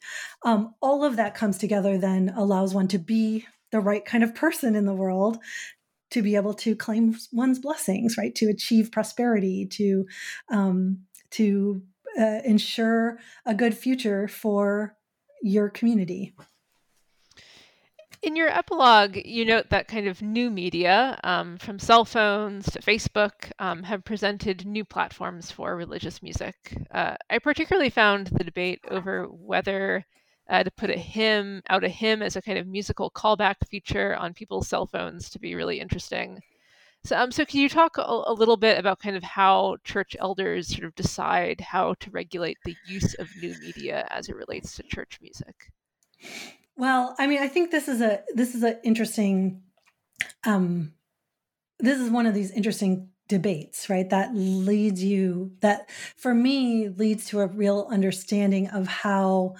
Um, 0.44 0.74
all 0.80 1.04
of 1.04 1.16
that 1.16 1.34
comes 1.34 1.58
together 1.58 1.98
then 1.98 2.32
allows 2.34 2.74
one 2.74 2.88
to 2.88 2.98
be 2.98 3.46
the 3.70 3.80
right 3.80 4.04
kind 4.04 4.24
of 4.24 4.34
person 4.34 4.74
in 4.74 4.86
the 4.86 4.94
world 4.94 5.38
to 6.10 6.22
be 6.22 6.34
able 6.36 6.54
to 6.54 6.74
claim 6.74 7.14
one's 7.30 7.58
blessings 7.58 8.16
right? 8.16 8.34
To 8.36 8.48
achieve 8.48 8.90
prosperity 8.90 9.66
to 9.72 10.06
um, 10.50 11.02
to 11.32 11.82
uh, 12.18 12.40
ensure 12.44 13.18
a 13.46 13.54
good 13.54 13.76
future 13.76 14.28
for 14.28 14.96
your 15.42 15.68
community 15.68 16.34
in 18.22 18.36
your 18.36 18.48
epilogue, 18.48 19.16
you 19.16 19.44
note 19.44 19.70
that 19.70 19.88
kind 19.88 20.06
of 20.06 20.22
new 20.22 20.48
media, 20.48 21.18
um, 21.24 21.58
from 21.58 21.78
cell 21.78 22.04
phones 22.04 22.66
to 22.70 22.80
Facebook, 22.80 23.50
um, 23.58 23.82
have 23.82 24.04
presented 24.04 24.64
new 24.64 24.84
platforms 24.84 25.50
for 25.50 25.74
religious 25.76 26.22
music. 26.22 26.76
Uh, 26.92 27.16
I 27.28 27.38
particularly 27.40 27.90
found 27.90 28.28
the 28.28 28.44
debate 28.44 28.80
over 28.88 29.24
whether 29.24 30.06
uh, 30.48 30.62
to 30.62 30.70
put 30.70 30.90
a 30.90 30.98
hymn 30.98 31.62
out 31.68 31.84
a 31.84 31.88
hymn 31.88 32.22
as 32.22 32.36
a 32.36 32.42
kind 32.42 32.58
of 32.58 32.66
musical 32.66 33.10
callback 33.10 33.56
feature 33.68 34.14
on 34.14 34.34
people's 34.34 34.68
cell 34.68 34.86
phones 34.86 35.28
to 35.30 35.38
be 35.38 35.54
really 35.54 35.80
interesting. 35.80 36.40
So, 37.04 37.16
um, 37.18 37.32
so 37.32 37.44
can 37.44 37.60
you 37.60 37.68
talk 37.68 37.98
a, 37.98 38.02
a 38.02 38.32
little 38.32 38.56
bit 38.56 38.78
about 38.78 39.00
kind 39.00 39.16
of 39.16 39.24
how 39.24 39.78
church 39.82 40.16
elders 40.20 40.68
sort 40.68 40.84
of 40.84 40.94
decide 40.94 41.60
how 41.60 41.94
to 41.94 42.10
regulate 42.10 42.58
the 42.64 42.76
use 42.86 43.14
of 43.14 43.28
new 43.40 43.54
media 43.60 44.06
as 44.10 44.28
it 44.28 44.36
relates 44.36 44.76
to 44.76 44.84
church 44.84 45.18
music? 45.20 45.72
Well, 46.76 47.14
I 47.18 47.26
mean, 47.26 47.40
I 47.40 47.48
think 47.48 47.70
this 47.70 47.88
is 47.88 48.00
a 48.00 48.22
this 48.34 48.54
is 48.54 48.62
an 48.62 48.78
interesting 48.84 49.62
um 50.46 50.92
this 51.80 51.98
is 51.98 52.10
one 52.10 52.26
of 52.26 52.34
these 52.34 52.50
interesting 52.52 53.08
debates, 53.28 53.90
right? 53.90 54.08
That 54.10 54.34
leads 54.34 55.02
you 55.02 55.52
that 55.60 55.90
for 56.16 56.34
me 56.34 56.88
leads 56.88 57.26
to 57.28 57.40
a 57.40 57.46
real 57.46 57.88
understanding 57.90 58.68
of 58.68 58.86
how 58.86 59.54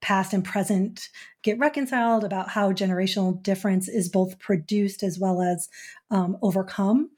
past 0.00 0.34
and 0.34 0.44
present 0.44 1.08
get 1.42 1.58
reconciled 1.58 2.24
about 2.24 2.48
how 2.50 2.72
generational 2.72 3.42
difference 3.42 3.88
is 3.88 4.08
both 4.08 4.38
produced 4.38 5.02
as 5.02 5.18
well 5.18 5.40
as 5.40 5.68
um, 6.10 6.36
overcome 6.42 7.10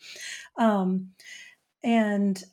um, 0.57 1.09
and 1.83 2.45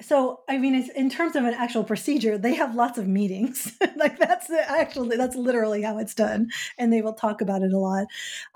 so 0.00 0.40
i 0.48 0.58
mean 0.58 0.74
in 0.96 1.10
terms 1.10 1.36
of 1.36 1.44
an 1.44 1.54
actual 1.54 1.84
procedure 1.84 2.36
they 2.38 2.54
have 2.54 2.74
lots 2.74 2.98
of 2.98 3.08
meetings. 3.08 3.76
Like 3.96 4.18
that's 4.18 4.50
actually 4.50 5.16
that's 5.16 5.36
literally 5.36 5.82
how 5.82 5.98
it's 5.98 6.14
done 6.14 6.50
and 6.76 6.92
they 6.92 7.02
will 7.02 7.12
talk 7.12 7.40
about 7.40 7.62
it 7.62 7.72
a 7.72 7.78
lot. 7.78 8.06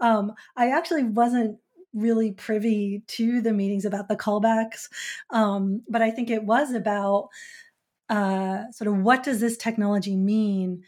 Um, 0.00 0.32
i 0.56 0.70
actually 0.70 1.04
wasn't 1.04 1.58
really 1.94 2.32
privy 2.32 3.04
to 3.06 3.40
the 3.40 3.52
meetings 3.52 3.84
about 3.84 4.08
the 4.08 4.16
callbacks 4.16 4.88
um, 5.30 5.82
but 5.88 6.02
i 6.02 6.10
think 6.10 6.30
it 6.30 6.44
was 6.44 6.72
about 6.72 7.28
uh, 8.08 8.70
sort 8.70 8.88
of 8.88 9.02
what 9.02 9.22
does 9.22 9.40
this 9.40 9.56
technology 9.56 10.16
mean? 10.16 10.82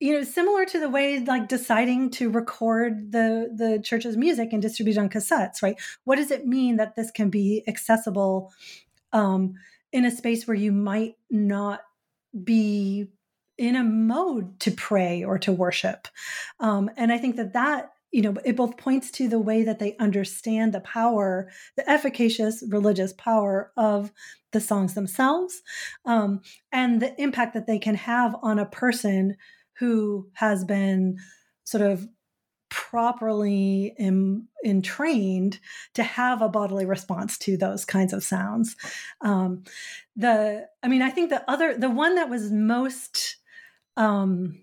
You 0.00 0.14
know 0.14 0.22
similar 0.22 0.64
to 0.66 0.78
the 0.78 0.88
way 0.88 1.18
like 1.18 1.48
deciding 1.48 2.10
to 2.12 2.30
record 2.30 3.10
the 3.10 3.52
the 3.52 3.80
church's 3.82 4.16
music 4.16 4.52
and 4.52 4.62
distribute 4.62 4.96
on 4.96 5.08
cassettes 5.08 5.60
right? 5.60 5.76
What 6.04 6.16
does 6.16 6.30
it 6.30 6.46
mean 6.46 6.76
that 6.76 6.94
this 6.94 7.10
can 7.10 7.30
be 7.30 7.64
accessible 7.66 8.52
um, 9.12 9.54
in 9.92 10.04
a 10.04 10.10
space 10.10 10.46
where 10.46 10.56
you 10.56 10.72
might 10.72 11.14
not 11.30 11.80
be 12.44 13.08
in 13.56 13.74
a 13.74 13.84
mode 13.84 14.60
to 14.60 14.70
pray 14.70 15.24
or 15.24 15.38
to 15.38 15.52
worship. 15.52 16.08
Um, 16.60 16.90
and 16.96 17.12
I 17.12 17.18
think 17.18 17.36
that 17.36 17.54
that 17.54 17.90
you 18.10 18.22
know 18.22 18.36
it 18.44 18.56
both 18.56 18.76
points 18.76 19.10
to 19.12 19.28
the 19.28 19.38
way 19.38 19.64
that 19.64 19.78
they 19.78 19.96
understand 19.98 20.72
the 20.72 20.80
power 20.80 21.50
the 21.76 21.88
efficacious 21.90 22.64
religious 22.68 23.12
power 23.12 23.70
of 23.76 24.10
the 24.52 24.60
songs 24.60 24.94
themselves 24.94 25.60
um, 26.06 26.40
and 26.72 27.02
the 27.02 27.20
impact 27.20 27.52
that 27.52 27.66
they 27.66 27.78
can 27.78 27.94
have 27.94 28.34
on 28.42 28.58
a 28.58 28.64
person 28.64 29.36
who 29.78 30.26
has 30.32 30.64
been 30.64 31.18
sort 31.64 31.82
of 31.82 32.08
properly 32.68 33.94
in, 33.98 34.46
entrained 34.64 35.58
to 35.94 36.02
have 36.02 36.42
a 36.42 36.48
bodily 36.48 36.84
response 36.84 37.38
to 37.38 37.56
those 37.56 37.84
kinds 37.84 38.12
of 38.12 38.22
sounds. 38.22 38.76
Um, 39.20 39.64
the, 40.16 40.68
I 40.82 40.88
mean, 40.88 41.02
I 41.02 41.10
think 41.10 41.30
the 41.30 41.48
other, 41.50 41.76
the 41.76 41.90
one 41.90 42.16
that 42.16 42.28
was 42.28 42.50
most 42.50 43.36
um, 43.96 44.62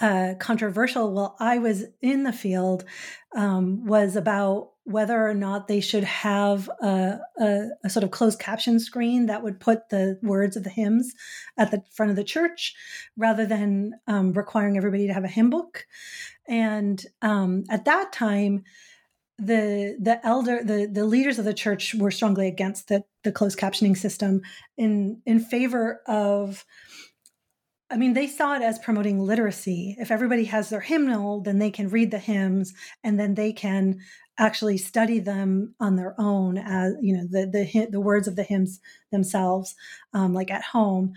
uh, 0.00 0.34
controversial 0.38 1.12
while 1.12 1.36
I 1.38 1.58
was 1.58 1.84
in 2.00 2.22
the 2.22 2.32
field 2.32 2.84
um, 3.36 3.84
was 3.86 4.16
about 4.16 4.69
whether 4.84 5.28
or 5.28 5.34
not 5.34 5.68
they 5.68 5.80
should 5.80 6.04
have 6.04 6.68
a, 6.82 7.18
a, 7.38 7.68
a, 7.84 7.90
sort 7.90 8.02
of 8.02 8.10
closed 8.10 8.38
caption 8.38 8.80
screen 8.80 9.26
that 9.26 9.42
would 9.42 9.60
put 9.60 9.88
the 9.90 10.18
words 10.22 10.56
of 10.56 10.64
the 10.64 10.70
hymns 10.70 11.14
at 11.58 11.70
the 11.70 11.82
front 11.92 12.10
of 12.10 12.16
the 12.16 12.24
church 12.24 12.74
rather 13.16 13.46
than 13.46 13.92
um, 14.06 14.32
requiring 14.32 14.76
everybody 14.76 15.06
to 15.06 15.12
have 15.12 15.24
a 15.24 15.28
hymn 15.28 15.50
book. 15.50 15.86
And 16.48 17.04
um, 17.22 17.64
at 17.70 17.84
that 17.84 18.12
time, 18.12 18.64
the 19.38 19.96
the 19.98 20.24
elder 20.26 20.62
the 20.62 20.86
the 20.86 21.06
leaders 21.06 21.38
of 21.38 21.46
the 21.46 21.54
church 21.54 21.94
were 21.94 22.10
strongly 22.10 22.46
against 22.46 22.88
the 22.88 23.04
the 23.24 23.32
closed 23.32 23.58
captioning 23.58 23.96
system 23.96 24.42
in 24.76 25.22
in 25.24 25.40
favor 25.40 26.02
of 26.06 26.66
I 27.92 27.96
mean, 27.96 28.12
they 28.12 28.28
saw 28.28 28.54
it 28.54 28.62
as 28.62 28.78
promoting 28.78 29.18
literacy. 29.18 29.96
If 29.98 30.12
everybody 30.12 30.44
has 30.44 30.70
their 30.70 30.80
hymnal, 30.80 31.40
then 31.40 31.58
they 31.58 31.72
can 31.72 31.88
read 31.88 32.12
the 32.12 32.20
hymns 32.20 32.72
and 33.02 33.18
then 33.18 33.34
they 33.34 33.52
can 33.52 33.98
actually 34.38 34.78
study 34.78 35.18
them 35.18 35.74
on 35.80 35.96
their 35.96 36.14
own 36.18 36.56
as 36.56 36.94
you 37.00 37.14
know 37.16 37.26
the 37.30 37.46
the 37.46 37.86
the 37.90 38.00
words 38.00 38.26
of 38.26 38.36
the 38.36 38.42
hymns 38.42 38.80
themselves 39.10 39.74
um, 40.14 40.32
like 40.32 40.50
at 40.50 40.62
home. 40.62 41.12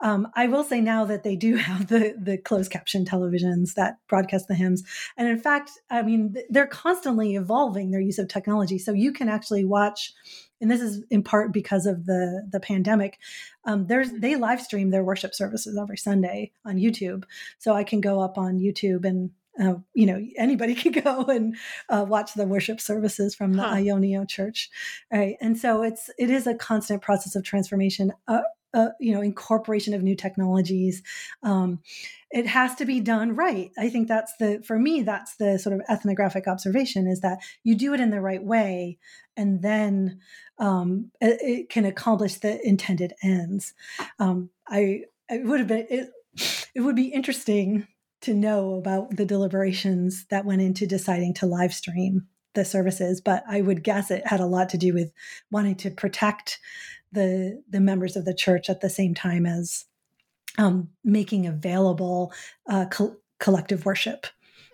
Um, 0.00 0.28
i 0.34 0.46
will 0.46 0.64
say 0.64 0.80
now 0.80 1.04
that 1.06 1.22
they 1.22 1.36
do 1.36 1.56
have 1.68 1.88
the 1.88 2.14
the 2.20 2.38
closed 2.38 2.70
caption 2.70 3.04
televisions 3.04 3.74
that 3.74 3.98
broadcast 4.08 4.48
the 4.48 4.54
hymns 4.54 4.82
and 5.16 5.28
in 5.28 5.38
fact 5.38 5.70
i 5.90 6.02
mean 6.02 6.36
they're 6.50 6.66
constantly 6.66 7.36
evolving 7.36 7.90
their 7.90 8.00
use 8.00 8.18
of 8.18 8.28
technology. 8.28 8.78
So 8.78 8.92
you 8.92 9.12
can 9.12 9.28
actually 9.28 9.64
watch 9.64 10.12
and 10.60 10.70
this 10.70 10.80
is 10.80 11.04
in 11.10 11.22
part 11.22 11.52
because 11.52 11.86
of 11.86 12.06
the 12.06 12.46
the 12.50 12.60
pandemic 12.60 13.18
um, 13.64 13.86
there's 13.86 14.10
they 14.12 14.36
live 14.36 14.60
stream 14.60 14.90
their 14.90 15.04
worship 15.04 15.34
services 15.34 15.78
every 15.80 15.96
sunday 15.96 16.52
on 16.64 16.76
youtube. 16.76 17.24
So 17.58 17.72
i 17.72 17.84
can 17.84 18.00
go 18.00 18.20
up 18.20 18.38
on 18.38 18.58
youtube 18.58 19.04
and 19.04 19.30
uh, 19.60 19.74
you 19.94 20.06
know 20.06 20.24
anybody 20.36 20.74
could 20.80 21.02
go 21.02 21.24
and 21.24 21.56
uh, 21.88 22.04
watch 22.08 22.34
the 22.34 22.46
worship 22.46 22.80
services 22.80 23.34
from 23.34 23.54
the 23.54 23.62
huh. 23.62 23.76
Ayo 23.76 23.98
Ni 23.98 24.16
O 24.16 24.24
Church, 24.24 24.70
right? 25.12 25.36
And 25.40 25.58
so 25.58 25.82
it's 25.82 26.10
it 26.18 26.30
is 26.30 26.46
a 26.46 26.54
constant 26.54 27.02
process 27.02 27.36
of 27.36 27.44
transformation. 27.44 28.12
Uh, 28.28 28.40
uh, 28.74 28.90
you 29.00 29.14
know, 29.14 29.22
incorporation 29.22 29.94
of 29.94 30.02
new 30.02 30.14
technologies. 30.14 31.02
Um, 31.42 31.80
it 32.30 32.46
has 32.46 32.74
to 32.74 32.84
be 32.84 33.00
done 33.00 33.34
right. 33.34 33.70
I 33.78 33.88
think 33.88 34.06
that's 34.06 34.36
the 34.36 34.62
for 34.66 34.78
me 34.78 35.00
that's 35.00 35.36
the 35.36 35.58
sort 35.58 35.74
of 35.74 35.80
ethnographic 35.88 36.46
observation 36.46 37.06
is 37.06 37.20
that 37.20 37.38
you 37.64 37.74
do 37.74 37.94
it 37.94 38.00
in 38.00 38.10
the 38.10 38.20
right 38.20 38.42
way, 38.42 38.98
and 39.34 39.62
then 39.62 40.20
um, 40.58 41.10
it, 41.22 41.38
it, 41.40 41.68
can 41.70 41.86
accomplish 41.86 42.34
the 42.34 42.60
intended 42.66 43.14
ends. 43.22 43.72
Um, 44.18 44.50
I 44.68 45.04
it 45.30 45.44
would 45.44 45.60
have 45.60 45.68
been 45.68 45.86
it, 45.88 46.10
it 46.74 46.80
would 46.80 46.96
be 46.96 47.06
interesting 47.06 47.86
to 48.22 48.34
know 48.34 48.74
about 48.74 49.16
the 49.16 49.24
deliberations 49.26 50.26
that 50.30 50.44
went 50.44 50.62
into 50.62 50.86
deciding 50.86 51.34
to 51.34 51.46
live 51.46 51.72
stream 51.74 52.26
the 52.54 52.64
services 52.64 53.20
but 53.20 53.44
i 53.48 53.60
would 53.60 53.82
guess 53.84 54.10
it 54.10 54.26
had 54.26 54.40
a 54.40 54.46
lot 54.46 54.68
to 54.68 54.78
do 54.78 54.94
with 54.94 55.12
wanting 55.50 55.74
to 55.74 55.90
protect 55.90 56.58
the 57.12 57.62
the 57.68 57.80
members 57.80 58.16
of 58.16 58.24
the 58.24 58.34
church 58.34 58.68
at 58.70 58.80
the 58.80 58.90
same 58.90 59.14
time 59.14 59.44
as 59.46 59.84
um, 60.58 60.88
making 61.04 61.46
available 61.46 62.32
uh, 62.68 62.86
co- 62.86 63.16
collective 63.38 63.84
worship 63.84 64.26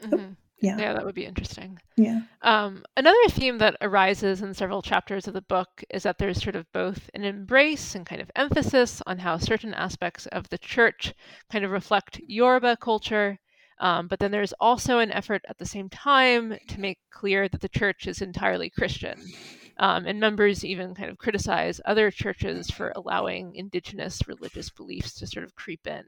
Mhm. 0.02 0.36
Yeah 0.62 0.78
Yeah, 0.78 0.92
that 0.94 1.04
would 1.04 1.14
be 1.14 1.26
interesting. 1.26 1.78
yeah 1.96 2.20
Um, 2.42 2.84
another 2.96 3.28
theme 3.28 3.58
that 3.58 3.76
arises 3.82 4.42
in 4.42 4.54
several 4.54 4.80
chapters 4.82 5.26
of 5.28 5.34
the 5.34 5.42
book 5.42 5.84
is 5.90 6.02
that 6.04 6.18
there's 6.18 6.42
sort 6.42 6.56
of 6.56 6.70
both 6.72 7.10
an 7.14 7.24
embrace 7.24 7.94
and 7.94 8.06
kind 8.06 8.20
of 8.22 8.30
emphasis 8.36 9.02
on 9.06 9.18
how 9.18 9.36
certain 9.38 9.74
aspects 9.74 10.26
of 10.28 10.48
the 10.48 10.58
church 10.58 11.12
kind 11.50 11.64
of 11.64 11.70
reflect 11.70 12.20
Yoruba 12.26 12.76
culture. 12.76 13.38
Um, 13.80 14.06
but 14.06 14.20
then 14.20 14.30
there's 14.30 14.54
also 14.60 15.00
an 15.00 15.10
effort 15.10 15.42
at 15.48 15.58
the 15.58 15.66
same 15.66 15.88
time 15.88 16.54
to 16.68 16.80
make 16.80 16.98
clear 17.10 17.48
that 17.48 17.60
the 17.60 17.68
church 17.68 18.06
is 18.06 18.22
entirely 18.22 18.70
Christian. 18.70 19.18
Um, 19.78 20.06
and 20.06 20.20
members 20.20 20.64
even 20.64 20.94
kind 20.94 21.10
of 21.10 21.18
criticize 21.18 21.80
other 21.84 22.10
churches 22.10 22.70
for 22.70 22.92
allowing 22.94 23.56
indigenous 23.56 24.20
religious 24.28 24.70
beliefs 24.70 25.14
to 25.14 25.26
sort 25.26 25.44
of 25.44 25.54
creep 25.56 25.86
in. 25.86 26.04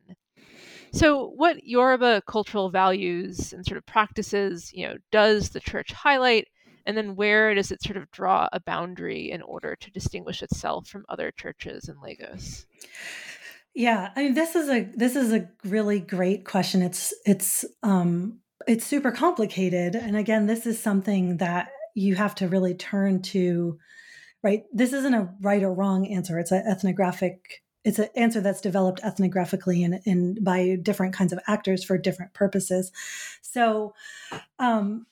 So, 0.95 1.32
what 1.34 1.64
Yoruba 1.64 2.22
cultural 2.28 2.70
values 2.70 3.53
and 3.53 3.66
sort 3.66 3.78
of 3.78 3.86
practices, 3.86 4.72
you 4.72 4.86
know, 4.86 4.95
does 5.11 5.51
the 5.51 5.59
church 5.59 5.92
highlight, 5.92 6.47
and 6.86 6.97
then 6.97 7.16
where 7.16 7.53
does 7.53 7.72
it 7.72 7.82
sort 7.82 7.97
of 7.97 8.09
draw 8.12 8.49
a 8.53 8.61
boundary 8.61 9.30
in 9.32 9.42
order 9.42 9.74
to 9.74 9.90
distinguish 9.90 10.40
itself 10.40 10.86
from 10.86 11.05
other 11.09 11.32
churches 11.32 11.88
in 11.88 12.01
Lagos? 12.01 12.66
Yeah, 13.74 14.11
I 14.14 14.22
mean 14.22 14.34
this 14.34 14.55
is 14.55 14.68
a 14.68 14.88
this 14.95 15.16
is 15.16 15.32
a 15.32 15.49
really 15.64 15.99
great 15.99 16.45
question. 16.45 16.80
It's 16.80 17.12
it's 17.26 17.64
um 17.82 18.38
it's 18.68 18.86
super 18.86 19.11
complicated 19.11 19.97
and 19.97 20.16
again 20.16 20.47
this 20.47 20.64
is 20.64 20.80
something 20.80 21.38
that 21.38 21.70
you 21.97 22.14
have 22.14 22.36
to 22.36 22.49
really 22.49 22.74
turn 22.74 23.20
to 23.20 23.78
right 24.42 24.62
this 24.72 24.92
isn't 24.92 25.14
a 25.14 25.28
right 25.42 25.62
or 25.62 25.74
wrong 25.74 26.07
answer 26.07 26.38
it's 26.38 26.53
an 26.53 26.64
ethnographic 26.66 27.63
it's 27.85 27.99
an 27.99 28.09
answer 28.16 28.41
that's 28.41 28.61
developed 28.61 29.03
ethnographically 29.03 29.85
and, 29.85 30.01
and 30.07 30.43
by 30.43 30.76
different 30.82 31.14
kinds 31.14 31.32
of 31.32 31.39
actors 31.47 31.85
for 31.85 31.99
different 31.99 32.32
purposes 32.35 32.93
so 33.43 33.95
um 34.59 35.07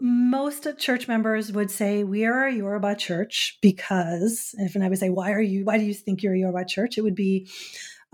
most 0.00 0.66
church 0.78 1.06
members 1.06 1.52
would 1.52 1.70
say 1.70 2.02
we 2.02 2.24
are 2.24 2.46
a 2.46 2.52
Yoruba 2.52 2.96
church 2.96 3.58
because 3.62 4.54
if 4.58 4.74
and 4.74 4.84
I 4.84 4.88
would 4.88 4.98
say 4.98 5.08
why 5.08 5.32
are 5.32 5.40
you 5.40 5.64
why 5.64 5.78
do 5.78 5.84
you 5.84 5.94
think 5.94 6.22
you're 6.22 6.34
a 6.34 6.38
Yoruba 6.38 6.64
church 6.64 6.98
it 6.98 7.02
would 7.02 7.14
be 7.14 7.48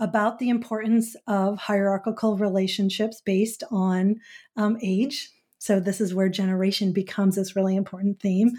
about 0.01 0.39
the 0.39 0.49
importance 0.49 1.15
of 1.27 1.59
hierarchical 1.59 2.35
relationships 2.35 3.21
based 3.21 3.63
on 3.69 4.19
um, 4.57 4.77
age. 4.81 5.29
So, 5.59 5.79
this 5.79 6.01
is 6.01 6.13
where 6.13 6.27
generation 6.27 6.91
becomes 6.91 7.35
this 7.35 7.55
really 7.55 7.75
important 7.75 8.19
theme, 8.19 8.53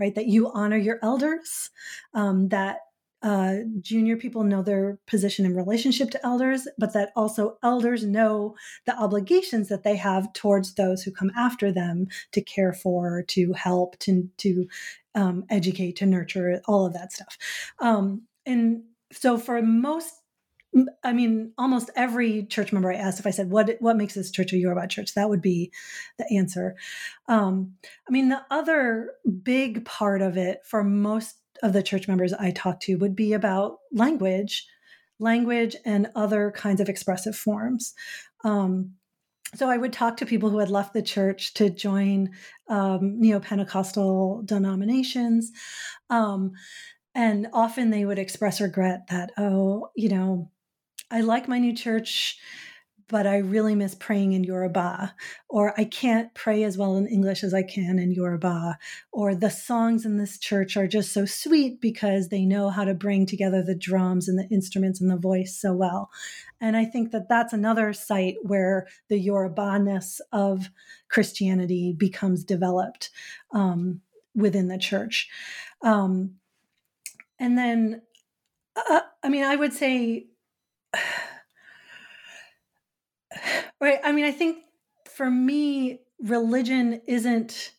right? 0.00 0.14
That 0.16 0.26
you 0.26 0.50
honor 0.50 0.76
your 0.76 0.98
elders, 1.02 1.70
um, 2.14 2.48
that 2.48 2.78
uh, 3.22 3.56
junior 3.80 4.16
people 4.16 4.44
know 4.44 4.62
their 4.62 4.98
position 5.06 5.44
in 5.44 5.56
relationship 5.56 6.10
to 6.10 6.24
elders, 6.24 6.68
but 6.78 6.92
that 6.92 7.10
also 7.16 7.58
elders 7.62 8.04
know 8.04 8.54
the 8.86 8.96
obligations 8.96 9.68
that 9.68 9.82
they 9.82 9.96
have 9.96 10.32
towards 10.32 10.74
those 10.74 11.02
who 11.02 11.10
come 11.10 11.32
after 11.36 11.72
them 11.72 12.06
to 12.32 12.40
care 12.40 12.72
for, 12.72 13.22
to 13.28 13.52
help, 13.54 13.98
to, 13.98 14.28
to 14.38 14.68
um, 15.14 15.44
educate, 15.50 15.96
to 15.96 16.06
nurture, 16.06 16.60
all 16.66 16.86
of 16.86 16.92
that 16.92 17.12
stuff. 17.12 17.36
Um, 17.80 18.22
and 18.46 18.82
so, 19.12 19.36
for 19.36 19.60
most 19.62 20.14
I 21.02 21.12
mean, 21.12 21.52
almost 21.56 21.90
every 21.96 22.44
church 22.44 22.72
member 22.72 22.92
I 22.92 22.96
asked 22.96 23.18
if 23.18 23.26
I 23.26 23.30
said, 23.30 23.50
"What 23.50 23.76
what 23.80 23.96
makes 23.96 24.14
this 24.14 24.30
church 24.30 24.52
a 24.52 24.58
Yoruba 24.58 24.86
church?" 24.86 25.14
That 25.14 25.28
would 25.30 25.40
be 25.40 25.72
the 26.18 26.26
answer. 26.36 26.76
Um, 27.26 27.74
I 28.06 28.12
mean, 28.12 28.28
the 28.28 28.42
other 28.50 29.12
big 29.42 29.84
part 29.86 30.20
of 30.20 30.36
it 30.36 30.60
for 30.64 30.84
most 30.84 31.36
of 31.62 31.72
the 31.72 31.82
church 31.82 32.08
members 32.08 32.32
I 32.32 32.50
talked 32.50 32.82
to 32.84 32.96
would 32.96 33.16
be 33.16 33.32
about 33.32 33.78
language, 33.92 34.66
language, 35.18 35.76
and 35.84 36.08
other 36.14 36.50
kinds 36.52 36.80
of 36.80 36.88
expressive 36.88 37.36
forms. 37.36 37.94
Um, 38.44 38.94
so 39.54 39.70
I 39.70 39.78
would 39.78 39.92
talk 39.92 40.18
to 40.18 40.26
people 40.26 40.50
who 40.50 40.58
had 40.58 40.70
left 40.70 40.92
the 40.92 41.02
church 41.02 41.54
to 41.54 41.70
join 41.70 42.30
um, 42.68 43.18
neo 43.18 43.40
Pentecostal 43.40 44.42
denominations. 44.44 45.52
Um, 46.10 46.52
and 47.14 47.48
often 47.52 47.90
they 47.90 48.04
would 48.04 48.18
express 48.18 48.60
regret 48.60 49.06
that, 49.08 49.32
oh, 49.38 49.88
you 49.96 50.10
know, 50.10 50.50
I 51.10 51.22
like 51.22 51.48
my 51.48 51.58
new 51.58 51.74
church, 51.74 52.38
but 53.08 53.26
I 53.26 53.38
really 53.38 53.74
miss 53.74 53.94
praying 53.94 54.32
in 54.32 54.44
Yoruba, 54.44 55.14
or 55.48 55.72
I 55.80 55.84
can't 55.84 56.32
pray 56.34 56.62
as 56.62 56.76
well 56.76 56.96
in 56.96 57.06
English 57.06 57.42
as 57.42 57.54
I 57.54 57.62
can 57.62 57.98
in 57.98 58.12
Yoruba, 58.12 58.78
or 59.12 59.34
the 59.34 59.50
songs 59.50 60.04
in 60.04 60.18
this 60.18 60.38
church 60.38 60.76
are 60.76 60.86
just 60.86 61.12
so 61.12 61.24
sweet 61.24 61.80
because 61.80 62.28
they 62.28 62.44
know 62.44 62.68
how 62.68 62.84
to 62.84 62.94
bring 62.94 63.24
together 63.24 63.62
the 63.62 63.74
drums 63.74 64.28
and 64.28 64.38
the 64.38 64.48
instruments 64.50 65.00
and 65.00 65.10
the 65.10 65.16
voice 65.16 65.58
so 65.58 65.72
well. 65.72 66.10
And 66.60 66.76
I 66.76 66.84
think 66.84 67.12
that 67.12 67.28
that's 67.28 67.52
another 67.52 67.92
site 67.92 68.36
where 68.42 68.86
the 69.08 69.18
Yoruba-ness 69.18 70.20
of 70.32 70.68
Christianity 71.08 71.94
becomes 71.96 72.44
developed 72.44 73.10
um, 73.52 74.02
within 74.34 74.68
the 74.68 74.78
church. 74.78 75.28
Um, 75.82 76.34
and 77.38 77.56
then, 77.56 78.02
uh, 78.76 79.00
I 79.22 79.28
mean, 79.28 79.44
I 79.44 79.56
would 79.56 79.72
say 79.72 80.26
right 83.80 84.00
i 84.04 84.12
mean 84.12 84.24
i 84.24 84.30
think 84.30 84.58
for 85.08 85.30
me 85.30 86.00
religion 86.20 87.00
isn't 87.06 87.72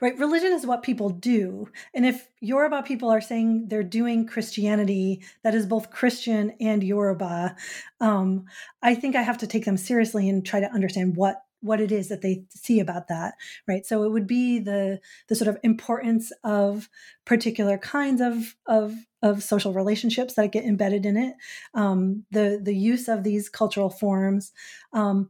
right 0.00 0.18
religion 0.18 0.52
is 0.52 0.66
what 0.66 0.82
people 0.82 1.08
do. 1.08 1.68
And 1.94 2.04
if 2.04 2.28
yoruba 2.40 2.82
people 2.82 3.10
are 3.10 3.20
saying 3.20 3.68
they're 3.68 3.82
doing 3.82 4.26
christianity 4.26 5.22
that 5.42 5.54
is 5.54 5.66
both 5.66 5.90
christian 5.90 6.52
and 6.60 6.82
yoruba 6.82 7.56
um, 8.00 8.44
i 8.82 8.94
think 8.94 9.16
i 9.16 9.22
have 9.22 9.38
to 9.38 9.46
take 9.46 9.64
them 9.64 9.76
seriously 9.76 10.28
and 10.28 10.44
try 10.44 10.60
to 10.60 10.72
understand 10.72 11.16
what 11.16 11.42
what 11.62 11.80
it 11.80 11.92
is 11.92 12.08
that 12.08 12.22
they 12.22 12.44
see 12.50 12.80
about 12.80 13.08
that 13.08 13.34
right? 13.68 13.84
So 13.86 14.02
it 14.04 14.10
would 14.10 14.26
be 14.26 14.58
the 14.58 15.00
the 15.28 15.34
sort 15.34 15.48
of 15.48 15.58
importance 15.62 16.32
of 16.42 16.88
particular 17.24 17.78
kinds 17.78 18.20
of 18.20 18.56
of 18.66 18.94
of 19.22 19.42
social 19.42 19.72
relationships 19.72 20.34
that 20.34 20.52
get 20.52 20.64
embedded 20.64 21.04
in 21.04 21.16
it 21.16 21.34
um, 21.74 22.24
the 22.30 22.60
the 22.62 22.74
use 22.74 23.08
of 23.08 23.24
these 23.24 23.48
cultural 23.48 23.90
forms 23.90 24.52
um, 24.92 25.28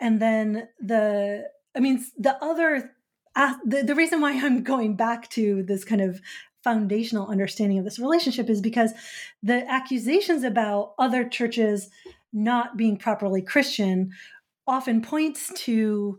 and 0.00 0.20
then 0.20 0.68
the 0.80 1.44
i 1.76 1.80
mean 1.80 2.04
the 2.18 2.36
other 2.44 2.92
uh, 3.34 3.54
the, 3.64 3.82
the 3.82 3.94
reason 3.94 4.20
why 4.20 4.32
i'm 4.44 4.62
going 4.62 4.96
back 4.96 5.28
to 5.30 5.62
this 5.64 5.84
kind 5.84 6.00
of 6.00 6.20
foundational 6.62 7.28
understanding 7.28 7.78
of 7.78 7.84
this 7.84 7.98
relationship 7.98 8.50
is 8.50 8.60
because 8.60 8.92
the 9.42 9.70
accusations 9.70 10.42
about 10.42 10.94
other 10.98 11.28
churches 11.28 11.88
not 12.32 12.76
being 12.76 12.96
properly 12.96 13.40
christian 13.40 14.10
often 14.66 15.00
points 15.00 15.52
to 15.54 16.18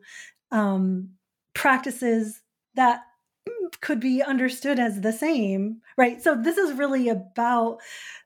um, 0.51 1.09
practices 1.53 2.41
that 2.75 3.01
could 3.81 3.99
be 3.99 4.21
understood 4.21 4.79
as 4.79 5.01
the 5.01 5.13
same 5.13 5.81
right? 5.97 6.21
So 6.21 6.35
this 6.35 6.57
is 6.57 6.77
really 6.77 7.09
about 7.09 7.79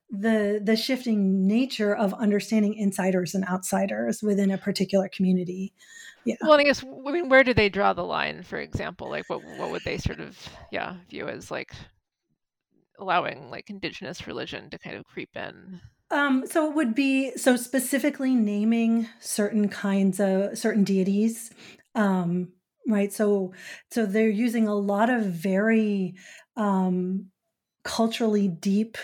the 0.09 0.61
the 0.63 0.75
shifting 0.75 1.47
nature 1.47 1.95
of 1.95 2.13
understanding 2.13 2.75
insiders 2.75 3.33
and 3.33 3.45
outsiders 3.45 4.21
within 4.21 4.51
a 4.51 4.57
particular 4.57 5.09
community. 5.09 5.73
Yeah. 6.25 6.35
Well 6.41 6.59
i 6.59 6.63
guess 6.63 6.83
i 6.83 7.11
mean 7.11 7.29
where 7.29 7.43
do 7.43 7.53
they 7.53 7.69
draw 7.69 7.93
the 7.93 8.03
line 8.03 8.43
for 8.43 8.59
example? 8.59 9.09
Like 9.09 9.29
what 9.29 9.41
what 9.57 9.71
would 9.71 9.83
they 9.85 9.97
sort 9.97 10.19
of 10.19 10.37
yeah 10.71 10.97
view 11.09 11.27
as 11.27 11.49
like 11.49 11.73
allowing 12.99 13.49
like 13.49 13.69
indigenous 13.69 14.27
religion 14.27 14.69
to 14.69 14.77
kind 14.77 14.97
of 14.97 15.05
creep 15.05 15.35
in? 15.35 15.81
Um, 16.11 16.45
so 16.45 16.69
it 16.69 16.75
would 16.75 16.93
be 16.93 17.31
so 17.37 17.55
specifically 17.55 18.35
naming 18.35 19.07
certain 19.21 19.69
kinds 19.69 20.19
of 20.19 20.57
certain 20.57 20.83
deities, 20.83 21.51
um, 21.95 22.49
right? 22.88 23.11
So 23.11 23.53
so 23.89 24.05
they're 24.05 24.29
using 24.29 24.67
a 24.67 24.75
lot 24.75 25.09
of 25.09 25.25
very 25.25 26.15
um, 26.55 27.27
culturally 27.84 28.47
deep 28.47 28.97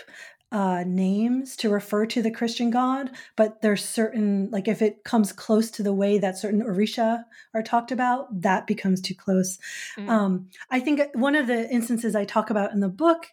uh, 0.50 0.82
names 0.86 1.56
to 1.56 1.68
refer 1.68 2.06
to 2.06 2.22
the 2.22 2.30
Christian 2.30 2.70
God, 2.70 3.10
but 3.36 3.60
there's 3.60 3.84
certain 3.84 4.48
like 4.50 4.66
if 4.66 4.80
it 4.80 5.04
comes 5.04 5.30
close 5.30 5.70
to 5.72 5.82
the 5.82 5.92
way 5.92 6.18
that 6.18 6.38
certain 6.38 6.62
Orisha 6.62 7.24
are 7.52 7.62
talked 7.62 7.92
about, 7.92 8.40
that 8.40 8.66
becomes 8.66 9.02
too 9.02 9.14
close. 9.14 9.58
Mm. 9.98 10.08
Um, 10.08 10.48
I 10.70 10.80
think 10.80 11.02
one 11.14 11.34
of 11.34 11.48
the 11.48 11.68
instances 11.70 12.16
I 12.16 12.24
talk 12.24 12.48
about 12.48 12.72
in 12.72 12.80
the 12.80 12.88
book 12.88 13.26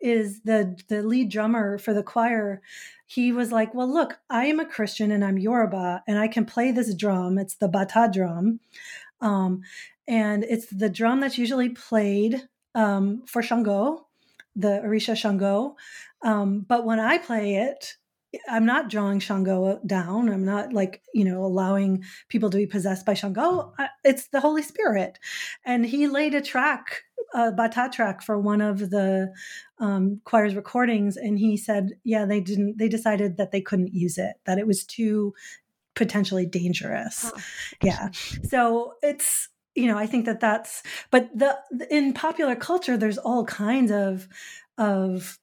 is 0.00 0.40
the 0.42 0.78
the 0.88 1.02
lead 1.02 1.30
drummer 1.30 1.76
for 1.76 1.92
the 1.92 2.02
choir. 2.02 2.62
He 3.06 3.32
was 3.32 3.52
like, 3.52 3.74
"Well, 3.74 3.92
look, 3.92 4.18
I 4.30 4.46
am 4.46 4.58
a 4.58 4.64
Christian 4.64 5.10
and 5.10 5.22
I'm 5.22 5.38
Yoruba, 5.38 6.02
and 6.08 6.18
I 6.18 6.26
can 6.26 6.46
play 6.46 6.72
this 6.72 6.94
drum. 6.94 7.36
It's 7.36 7.56
the 7.56 7.68
bata 7.68 8.08
drum, 8.10 8.60
um, 9.20 9.60
and 10.12 10.44
it's 10.44 10.66
the 10.66 10.88
drum 10.90 11.20
that's 11.20 11.38
usually 11.38 11.70
played 11.70 12.42
um, 12.74 13.22
for 13.26 13.42
Shango." 13.42 14.06
the 14.54 14.82
Orisha 14.84 15.16
Shango. 15.16 15.76
Um, 16.22 16.60
but 16.68 16.84
when 16.84 17.00
I 17.00 17.18
play 17.18 17.54
it, 17.54 17.96
I'm 18.48 18.64
not 18.64 18.88
drawing 18.88 19.18
Shango 19.20 19.80
down. 19.86 20.28
I'm 20.28 20.44
not 20.44 20.72
like, 20.72 21.02
you 21.12 21.24
know, 21.24 21.44
allowing 21.44 22.04
people 22.28 22.50
to 22.50 22.56
be 22.56 22.66
possessed 22.66 23.04
by 23.04 23.14
Shango. 23.14 23.74
It's 24.04 24.28
the 24.28 24.40
Holy 24.40 24.62
Spirit. 24.62 25.18
And 25.64 25.84
he 25.84 26.06
laid 26.06 26.34
a 26.34 26.40
track, 26.40 27.02
a 27.34 27.52
bata 27.52 27.90
track 27.92 28.22
for 28.22 28.38
one 28.38 28.60
of 28.60 28.90
the 28.90 29.32
um, 29.78 30.20
choir's 30.24 30.54
recordings. 30.54 31.16
And 31.16 31.38
he 31.38 31.56
said, 31.56 31.90
yeah, 32.04 32.24
they 32.24 32.40
didn't, 32.40 32.78
they 32.78 32.88
decided 32.88 33.36
that 33.36 33.52
they 33.52 33.60
couldn't 33.60 33.94
use 33.94 34.16
it, 34.16 34.34
that 34.46 34.58
it 34.58 34.66
was 34.66 34.84
too 34.84 35.34
potentially 35.94 36.46
dangerous. 36.46 37.30
Oh, 37.34 37.40
yeah. 37.82 38.08
So 38.44 38.94
it's, 39.02 39.48
you 39.74 39.86
know, 39.86 39.98
I 39.98 40.06
think 40.06 40.26
that 40.26 40.40
that's, 40.40 40.82
but 41.10 41.30
the, 41.34 41.58
in 41.90 42.12
popular 42.12 42.54
culture, 42.56 42.96
there's 42.96 43.18
all 43.18 43.44
kinds 43.44 43.90
of, 43.90 44.28
of, 44.78 45.38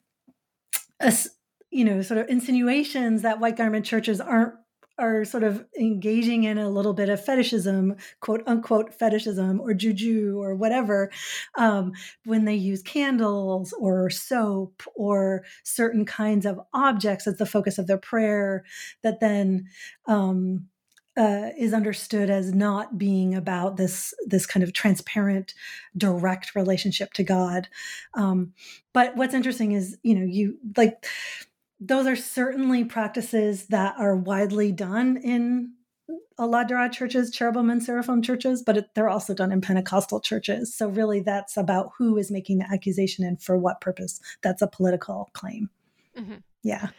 you 1.71 1.85
know, 1.85 2.01
sort 2.01 2.19
of 2.19 2.29
insinuations 2.29 3.21
that 3.21 3.39
white 3.39 3.57
garment 3.57 3.85
churches 3.85 4.19
aren't 4.21 4.53
are 4.99 5.23
sort 5.23 5.43
of 5.43 5.65
engaging 5.79 6.43
in 6.43 6.57
a 6.57 6.69
little 6.69 6.93
bit 6.93 7.09
of 7.09 7.23
fetishism, 7.23 7.95
quote 8.19 8.43
unquote 8.45 8.93
fetishism 8.93 9.59
or 9.61 9.73
juju 9.73 10.37
or 10.37 10.55
whatever, 10.55 11.09
um, 11.57 11.93
when 12.25 12.45
they 12.45 12.55
use 12.55 12.83
candles 12.83 13.73
or 13.79 14.09
soap 14.09 14.83
or 14.95 15.45
certain 15.63 16.05
kinds 16.05 16.45
of 16.45 16.59
objects 16.73 17.25
as 17.27 17.37
the 17.37 17.45
focus 17.45 17.77
of 17.77 17.87
their 17.87 17.97
prayer, 17.97 18.65
that 19.01 19.21
then 19.21 19.65
um, 20.05 20.67
uh, 21.19 21.49
is 21.57 21.73
understood 21.73 22.29
as 22.29 22.53
not 22.53 22.97
being 22.97 23.35
about 23.35 23.75
this 23.75 24.13
this 24.25 24.45
kind 24.45 24.63
of 24.63 24.71
transparent, 24.71 25.53
direct 25.97 26.55
relationship 26.55 27.11
to 27.13 27.23
God. 27.23 27.67
Um, 28.13 28.53
but 28.93 29.17
what's 29.17 29.33
interesting 29.33 29.73
is, 29.73 29.97
you 30.01 30.15
know, 30.15 30.25
you 30.25 30.57
like 30.77 31.05
those 31.81 32.07
are 32.07 32.15
certainly 32.15 32.85
practices 32.85 33.67
that 33.67 33.95
are 33.99 34.15
widely 34.15 34.71
done 34.71 35.17
in 35.17 35.73
Aladura 36.39 36.89
churches, 36.89 37.31
cherubim 37.31 37.69
and 37.69 37.83
seraphim 37.83 38.21
churches, 38.21 38.63
but 38.65 38.77
it, 38.77 38.95
they're 38.95 39.09
also 39.09 39.33
done 39.33 39.51
in 39.51 39.59
Pentecostal 39.59 40.21
churches. 40.21 40.73
So 40.73 40.87
really, 40.87 41.19
that's 41.19 41.57
about 41.57 41.91
who 41.97 42.17
is 42.17 42.31
making 42.31 42.59
the 42.59 42.71
accusation 42.71 43.25
and 43.25 43.41
for 43.41 43.57
what 43.57 43.81
purpose. 43.81 44.21
That's 44.41 44.61
a 44.61 44.67
political 44.67 45.29
claim. 45.33 45.69
Mm-hmm. 46.17 46.35
Yeah. 46.63 46.89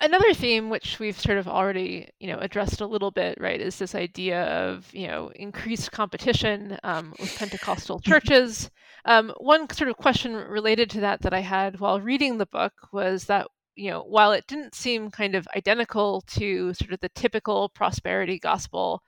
Another 0.00 0.32
theme, 0.32 0.70
which 0.70 1.00
we've 1.00 1.18
sort 1.18 1.38
of 1.38 1.48
already, 1.48 2.08
you 2.20 2.28
know, 2.28 2.38
addressed 2.38 2.80
a 2.80 2.86
little 2.86 3.10
bit, 3.10 3.36
right, 3.40 3.60
is 3.60 3.78
this 3.78 3.96
idea 3.96 4.44
of, 4.44 4.88
you 4.94 5.08
know, 5.08 5.32
increased 5.34 5.90
competition 5.90 6.78
um, 6.84 7.14
with 7.18 7.36
Pentecostal 7.36 7.98
churches. 8.06 8.70
Um, 9.04 9.34
one 9.38 9.68
sort 9.70 9.90
of 9.90 9.96
question 9.96 10.34
related 10.34 10.88
to 10.90 11.00
that 11.00 11.22
that 11.22 11.34
I 11.34 11.40
had 11.40 11.80
while 11.80 12.00
reading 12.00 12.38
the 12.38 12.46
book 12.46 12.72
was 12.92 13.24
that 13.24 13.48
you 13.78 13.90
know, 13.90 14.02
while 14.02 14.32
it 14.32 14.44
didn't 14.48 14.74
seem 14.74 15.08
kind 15.08 15.36
of 15.36 15.46
identical 15.56 16.20
to 16.22 16.74
sort 16.74 16.92
of 16.92 16.98
the 16.98 17.08
typical 17.10 17.68
prosperity 17.68 18.36
gospel 18.36 19.02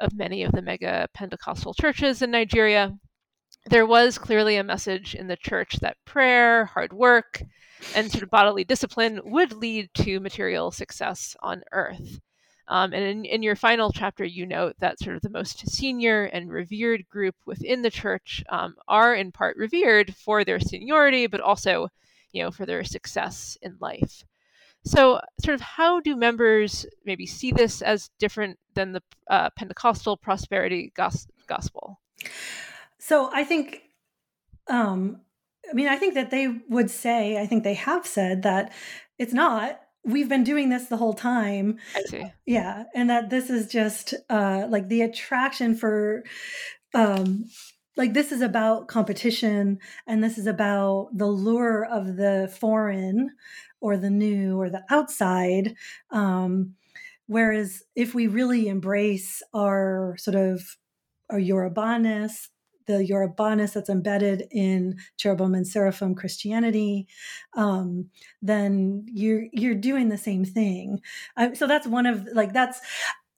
of 0.00 0.14
many 0.14 0.42
of 0.42 0.52
the 0.52 0.62
mega 0.62 1.06
Pentecostal 1.12 1.74
churches 1.74 2.22
in 2.22 2.30
Nigeria, 2.30 2.96
there 3.66 3.86
was 3.86 4.18
clearly 4.18 4.56
a 4.56 4.64
message 4.64 5.14
in 5.14 5.26
the 5.26 5.36
church 5.36 5.76
that 5.80 5.96
prayer, 6.04 6.66
hard 6.66 6.92
work, 6.92 7.42
and 7.94 8.10
sort 8.10 8.22
of 8.22 8.30
bodily 8.30 8.64
discipline 8.64 9.20
would 9.24 9.52
lead 9.52 9.90
to 9.94 10.20
material 10.20 10.70
success 10.70 11.36
on 11.40 11.62
earth. 11.72 12.20
Um, 12.66 12.94
and 12.94 13.04
in, 13.04 13.24
in 13.26 13.42
your 13.42 13.56
final 13.56 13.92
chapter, 13.92 14.24
you 14.24 14.46
note 14.46 14.76
that 14.78 14.98
sort 14.98 15.16
of 15.16 15.22
the 15.22 15.28
most 15.28 15.68
senior 15.68 16.24
and 16.24 16.50
revered 16.50 17.08
group 17.10 17.34
within 17.44 17.82
the 17.82 17.90
church 17.90 18.42
um, 18.48 18.74
are 18.88 19.14
in 19.14 19.32
part 19.32 19.56
revered 19.58 20.14
for 20.14 20.44
their 20.44 20.60
seniority, 20.60 21.26
but 21.26 21.42
also 21.42 21.88
you 22.34 22.42
know, 22.42 22.50
for 22.50 22.66
their 22.66 22.84
success 22.84 23.56
in 23.62 23.76
life. 23.80 24.24
So, 24.84 25.20
sort 25.42 25.54
of, 25.54 25.62
how 25.62 26.00
do 26.00 26.14
members 26.14 26.84
maybe 27.06 27.24
see 27.26 27.52
this 27.52 27.80
as 27.80 28.10
different 28.18 28.58
than 28.74 28.92
the 28.92 29.02
uh, 29.30 29.48
Pentecostal 29.56 30.18
prosperity 30.18 30.92
gos- 30.94 31.28
gospel? 31.46 32.00
So, 33.06 33.28
I 33.30 33.44
think, 33.44 33.82
um, 34.66 35.20
I 35.70 35.74
mean, 35.74 35.88
I 35.88 35.96
think 35.96 36.14
that 36.14 36.30
they 36.30 36.48
would 36.70 36.90
say, 36.90 37.38
I 37.38 37.46
think 37.46 37.62
they 37.62 37.74
have 37.74 38.06
said 38.06 38.44
that 38.44 38.72
it's 39.18 39.34
not. 39.34 39.78
We've 40.06 40.28
been 40.28 40.42
doing 40.42 40.70
this 40.70 40.86
the 40.86 40.96
whole 40.96 41.12
time. 41.12 41.78
I 41.94 42.02
see. 42.02 42.24
Yeah, 42.46 42.84
and 42.94 43.10
that 43.10 43.28
this 43.28 43.50
is 43.50 43.66
just 43.66 44.14
uh, 44.30 44.68
like 44.70 44.88
the 44.88 45.02
attraction 45.02 45.74
for 45.74 46.24
um, 46.94 47.44
like 47.94 48.14
this 48.14 48.32
is 48.32 48.40
about 48.40 48.88
competition 48.88 49.80
and 50.06 50.24
this 50.24 50.38
is 50.38 50.46
about 50.46 51.10
the 51.12 51.26
lure 51.26 51.84
of 51.84 52.16
the 52.16 52.50
foreign 52.58 53.32
or 53.82 53.98
the 53.98 54.10
new 54.10 54.58
or 54.58 54.70
the 54.70 54.82
outside 54.90 55.74
um, 56.10 56.74
whereas 57.26 57.82
if 57.94 58.14
we 58.14 58.26
really 58.26 58.68
embrace 58.68 59.42
our 59.52 60.16
sort 60.18 60.36
of 60.36 60.76
our 61.30 61.38
yorubaness 61.38 62.48
the 62.86 63.04
yorubaness 63.04 63.72
that's 63.72 63.90
embedded 63.90 64.46
in 64.50 64.96
cherubim 65.16 65.54
and 65.54 65.66
seraphim 65.66 66.14
christianity 66.14 67.06
um, 67.56 68.08
then 68.42 69.06
you're 69.12 69.44
you're 69.52 69.74
doing 69.74 70.08
the 70.08 70.18
same 70.18 70.44
thing 70.44 71.00
uh, 71.36 71.54
so 71.54 71.66
that's 71.66 71.86
one 71.86 72.06
of 72.06 72.26
like 72.32 72.52
that's 72.52 72.80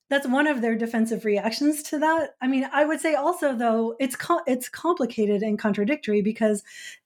that's 0.09 0.27
one 0.27 0.47
of 0.47 0.61
their 0.63 0.77
defensive 0.77 1.25
reactions 1.25 1.83
to 1.85 1.99
that. 1.99 2.37
I 2.41 2.47
mean, 2.47 2.69
I 2.73 2.85
would 2.85 3.01
say 3.01 3.15
also 3.15 3.55
though 3.55 3.97
it's 3.99 4.17
co- 4.17 4.43
it's 4.47 4.69
complicated 4.69 5.43
and 5.43 5.59
contradictory 5.59 6.23
because 6.23 6.63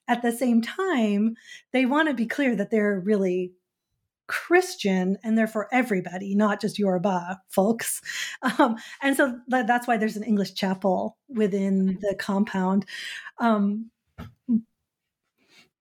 at 0.07 0.23
the 0.23 0.33
same 0.33 0.61
time 0.61 1.37
they 1.73 1.87
want 1.87 2.09
to 2.09 2.15
be 2.15 2.27
clear 2.27 2.55
that 2.57 2.71
they're 2.71 3.01
really 3.01 3.53
Christian 4.31 5.19
and 5.25 5.37
they're 5.37 5.69
everybody, 5.73 6.37
not 6.37 6.61
just 6.61 6.79
Yoruba 6.79 7.41
folks. 7.49 8.01
Um, 8.59 8.77
and 9.03 9.17
so 9.17 9.39
that, 9.49 9.67
that's 9.67 9.87
why 9.87 9.97
there's 9.97 10.17
an 10.17 10.23
English 10.23 10.55
chapel 10.55 11.19
within 11.29 11.99
the 12.01 12.15
compound. 12.19 12.87
Um, 13.39 13.91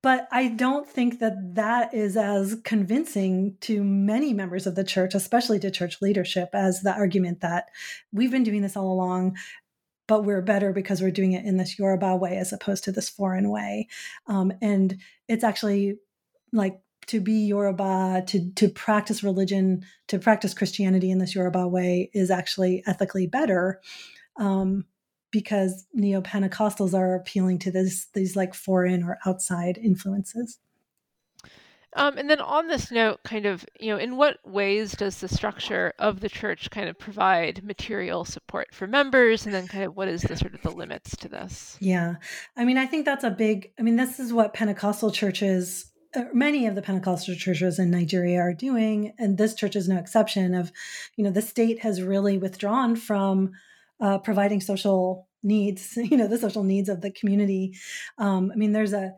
but 0.01 0.27
I 0.31 0.49
don't 0.49 0.87
think 0.87 1.19
that 1.19 1.55
that 1.55 1.93
is 1.93 2.17
as 2.17 2.57
convincing 2.63 3.55
to 3.61 3.83
many 3.83 4.33
members 4.33 4.67
of 4.67 4.75
the 4.75 4.83
church, 4.83 5.13
especially 5.15 5.59
to 5.59 5.71
church 5.71 6.01
leadership, 6.01 6.49
as 6.53 6.81
the 6.81 6.93
argument 6.93 7.41
that 7.41 7.69
we've 8.11 8.31
been 8.31 8.43
doing 8.43 8.61
this 8.61 8.75
all 8.75 8.91
along, 8.91 9.37
but 10.07 10.25
we're 10.25 10.41
better 10.41 10.73
because 10.73 11.01
we're 11.01 11.11
doing 11.11 11.33
it 11.33 11.45
in 11.45 11.57
this 11.57 11.79
Yoruba 11.79 12.15
way 12.17 12.37
as 12.37 12.51
opposed 12.51 12.83
to 12.85 12.91
this 12.91 13.09
foreign 13.09 13.49
way. 13.49 13.87
Um, 14.27 14.51
and 14.61 14.97
it's 15.27 15.43
actually 15.43 15.99
like 16.51 16.81
to 17.09 17.19
be 17.19 17.45
Yoruba, 17.45 18.23
to 18.27 18.51
to 18.55 18.69
practice 18.69 19.23
religion, 19.23 19.83
to 20.07 20.19
practice 20.19 20.53
Christianity 20.53 21.11
in 21.11 21.19
this 21.19 21.35
Yoruba 21.35 21.67
way 21.67 22.09
is 22.13 22.31
actually 22.31 22.83
ethically 22.87 23.27
better. 23.27 23.81
Um, 24.37 24.85
because 25.31 25.85
neo 25.93 26.21
Pentecostals 26.21 26.93
are 26.93 27.15
appealing 27.15 27.59
to 27.59 27.71
this 27.71 28.07
these 28.13 28.35
like 28.35 28.53
foreign 28.53 29.03
or 29.03 29.17
outside 29.25 29.77
influences. 29.77 30.59
Um, 31.95 32.19
and 32.19 32.29
then 32.29 32.39
on 32.39 32.67
this 32.67 32.91
note, 32.91 33.23
kind 33.23 33.47
of, 33.47 33.65
you 33.79 33.89
know, 33.89 33.97
in 33.97 34.15
what 34.15 34.37
ways 34.45 34.91
does 34.91 35.17
the 35.17 35.27
structure 35.27 35.91
of 35.97 36.19
the 36.19 36.29
church 36.29 36.69
kind 36.69 36.87
of 36.87 36.99
provide 36.99 37.63
material 37.63 38.25
support 38.25 38.67
for 38.73 38.85
members? 38.85 39.45
And 39.45 39.55
then 39.55 39.67
kind 39.67 39.83
of 39.83 39.95
what 39.95 40.07
is 40.07 40.21
the 40.21 40.37
sort 40.37 40.53
of 40.53 40.61
the 40.61 40.69
limits 40.69 41.17
to 41.17 41.27
this? 41.27 41.77
Yeah. 41.79 42.15
I 42.55 42.63
mean, 42.63 42.77
I 42.77 42.85
think 42.85 43.05
that's 43.05 43.23
a 43.23 43.31
big, 43.31 43.71
I 43.79 43.81
mean, 43.81 43.95
this 43.95 44.19
is 44.19 44.31
what 44.31 44.53
Pentecostal 44.53 45.09
churches, 45.09 45.88
many 46.33 46.65
of 46.65 46.75
the 46.75 46.81
Pentecostal 46.81 47.35
churches 47.35 47.79
in 47.79 47.91
Nigeria 47.91 48.39
are 48.39 48.53
doing. 48.53 49.13
And 49.17 49.37
this 49.37 49.53
church 49.53 49.75
is 49.75 49.87
no 49.87 49.97
exception 49.97 50.53
of, 50.53 50.71
you 51.15 51.23
know, 51.23 51.31
the 51.31 51.41
state 51.41 51.79
has 51.81 52.01
really 52.01 52.37
withdrawn 52.37 52.95
from 52.95 53.51
uh, 53.99 54.19
providing 54.19 54.61
social 54.61 55.27
needs, 55.43 55.97
you 55.97 56.17
know, 56.17 56.27
the 56.27 56.37
social 56.37 56.63
needs 56.63 56.89
of 56.89 57.01
the 57.01 57.11
community. 57.11 57.75
Um, 58.17 58.51
I 58.53 58.55
mean, 58.55 58.71
there's 58.71 58.93
a 58.93 59.13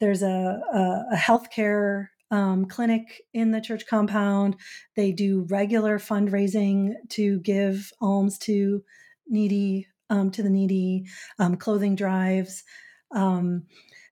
there's 0.00 0.22
a, 0.22 0.60
a, 0.72 1.04
a 1.12 1.16
healthcare 1.16 2.08
um, 2.30 2.64
clinic 2.64 3.22
in 3.34 3.50
the 3.50 3.60
church 3.60 3.86
compound. 3.86 4.56
They 4.96 5.12
do 5.12 5.46
regular 5.50 5.98
fundraising 5.98 6.94
to 7.10 7.40
give 7.40 7.92
alms 8.00 8.38
to 8.38 8.82
needy 9.28 9.88
um, 10.10 10.30
to 10.32 10.42
the 10.42 10.50
needy, 10.50 11.06
um, 11.38 11.56
clothing 11.56 11.94
drives. 11.94 12.64
Um, 13.12 13.64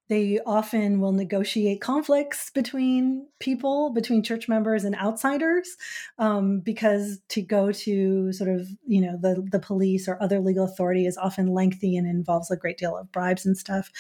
they 0.09 0.41
often 0.47 1.01
will 1.01 1.13
negotiate 1.13 1.81
conflicts 1.81 2.51
between 2.51 3.27
people, 3.41 3.91
between 3.91 4.23
church 4.23 4.49
members 4.49 4.85
and 4.85 4.95
outsiders, 4.97 5.77
um, 6.19 6.61
because 6.61 7.21
to 7.29 7.43
go 7.43 7.73
to 7.73 8.33
sort 8.33 8.51
of 8.51 8.69
you 8.87 9.01
know 9.01 9.19
the 9.21 9.47
the 9.51 9.59
police 9.59 10.09
or 10.09 10.21
other 10.23 10.41
legal 10.41 10.65
authority 10.65 11.07
is 11.07 11.19
often 11.19 11.49
lengthy 11.49 11.97
and 11.97 12.07
involves 12.07 12.51
a 12.51 12.57
great 12.57 12.79
deal 12.79 12.97
of 12.97 13.13
bribes 13.13 13.45
and 13.45 13.57
stuff. 13.57 13.91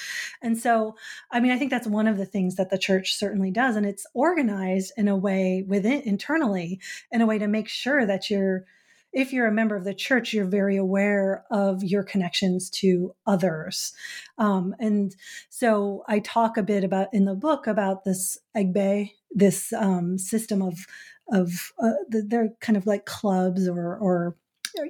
And 0.42 0.58
so, 0.58 0.96
I 1.30 1.40
mean, 1.40 1.52
I 1.52 1.58
think 1.58 1.70
that's 1.70 1.86
one 1.86 2.06
of 2.06 2.16
the 2.16 2.26
things 2.26 2.56
that 2.56 2.70
the 2.70 2.78
church 2.78 3.14
certainly 3.14 3.50
does, 3.50 3.76
and 3.76 3.86
it's 3.86 4.06
organized 4.14 4.92
in 4.96 5.08
a 5.08 5.16
way 5.16 5.64
within 5.66 6.00
internally 6.02 6.80
in 7.12 7.20
a 7.20 7.26
way 7.26 7.38
to 7.38 7.46
make 7.46 7.68
sure 7.68 8.06
that 8.06 8.30
you're 8.30 8.64
if 9.18 9.32
you're 9.32 9.48
a 9.48 9.52
member 9.52 9.74
of 9.74 9.82
the 9.82 9.92
church, 9.92 10.32
you're 10.32 10.44
very 10.44 10.76
aware 10.76 11.44
of 11.50 11.82
your 11.82 12.04
connections 12.04 12.70
to 12.70 13.12
others. 13.26 13.92
Um, 14.38 14.76
and 14.78 15.12
so 15.50 16.04
I 16.06 16.20
talk 16.20 16.56
a 16.56 16.62
bit 16.62 16.84
about 16.84 17.08
in 17.12 17.24
the 17.24 17.34
book 17.34 17.66
about 17.66 18.04
this 18.04 18.38
Egbe, 18.56 19.10
this 19.32 19.72
um, 19.72 20.18
system 20.18 20.62
of 20.62 20.86
of 21.30 21.72
uh, 21.82 21.92
they're 22.08 22.50
kind 22.60 22.76
of 22.76 22.86
like 22.86 23.06
clubs 23.06 23.68
or 23.68 23.96
or 23.96 24.36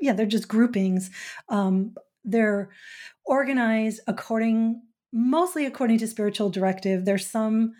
yeah 0.01 0.13
they're 0.13 0.27
just 0.27 0.47
groupings 0.47 1.11
um, 1.49 1.95
they're 2.25 2.71
organized 3.25 4.01
according 4.07 4.81
mostly 5.13 5.67
according 5.67 5.99
to 5.99 6.07
spiritual 6.07 6.49
directive 6.49 7.05
there's 7.05 7.27
some 7.27 7.73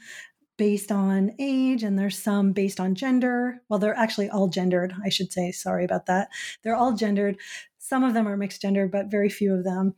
based 0.59 0.93
on 0.93 1.33
age 1.39 1.83
and 1.83 1.99
there's 1.99 2.19
some 2.19 2.53
based 2.53 2.81
on 2.81 2.95
gender. 2.95 3.63
Well 3.69 3.79
they're 3.79 3.97
actually 3.97 4.29
all 4.29 4.49
gendered 4.49 4.93
i 5.05 5.09
should 5.09 5.33
say. 5.33 5.53
Sorry 5.53 5.85
about 5.85 6.07
that. 6.07 6.29
They're 6.63 6.77
all 6.77 6.93
gendered. 6.93 7.39
Some 7.79 8.05
of 8.05 8.13
them 8.13 8.29
are 8.29 8.37
mixed 8.37 8.61
gender 8.61 8.87
but 8.89 9.11
very 9.11 9.31
few 9.31 9.55
of 9.55 9.65
them. 9.65 9.95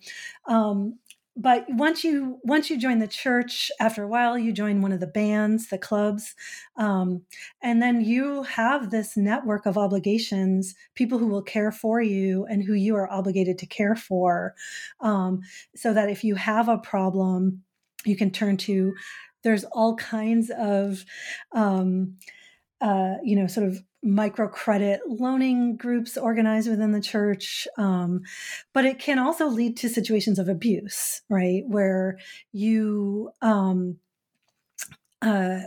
Um, 0.46 0.98
but 1.36 1.64
once 1.68 2.04
you 2.04 2.38
once 2.42 2.68
you 2.68 2.78
join 2.78 2.98
the 2.98 3.06
church 3.06 3.70
after 3.80 4.02
a 4.02 4.08
while 4.08 4.38
you 4.38 4.52
join 4.52 4.82
one 4.82 4.92
of 4.92 5.00
the 5.00 5.06
bands 5.06 5.68
the 5.68 5.78
clubs 5.78 6.34
um, 6.76 7.22
and 7.62 7.80
then 7.80 8.00
you 8.00 8.42
have 8.42 8.90
this 8.90 9.16
network 9.16 9.64
of 9.64 9.78
obligations 9.78 10.74
people 10.94 11.18
who 11.18 11.28
will 11.28 11.42
care 11.42 11.72
for 11.72 12.00
you 12.02 12.46
and 12.50 12.64
who 12.64 12.74
you 12.74 12.96
are 12.96 13.11
obligated 13.11 13.58
to 13.58 13.66
care 13.66 13.94
for 13.94 14.54
um, 15.00 15.40
so 15.74 15.94
that 15.94 16.11
if 16.11 16.24
you 16.24 16.34
have 16.34 16.68
a 16.68 16.78
problem 16.78 17.62
you 18.04 18.16
can 18.16 18.30
turn 18.30 18.56
to 18.56 18.92
there's 19.43 19.64
all 19.64 19.97
kinds 19.97 20.51
of 20.57 21.05
um, 21.53 22.16
uh, 22.80 23.14
you 23.22 23.36
know 23.36 23.47
sort 23.47 23.66
of 23.66 23.82
microcredit 24.05 24.99
loaning 25.07 25.76
groups 25.76 26.16
organized 26.16 26.68
within 26.68 26.93
the 26.93 27.01
church. 27.01 27.68
Um, 27.76 28.22
but 28.72 28.84
it 28.84 28.99
can 28.99 29.18
also 29.18 29.47
lead 29.47 29.76
to 29.78 29.88
situations 29.88 30.38
of 30.38 30.49
abuse, 30.49 31.22
right? 31.28 31.62
Where 31.66 32.18
you, 32.53 33.30
um, 33.43 33.99
uh, 35.20 35.61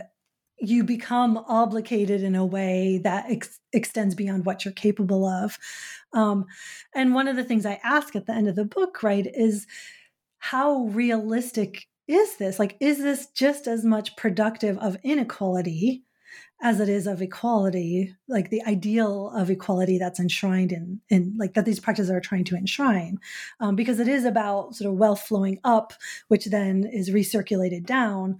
you 0.58 0.82
become 0.82 1.38
obligated 1.48 2.22
in 2.22 2.34
a 2.34 2.46
way 2.46 3.00
that 3.04 3.26
ex- 3.28 3.60
extends 3.72 4.14
beyond 4.14 4.44
what 4.44 4.64
you're 4.64 4.74
capable 4.74 5.26
of. 5.26 5.58
Um, 6.12 6.46
and 6.94 7.14
one 7.14 7.28
of 7.28 7.36
the 7.36 7.44
things 7.44 7.66
I 7.66 7.80
ask 7.84 8.16
at 8.16 8.26
the 8.26 8.32
end 8.32 8.48
of 8.48 8.56
the 8.56 8.64
book, 8.64 9.02
right, 9.02 9.26
is 9.26 9.66
how 10.38 10.86
realistic 10.86 11.86
is 12.06 12.36
this? 12.36 12.58
Like, 12.58 12.76
is 12.80 12.98
this 12.98 13.26
just 13.28 13.66
as 13.66 13.84
much 13.84 14.16
productive 14.16 14.78
of 14.78 14.96
inequality 15.02 16.04
as 16.62 16.80
it 16.80 16.88
is 16.88 17.06
of 17.06 17.20
equality, 17.20 18.14
like 18.28 18.48
the 18.48 18.62
ideal 18.64 19.30
of 19.30 19.50
equality 19.50 19.98
that's 19.98 20.20
enshrined 20.20 20.72
in, 20.72 21.00
in 21.10 21.34
like 21.36 21.54
that 21.54 21.64
these 21.64 21.80
practices 21.80 22.10
are 22.10 22.20
trying 22.20 22.44
to 22.44 22.56
enshrine, 22.56 23.18
um, 23.60 23.76
because 23.76 24.00
it 24.00 24.08
is 24.08 24.24
about 24.24 24.74
sort 24.74 24.90
of 24.90 24.96
wealth 24.96 25.20
flowing 25.20 25.58
up, 25.64 25.92
which 26.28 26.46
then 26.46 26.88
is 26.90 27.10
recirculated 27.10 27.84
down. 27.84 28.38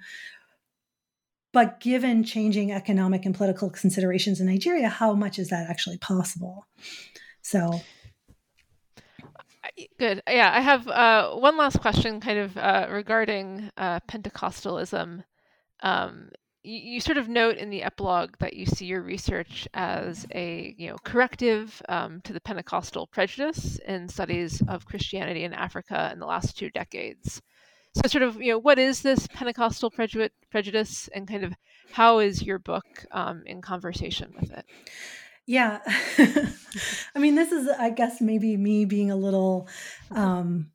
But 1.52 1.80
given 1.80 2.24
changing 2.24 2.72
economic 2.72 3.26
and 3.26 3.34
political 3.34 3.70
considerations 3.70 4.40
in 4.40 4.46
Nigeria, 4.46 4.88
how 4.88 5.12
much 5.14 5.38
is 5.38 5.50
that 5.50 5.68
actually 5.68 5.98
possible? 5.98 6.66
So 7.42 7.80
Good. 9.99 10.22
Yeah, 10.29 10.53
I 10.55 10.61
have 10.61 10.87
uh, 10.87 11.35
one 11.35 11.57
last 11.57 11.81
question, 11.81 12.20
kind 12.20 12.39
of 12.39 12.57
uh, 12.57 12.87
regarding 12.91 13.70
uh, 13.77 14.01
Pentecostalism. 14.09 15.25
Um, 15.83 16.31
you, 16.62 16.93
you, 16.93 17.01
sort 17.01 17.18
of 17.18 17.29
note 17.29 17.57
in 17.57 17.70
the 17.70 17.83
epilogue 17.83 18.37
that 18.39 18.55
you 18.55 18.66
see 18.66 18.87
your 18.87 19.03
research 19.03 19.66
as 19.75 20.27
a 20.33 20.75
you 20.79 20.89
know 20.89 20.97
corrective 21.03 21.83
um, 21.89 22.20
to 22.22 22.33
the 22.33 22.41
Pentecostal 22.41 23.09
prejudice 23.09 23.81
in 23.87 24.09
studies 24.09 24.62
of 24.68 24.87
Christianity 24.87 25.43
in 25.43 25.53
Africa 25.53 26.11
in 26.12 26.20
the 26.20 26.27
last 26.27 26.57
two 26.57 26.70
decades. 26.70 27.43
So, 27.97 28.09
sort 28.09 28.22
of, 28.22 28.41
you 28.41 28.53
know, 28.53 28.59
what 28.59 28.79
is 28.79 29.03
this 29.03 29.27
Pentecostal 29.29 29.91
preju- 29.91 30.31
prejudice, 30.51 31.09
and 31.14 31.29
kind 31.29 31.45
of 31.45 31.55
how 31.93 32.20
is 32.20 32.43
your 32.43 32.59
book 32.59 32.85
um, 33.11 33.43
in 33.47 33.61
conversation 33.61 34.33
with 34.41 34.53
it? 34.53 34.64
Yeah, 35.47 35.80
I 37.14 37.18
mean, 37.18 37.34
this 37.34 37.53
is, 37.53 37.68
I 37.68 37.90
guess, 37.90 38.20
maybe 38.20 38.57
me 38.57 38.86
being 38.86 39.11
a 39.11 39.16
little 39.16 39.68
um, 40.11 40.70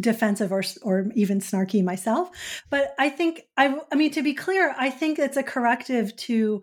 defensive 0.00 0.52
or 0.52 0.62
or 0.82 1.10
even 1.14 1.40
snarky 1.40 1.82
myself 1.82 2.30
but 2.70 2.94
i 2.98 3.08
think 3.08 3.42
i 3.56 3.76
i 3.90 3.96
mean 3.96 4.10
to 4.10 4.22
be 4.22 4.32
clear 4.32 4.74
i 4.78 4.90
think 4.90 5.18
it's 5.18 5.36
a 5.36 5.42
corrective 5.42 6.14
to 6.16 6.62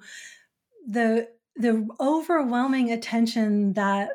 the 0.87 1.27
the 1.57 1.85
overwhelming 1.99 2.91
attention 2.91 3.73
that 3.73 4.09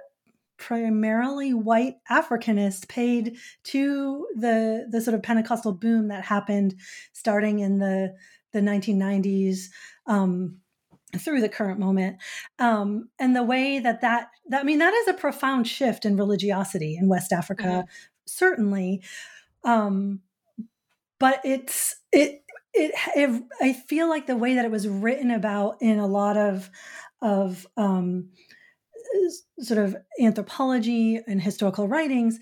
primarily 0.57 1.53
white 1.53 1.97
africanists 2.11 2.89
paid 2.89 3.37
to 3.63 4.27
the 4.37 4.87
the 4.91 5.01
sort 5.01 5.15
of 5.15 5.23
pentecostal 5.23 5.73
boom 5.73 6.09
that 6.09 6.25
happened 6.25 6.75
starting 7.13 7.59
in 7.59 7.79
the 7.79 8.15
the 8.53 8.61
1990s 8.61 9.67
um, 10.07 10.59
through 11.19 11.41
the 11.41 11.49
current 11.49 11.79
moment 11.79 12.17
um, 12.59 13.09
and 13.19 13.35
the 13.35 13.43
way 13.43 13.79
that, 13.79 14.01
that 14.01 14.29
that 14.49 14.61
i 14.61 14.65
mean 14.65 14.79
that 14.79 14.95
is 14.95 15.09
a 15.09 15.15
profound 15.15 15.67
shift 15.67 16.05
in 16.05 16.17
religiosity 16.17 16.97
in 16.97 17.09
west 17.09 17.33
africa 17.33 17.65
mm-hmm. 17.65 17.89
certainly 18.27 19.03
um 19.65 20.21
but 21.19 21.41
it's 21.45 21.97
it, 22.13 22.43
it 22.73 22.93
it 23.17 23.43
i 23.61 23.73
feel 23.73 24.09
like 24.09 24.27
the 24.27 24.37
way 24.37 24.55
that 24.55 24.65
it 24.65 24.71
was 24.71 24.89
written 24.89 25.31
about 25.31 25.77
in 25.81 25.99
a 25.99 26.07
lot 26.07 26.37
of 26.37 26.71
of 27.23 27.67
um 27.77 28.29
sort 29.61 29.79
of 29.79 29.97
anthropology 30.21 31.21
and 31.27 31.41
historical 31.43 31.89
writings 31.89 32.39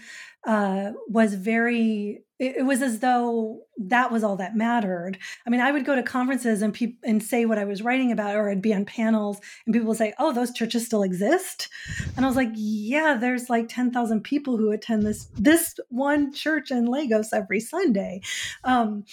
uh, 0.47 0.93
was 1.09 1.35
very 1.35 2.23
it, 2.39 2.64
was 2.64 2.83
as 2.83 3.01
though 3.01 3.62
that 3.77 4.12
was 4.12 4.23
all 4.23 4.37
that 4.37 4.57
mattered. 4.57 5.19
I 5.47 5.51
mean 5.51 5.61
i 5.61 5.73
would 5.73 5.85
go 5.85 5.97
to 5.97 6.03
conferences 6.03 6.62
and 6.62 6.73
people 6.73 6.99
and 7.05 7.23
say 7.23 7.45
what 7.45 7.59
i 7.59 7.64
was 7.64 7.83
writing 7.83 8.12
about 8.12 8.37
or 8.37 8.49
i'd 8.49 8.62
be 8.62 8.73
on 8.73 8.85
panels 8.85 9.41
and 9.66 9.73
people 9.73 9.89
would 9.89 9.99
say 9.99 10.14
oh 10.19 10.33
those 10.33 10.53
churches 10.53 10.87
still 10.87 11.03
exist? 11.03 11.69
And 12.16 12.25
i 12.25 12.29
was 12.29 12.37
like 12.37 12.51
yeah 12.55 13.16
there's 13.21 13.51
like 13.51 13.69
10,000 13.69 14.23
people 14.23 14.57
who 14.57 14.71
attend 14.71 15.03
this 15.03 15.27
this 15.35 15.75
one 15.89 16.33
church 16.33 16.71
in 16.71 16.87
lagos 16.87 17.33
every 17.33 17.61
sunday. 17.61 18.21
Um, 18.64 19.05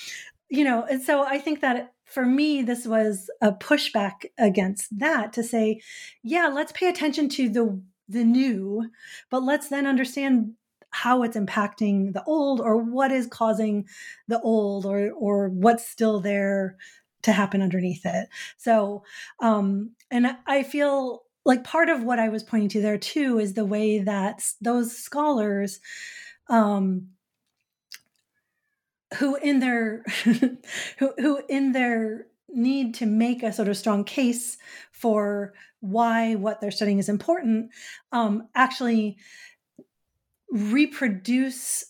you 0.49 0.63
know 0.63 0.85
and 0.89 1.01
so 1.01 1.23
i 1.23 1.39
think 1.39 1.61
that 1.61 1.94
for 2.15 2.25
me, 2.25 2.61
this 2.61 2.87
was 2.87 3.29
a 3.41 3.51
pushback 3.51 4.27
against 4.37 4.97
that 4.97 5.33
to 5.33 5.43
say, 5.43 5.81
yeah, 6.23 6.47
let's 6.47 6.71
pay 6.71 6.87
attention 6.87 7.27
to 7.29 7.49
the 7.49 7.81
the 8.07 8.23
new, 8.23 8.89
but 9.29 9.43
let's 9.43 9.67
then 9.67 9.85
understand 9.85 10.53
how 10.91 11.23
it's 11.23 11.35
impacting 11.35 12.13
the 12.13 12.23
old 12.23 12.61
or 12.61 12.77
what 12.77 13.11
is 13.11 13.27
causing 13.27 13.85
the 14.29 14.39
old 14.39 14.85
or 14.85 15.11
or 15.11 15.49
what's 15.49 15.85
still 15.85 16.21
there 16.21 16.77
to 17.23 17.33
happen 17.33 17.61
underneath 17.61 18.05
it. 18.05 18.29
So 18.55 19.03
um 19.41 19.91
and 20.09 20.37
I 20.47 20.63
feel 20.63 21.23
like 21.43 21.65
part 21.65 21.89
of 21.89 22.03
what 22.03 22.19
I 22.19 22.29
was 22.29 22.43
pointing 22.43 22.69
to 22.69 22.81
there 22.81 22.97
too 22.97 23.39
is 23.39 23.55
the 23.55 23.65
way 23.65 23.99
that 23.99 24.41
those 24.61 24.97
scholars 24.97 25.81
um 26.47 27.09
who 29.17 29.35
in 29.35 29.59
their 29.59 30.03
who 30.99 31.13
who 31.17 31.41
in 31.49 31.71
their 31.71 32.27
need 32.49 32.93
to 32.95 33.05
make 33.05 33.43
a 33.43 33.53
sort 33.53 33.67
of 33.67 33.77
strong 33.77 34.03
case 34.03 34.57
for 34.91 35.53
why 35.81 36.35
what 36.35 36.61
they're 36.61 36.71
studying 36.71 36.99
is 36.99 37.09
important 37.09 37.69
um, 38.11 38.47
actually 38.55 39.17
reproduce 40.51 41.85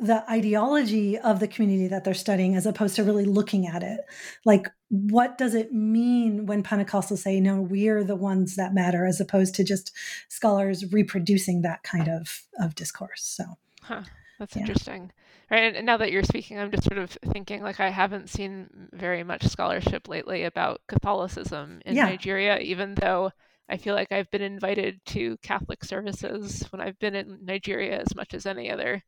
the 0.00 0.30
ideology 0.30 1.18
of 1.18 1.40
the 1.40 1.48
community 1.48 1.88
that 1.88 2.04
they're 2.04 2.14
studying 2.14 2.54
as 2.54 2.66
opposed 2.66 2.94
to 2.94 3.02
really 3.02 3.24
looking 3.24 3.66
at 3.66 3.82
it 3.82 4.00
like 4.44 4.68
what 4.90 5.36
does 5.36 5.54
it 5.54 5.72
mean 5.72 6.46
when 6.46 6.62
pentecostals 6.62 7.18
say 7.18 7.40
no 7.40 7.60
we're 7.60 8.04
the 8.04 8.14
ones 8.14 8.54
that 8.54 8.72
matter 8.72 9.04
as 9.06 9.20
opposed 9.20 9.54
to 9.54 9.64
just 9.64 9.92
scholars 10.28 10.92
reproducing 10.92 11.62
that 11.62 11.82
kind 11.82 12.08
of 12.08 12.42
of 12.60 12.74
discourse 12.76 13.22
so 13.24 13.44
huh. 13.82 14.02
that's 14.38 14.54
yeah. 14.54 14.60
interesting 14.60 15.10
right 15.50 15.76
and 15.76 15.86
now 15.86 15.96
that 15.96 16.12
you're 16.12 16.22
speaking 16.22 16.58
i'm 16.58 16.70
just 16.70 16.84
sort 16.84 16.98
of 16.98 17.10
thinking 17.32 17.62
like 17.62 17.80
i 17.80 17.90
haven't 17.90 18.28
seen 18.28 18.68
very 18.92 19.22
much 19.22 19.46
scholarship 19.46 20.08
lately 20.08 20.44
about 20.44 20.80
catholicism 20.88 21.80
in 21.84 21.96
yeah. 21.96 22.06
nigeria 22.06 22.58
even 22.58 22.94
though 22.94 23.30
i 23.68 23.76
feel 23.76 23.94
like 23.94 24.12
i've 24.12 24.30
been 24.30 24.42
invited 24.42 25.00
to 25.04 25.36
catholic 25.38 25.84
services 25.84 26.64
when 26.70 26.80
i've 26.80 26.98
been 26.98 27.14
in 27.14 27.38
nigeria 27.42 28.00
as 28.00 28.14
much 28.14 28.34
as 28.34 28.46
any 28.46 28.70
other 28.70 29.02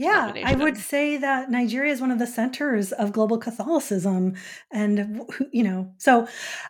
yeah, 0.00 0.32
I 0.46 0.54
would 0.54 0.78
say 0.78 1.18
that 1.18 1.50
Nigeria 1.50 1.92
is 1.92 2.00
one 2.00 2.10
of 2.10 2.18
the 2.18 2.26
centers 2.26 2.90
of 2.90 3.12
global 3.12 3.36
Catholicism, 3.36 4.34
and 4.70 5.20
you 5.52 5.62
know, 5.62 5.92
so 5.98 6.26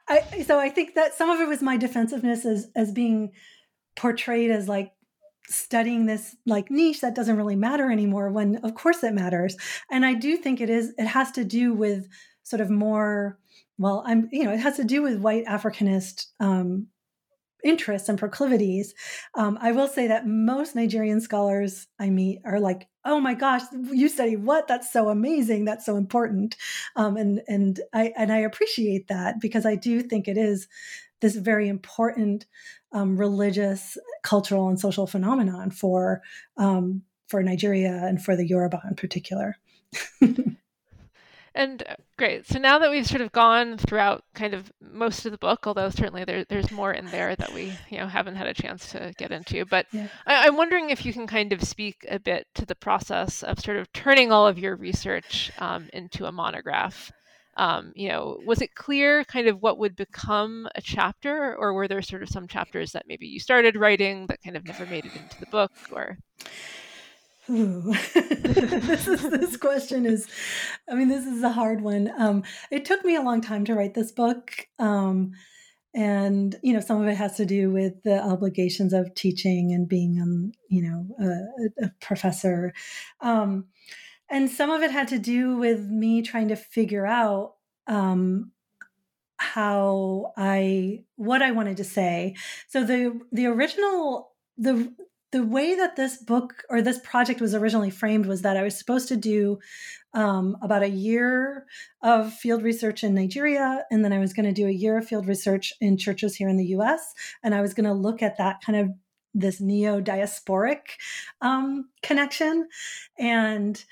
I 0.08 0.42
so 0.44 0.58
I 0.58 0.68
think 0.68 0.96
that 0.96 1.14
some 1.14 1.30
of 1.30 1.38
it 1.38 1.46
was 1.46 1.62
my 1.62 1.76
defensiveness 1.76 2.44
as 2.44 2.68
as 2.74 2.90
being 2.90 3.30
portrayed 3.94 4.50
as 4.50 4.66
like 4.66 4.90
studying 5.48 6.06
this 6.06 6.36
like 6.46 6.70
niche 6.70 7.00
that 7.00 7.14
doesn't 7.14 7.36
really 7.36 7.56
matter 7.56 7.90
anymore 7.90 8.30
when 8.30 8.56
of 8.64 8.74
course 8.74 9.02
it 9.02 9.14
matters. 9.14 9.56
And 9.90 10.04
i 10.04 10.14
do 10.14 10.36
think 10.36 10.60
it 10.60 10.70
is 10.70 10.92
it 10.98 11.06
has 11.06 11.30
to 11.32 11.44
do 11.44 11.72
with 11.72 12.08
sort 12.42 12.60
of 12.60 12.70
more 12.70 13.38
well 13.78 14.02
i'm 14.06 14.28
you 14.32 14.44
know 14.44 14.52
it 14.52 14.60
has 14.60 14.76
to 14.76 14.84
do 14.84 15.02
with 15.02 15.18
white 15.18 15.44
africanist 15.46 16.26
um, 16.40 16.86
interests 17.62 18.08
and 18.08 18.18
proclivities. 18.18 18.94
Um, 19.34 19.58
i 19.60 19.72
will 19.72 19.88
say 19.88 20.06
that 20.08 20.26
most 20.26 20.74
nigerian 20.74 21.20
scholars 21.20 21.86
i 21.98 22.10
meet 22.10 22.40
are 22.44 22.60
like 22.60 22.88
oh 23.04 23.18
my 23.20 23.34
gosh 23.34 23.62
you 23.92 24.08
study 24.08 24.36
what? 24.36 24.68
That's 24.68 24.92
so 24.92 25.08
amazing. 25.08 25.64
That's 25.64 25.86
so 25.86 25.96
important. 25.96 26.56
Um, 26.96 27.16
and 27.16 27.40
and 27.48 27.80
i 27.92 28.12
and 28.16 28.32
i 28.32 28.38
appreciate 28.38 29.08
that 29.08 29.40
because 29.40 29.66
i 29.66 29.74
do 29.74 30.02
think 30.02 30.28
it 30.28 30.36
is 30.36 30.68
this 31.20 31.36
very 31.36 31.68
important 31.68 32.46
um, 32.92 33.16
religious, 33.16 33.96
cultural, 34.22 34.68
and 34.68 34.78
social 34.78 35.06
phenomenon 35.06 35.70
for 35.70 36.22
um, 36.56 37.02
for 37.28 37.42
Nigeria 37.42 37.92
and 38.04 38.22
for 38.22 38.36
the 38.36 38.46
Yoruba 38.46 38.82
in 38.88 38.96
particular. 38.96 39.56
And 41.54 41.82
uh, 41.88 41.96
great. 42.16 42.46
So 42.46 42.58
now 42.58 42.78
that 42.78 42.90
we've 42.90 43.06
sort 43.06 43.22
of 43.22 43.32
gone 43.32 43.76
throughout 43.76 44.24
kind 44.34 44.54
of 44.54 44.72
most 44.80 45.26
of 45.26 45.32
the 45.32 45.38
book, 45.38 45.66
although 45.66 45.90
certainly 45.90 46.24
there, 46.24 46.44
there's 46.44 46.70
more 46.70 46.92
in 46.92 47.06
there 47.06 47.34
that 47.34 47.52
we 47.52 47.72
you 47.90 47.98
know 47.98 48.06
haven't 48.06 48.36
had 48.36 48.46
a 48.46 48.54
chance 48.54 48.90
to 48.92 49.12
get 49.18 49.32
into, 49.32 49.64
but 49.64 49.86
yeah. 49.92 50.06
I, 50.26 50.46
am 50.46 50.56
wondering 50.56 50.90
if 50.90 51.04
you 51.04 51.12
can 51.12 51.26
kind 51.26 51.52
of 51.52 51.62
speak 51.62 52.06
a 52.08 52.18
bit 52.20 52.46
to 52.54 52.66
the 52.66 52.76
process 52.76 53.42
of 53.42 53.58
sort 53.58 53.78
of 53.78 53.92
turning 53.92 54.30
all 54.30 54.46
of 54.46 54.58
your 54.58 54.76
research 54.76 55.50
um, 55.58 55.88
into 55.92 56.26
a 56.26 56.32
monograph. 56.32 57.10
Um, 57.56 57.92
you 57.94 58.08
know, 58.08 58.40
was 58.46 58.62
it 58.62 58.74
clear 58.74 59.24
kind 59.24 59.48
of 59.48 59.60
what 59.60 59.78
would 59.78 59.96
become 59.96 60.68
a 60.74 60.80
chapter, 60.80 61.54
or 61.56 61.72
were 61.72 61.88
there 61.88 62.02
sort 62.02 62.22
of 62.22 62.28
some 62.28 62.46
chapters 62.46 62.92
that 62.92 63.06
maybe 63.06 63.26
you 63.26 63.40
started 63.40 63.76
writing 63.76 64.26
that 64.28 64.42
kind 64.42 64.56
of 64.56 64.64
never 64.64 64.86
made 64.86 65.04
it 65.04 65.16
into 65.16 65.40
the 65.40 65.46
book, 65.46 65.72
or? 65.92 66.18
this 67.50 69.08
is 69.08 69.28
this 69.28 69.56
question 69.56 70.06
is 70.06 70.28
i 70.88 70.94
mean 70.94 71.08
this 71.08 71.26
is 71.26 71.42
a 71.42 71.50
hard 71.50 71.80
one. 71.80 72.12
Um, 72.16 72.44
it 72.70 72.84
took 72.84 73.04
me 73.04 73.16
a 73.16 73.22
long 73.22 73.40
time 73.40 73.64
to 73.64 73.74
write 73.74 73.94
this 73.94 74.12
book 74.12 74.68
um, 74.78 75.32
and 75.94 76.54
you 76.62 76.72
know 76.72 76.80
some 76.80 77.02
of 77.02 77.08
it 77.08 77.16
has 77.16 77.36
to 77.36 77.46
do 77.46 77.72
with 77.72 78.02
the 78.04 78.22
obligations 78.22 78.92
of 78.92 79.14
teaching 79.14 79.72
and 79.72 79.88
being 79.88 80.20
um, 80.20 80.52
you 80.68 80.82
know 80.82 81.06
a, 81.18 81.86
a 81.86 81.90
professor. 82.00 82.72
Um, 83.20 83.66
and 84.30 84.50
some 84.50 84.70
of 84.70 84.82
it 84.82 84.90
had 84.90 85.08
to 85.08 85.18
do 85.18 85.56
with 85.56 85.80
me 85.88 86.22
trying 86.22 86.48
to 86.48 86.56
figure 86.56 87.06
out 87.06 87.54
um, 87.86 88.52
how 89.38 90.32
i 90.36 91.02
what 91.16 91.42
i 91.42 91.50
wanted 91.50 91.76
to 91.76 91.84
say 91.84 92.34
so 92.68 92.84
the 92.84 93.18
the 93.32 93.46
original 93.46 94.32
the 94.58 94.92
the 95.32 95.44
way 95.44 95.76
that 95.76 95.96
this 95.96 96.16
book 96.16 96.64
or 96.68 96.82
this 96.82 96.98
project 97.04 97.40
was 97.40 97.54
originally 97.54 97.90
framed 97.90 98.26
was 98.26 98.42
that 98.42 98.56
I 98.56 98.62
was 98.62 98.76
supposed 98.76 99.08
to 99.08 99.16
do 99.16 99.60
um, 100.12 100.56
about 100.60 100.82
a 100.82 100.88
year 100.88 101.66
of 102.02 102.32
field 102.32 102.62
research 102.62 103.04
in 103.04 103.14
Nigeria, 103.14 103.84
and 103.90 104.04
then 104.04 104.12
I 104.12 104.18
was 104.18 104.32
going 104.32 104.46
to 104.46 104.52
do 104.52 104.66
a 104.66 104.72
year 104.72 104.98
of 104.98 105.06
field 105.06 105.28
research 105.28 105.72
in 105.80 105.96
churches 105.96 106.34
here 106.34 106.48
in 106.48 106.56
the 106.56 106.66
US. 106.76 107.14
And 107.44 107.54
I 107.54 107.60
was 107.60 107.74
going 107.74 107.86
to 107.86 107.92
look 107.92 108.22
at 108.22 108.38
that 108.38 108.60
kind 108.64 108.78
of 108.78 108.90
this 109.32 109.60
neo 109.60 110.00
diasporic 110.00 110.80
um, 111.40 111.88
connection. 112.02 112.68
And 113.16 113.82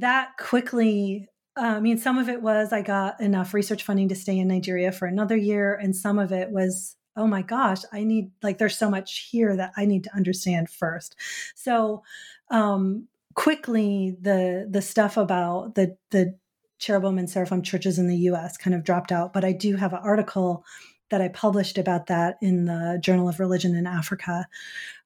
that 0.00 0.32
quickly 0.38 1.28
uh, 1.58 1.76
I 1.76 1.80
mean, 1.80 1.96
some 1.96 2.18
of 2.18 2.28
it 2.28 2.42
was 2.42 2.70
I 2.70 2.82
got 2.82 3.18
enough 3.18 3.54
research 3.54 3.82
funding 3.82 4.10
to 4.10 4.14
stay 4.14 4.38
in 4.38 4.48
Nigeria 4.48 4.92
for 4.92 5.06
another 5.06 5.36
year, 5.36 5.74
and 5.74 5.96
some 5.96 6.18
of 6.18 6.32
it 6.32 6.50
was 6.50 6.96
oh 7.18 7.26
my 7.26 7.40
gosh, 7.40 7.80
I 7.92 8.04
need 8.04 8.30
like 8.42 8.58
there's 8.58 8.76
so 8.76 8.90
much 8.90 9.28
here 9.30 9.56
that 9.56 9.72
I 9.76 9.86
need 9.86 10.04
to 10.04 10.14
understand 10.14 10.68
first. 10.68 11.16
So 11.54 12.02
um 12.50 13.08
quickly 13.34 14.16
the 14.20 14.66
the 14.70 14.82
stuff 14.82 15.16
about 15.16 15.74
the 15.76 15.96
the 16.10 16.36
cherubim 16.78 17.16
and 17.16 17.28
seraphim 17.28 17.62
churches 17.62 17.98
in 17.98 18.06
the 18.06 18.16
US 18.30 18.58
kind 18.58 18.76
of 18.76 18.84
dropped 18.84 19.12
out, 19.12 19.32
but 19.32 19.44
I 19.44 19.52
do 19.52 19.76
have 19.76 19.94
an 19.94 20.00
article 20.02 20.64
that 21.10 21.22
I 21.22 21.28
published 21.28 21.78
about 21.78 22.06
that 22.08 22.36
in 22.42 22.66
the 22.66 22.98
Journal 23.00 23.28
of 23.28 23.40
Religion 23.40 23.74
in 23.74 23.86
Africa. 23.86 24.46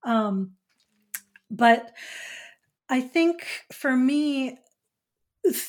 Um, 0.03 0.53
but 1.51 1.93
I 2.89 3.01
think 3.03 3.47
for 3.71 3.97
me, 3.97 4.59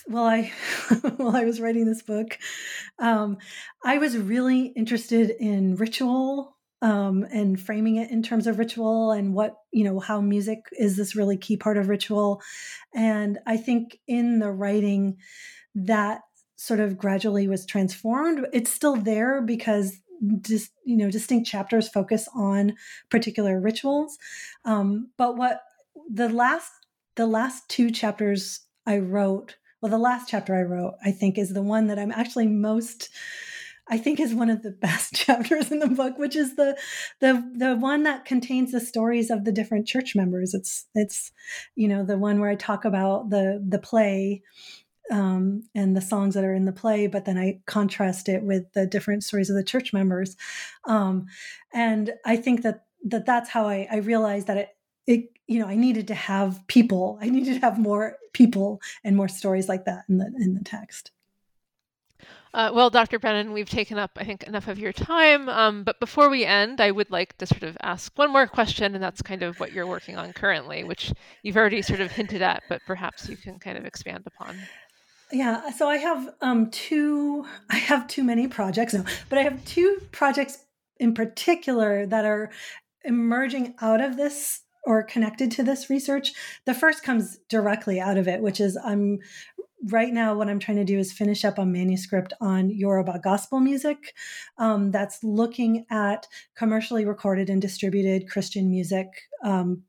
while 0.07 0.25
I 0.25 0.51
while 1.17 1.35
I 1.35 1.45
was 1.45 1.59
writing 1.59 1.85
this 1.85 2.01
book, 2.01 2.37
um, 2.99 3.37
I 3.83 3.97
was 3.97 4.17
really 4.17 4.67
interested 4.67 5.31
in 5.39 5.75
ritual 5.75 6.57
um, 6.81 7.25
and 7.31 7.59
framing 7.59 7.97
it 7.97 8.09
in 8.09 8.23
terms 8.23 8.47
of 8.47 8.59
ritual 8.59 9.11
and 9.11 9.33
what 9.33 9.55
you 9.71 9.83
know 9.83 9.99
how 9.99 10.21
music 10.21 10.59
is 10.77 10.97
this 10.97 11.15
really 11.15 11.37
key 11.37 11.57
part 11.57 11.77
of 11.77 11.89
ritual, 11.89 12.41
and 12.93 13.39
I 13.45 13.57
think 13.57 13.99
in 14.07 14.39
the 14.39 14.51
writing 14.51 15.17
that 15.75 16.21
sort 16.55 16.79
of 16.79 16.97
gradually 16.97 17.47
was 17.47 17.65
transformed. 17.65 18.45
It's 18.53 18.71
still 18.71 18.95
there 18.95 19.41
because 19.41 19.97
just 20.41 20.71
you 20.85 20.97
know 20.97 21.09
distinct 21.09 21.47
chapters 21.47 21.89
focus 21.89 22.27
on 22.35 22.75
particular 23.09 23.59
rituals, 23.59 24.17
um, 24.65 25.09
but 25.17 25.37
what 25.37 25.61
the 26.11 26.29
last 26.29 26.71
the 27.15 27.25
last 27.25 27.67
two 27.69 27.91
chapters 27.91 28.61
I 28.91 28.99
wrote 28.99 29.55
well 29.81 29.89
the 29.89 29.97
last 29.97 30.29
chapter 30.29 30.55
i 30.55 30.61
wrote 30.61 30.93
i 31.03 31.11
think 31.11 31.37
is 31.37 31.53
the 31.53 31.61
one 31.61 31.87
that 31.87 31.97
i'm 31.97 32.11
actually 32.11 32.47
most 32.47 33.09
i 33.87 33.97
think 33.97 34.19
is 34.19 34.33
one 34.33 34.49
of 34.49 34.61
the 34.61 34.71
best 34.81 35.13
chapters 35.25 35.71
in 35.71 35.79
the 35.79 35.87
book 35.87 36.17
which 36.17 36.35
is 36.35 36.55
the 36.55 36.77
the 37.19 37.51
the 37.55 37.75
one 37.75 38.03
that 38.03 38.25
contains 38.25 38.71
the 38.71 38.79
stories 38.79 39.29
of 39.29 39.45
the 39.45 39.51
different 39.51 39.87
church 39.87 40.15
members. 40.15 40.53
It's 40.53 40.87
it's 40.95 41.31
you 41.75 41.87
know 41.87 42.03
the 42.03 42.17
one 42.17 42.39
where 42.39 42.49
i 42.49 42.55
talk 42.55 42.85
about 42.85 43.29
the 43.29 43.63
the 43.67 43.79
play 43.79 44.41
um, 45.11 45.63
and 45.75 45.95
the 45.95 46.01
songs 46.01 46.35
that 46.35 46.45
are 46.45 46.53
in 46.53 46.63
the 46.63 46.71
play, 46.71 47.05
but 47.07 47.25
then 47.25 47.37
I 47.37 47.59
contrast 47.65 48.29
it 48.29 48.43
with 48.43 48.71
the 48.71 48.85
different 48.85 49.25
stories 49.25 49.49
of 49.49 49.57
the 49.57 49.63
church 49.63 49.91
members, 49.91 50.37
um, 50.85 51.25
and 51.73 52.13
I 52.25 52.37
think 52.37 52.61
that 52.61 52.85
that 53.03 53.25
that's 53.25 53.49
how 53.49 53.67
I, 53.67 53.87
I 53.91 53.97
realized 53.97 54.47
that 54.47 54.57
it 54.57 54.69
it 55.07 55.30
you 55.47 55.59
know 55.59 55.67
i 55.67 55.75
needed 55.75 56.07
to 56.07 56.15
have 56.15 56.65
people 56.67 57.17
i 57.21 57.29
needed 57.29 57.53
to 57.55 57.59
have 57.59 57.79
more 57.79 58.17
people 58.33 58.81
and 59.03 59.15
more 59.15 59.27
stories 59.27 59.67
like 59.67 59.85
that 59.85 60.03
in 60.09 60.17
the 60.17 60.25
in 60.39 60.53
the 60.53 60.63
text 60.63 61.11
uh, 62.53 62.69
well, 62.73 62.89
Dr. 62.89 63.17
Brennan, 63.17 63.53
we've 63.53 63.69
taken 63.69 63.97
up, 63.97 64.11
I 64.17 64.25
think, 64.25 64.43
enough 64.43 64.67
of 64.67 64.77
your 64.77 64.91
time. 64.91 65.47
Um, 65.47 65.83
but 65.83 65.99
before 66.01 66.29
we 66.29 66.43
end, 66.43 66.81
I 66.81 66.91
would 66.91 67.09
like 67.09 67.37
to 67.37 67.45
sort 67.45 67.63
of 67.63 67.77
ask 67.81 68.11
one 68.17 68.31
more 68.31 68.45
question, 68.45 68.93
and 68.93 69.01
that's 69.01 69.21
kind 69.21 69.41
of 69.41 69.59
what 69.59 69.71
you're 69.71 69.87
working 69.87 70.17
on 70.17 70.33
currently, 70.33 70.83
which 70.83 71.13
you've 71.43 71.55
already 71.55 71.81
sort 71.81 72.01
of 72.01 72.11
hinted 72.11 72.41
at, 72.41 72.63
but 72.67 72.81
perhaps 72.85 73.29
you 73.29 73.37
can 73.37 73.57
kind 73.57 73.77
of 73.77 73.85
expand 73.85 74.25
upon. 74.27 74.57
Yeah, 75.31 75.69
so 75.71 75.87
I 75.87 75.95
have 75.97 76.33
um, 76.41 76.69
two. 76.71 77.45
I 77.69 77.77
have 77.77 78.07
too 78.07 78.23
many 78.23 78.49
projects 78.49 78.93
now, 78.93 79.05
but 79.29 79.39
I 79.39 79.43
have 79.43 79.63
two 79.63 80.01
projects 80.11 80.57
in 80.97 81.13
particular 81.13 82.05
that 82.05 82.25
are 82.25 82.51
emerging 83.05 83.75
out 83.81 84.01
of 84.01 84.17
this 84.17 84.61
or 84.83 85.03
connected 85.03 85.51
to 85.51 85.63
this 85.63 85.89
research. 85.89 86.33
The 86.65 86.73
first 86.73 87.03
comes 87.03 87.37
directly 87.49 87.99
out 87.99 88.17
of 88.17 88.27
it, 88.27 88.41
which 88.41 88.59
is 88.59 88.77
I'm 88.83 89.19
right 89.89 90.13
now 90.13 90.35
what 90.35 90.47
i'm 90.47 90.59
trying 90.59 90.77
to 90.77 90.83
do 90.83 90.99
is 90.99 91.11
finish 91.11 91.43
up 91.43 91.57
a 91.57 91.65
manuscript 91.65 92.33
on 92.39 92.69
yoruba 92.69 93.19
gospel 93.23 93.59
music 93.59 94.13
um, 94.57 94.91
that's 94.91 95.23
looking 95.23 95.85
at 95.89 96.27
commercially 96.55 97.05
recorded 97.05 97.49
and 97.49 97.61
distributed 97.61 98.29
christian 98.29 98.69
music 98.69 99.07
um, 99.43 99.81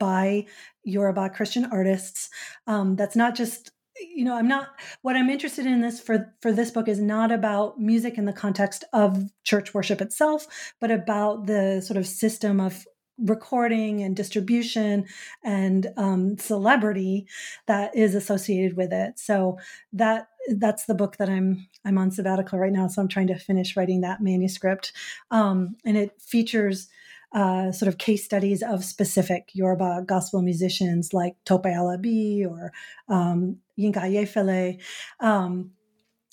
by 0.00 0.44
yoruba 0.82 1.30
christian 1.30 1.64
artists 1.66 2.28
um, 2.66 2.96
that's 2.96 3.14
not 3.14 3.36
just 3.36 3.70
you 4.00 4.24
know 4.24 4.34
i'm 4.34 4.48
not 4.48 4.68
what 5.02 5.16
i'm 5.16 5.30
interested 5.30 5.66
in 5.66 5.80
this 5.80 6.00
for 6.00 6.34
for 6.40 6.52
this 6.52 6.70
book 6.70 6.88
is 6.88 7.00
not 7.00 7.30
about 7.30 7.78
music 7.78 8.18
in 8.18 8.24
the 8.24 8.32
context 8.32 8.84
of 8.92 9.24
church 9.44 9.74
worship 9.74 10.00
itself 10.00 10.72
but 10.80 10.90
about 10.90 11.46
the 11.46 11.80
sort 11.80 11.96
of 11.96 12.06
system 12.06 12.60
of 12.60 12.84
recording 13.18 14.02
and 14.02 14.14
distribution 14.14 15.06
and 15.42 15.88
um, 15.96 16.38
celebrity 16.38 17.26
that 17.66 17.94
is 17.96 18.14
associated 18.14 18.76
with 18.76 18.92
it. 18.92 19.18
So 19.18 19.58
that 19.92 20.28
that's 20.56 20.86
the 20.86 20.94
book 20.94 21.16
that 21.18 21.28
I'm 21.28 21.66
I'm 21.84 21.98
on 21.98 22.10
sabbatical 22.10 22.58
right 22.58 22.72
now. 22.72 22.88
So 22.88 23.02
I'm 23.02 23.08
trying 23.08 23.26
to 23.28 23.38
finish 23.38 23.76
writing 23.76 24.00
that 24.02 24.22
manuscript, 24.22 24.92
um, 25.30 25.76
and 25.84 25.96
it 25.96 26.20
features. 26.20 26.88
Uh, 27.30 27.70
sort 27.70 27.90
of 27.90 27.98
case 27.98 28.24
studies 28.24 28.62
of 28.62 28.82
specific 28.82 29.50
Yoruba 29.52 30.02
gospel 30.06 30.40
musicians 30.40 31.12
like 31.12 31.36
Tope 31.44 31.66
Alabi 31.66 32.48
or 32.48 32.72
um, 33.10 33.58
Yinka 33.78 33.96
Ayefele, 33.96 34.80
um, 35.20 35.72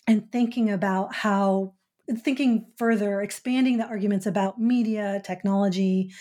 and 0.07 0.31
thinking 0.31 0.71
about 0.71 1.13
how 1.13 1.73
thinking 2.09 2.67
further, 2.77 3.21
expanding 3.21 3.77
the 3.77 3.85
arguments 3.85 4.25
about 4.25 4.59
media, 4.59 5.21
technology, 5.23 6.11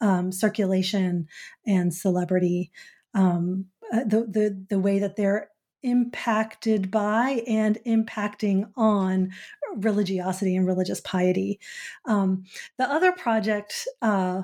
um, 0.00 0.32
circulation, 0.32 1.28
and 1.66 1.92
celebrity, 1.92 2.70
um, 3.14 3.66
uh, 3.92 4.04
the, 4.04 4.26
the 4.26 4.66
the 4.70 4.78
way 4.78 4.98
that 4.98 5.16
they're 5.16 5.50
impacted 5.82 6.90
by 6.90 7.42
and 7.46 7.78
impacting 7.86 8.70
on 8.76 9.30
religiosity 9.76 10.56
and 10.56 10.66
religious 10.66 11.00
piety. 11.00 11.58
Um, 12.04 12.44
the 12.78 12.84
other 12.84 13.12
project 13.12 13.88
uh, 14.02 14.42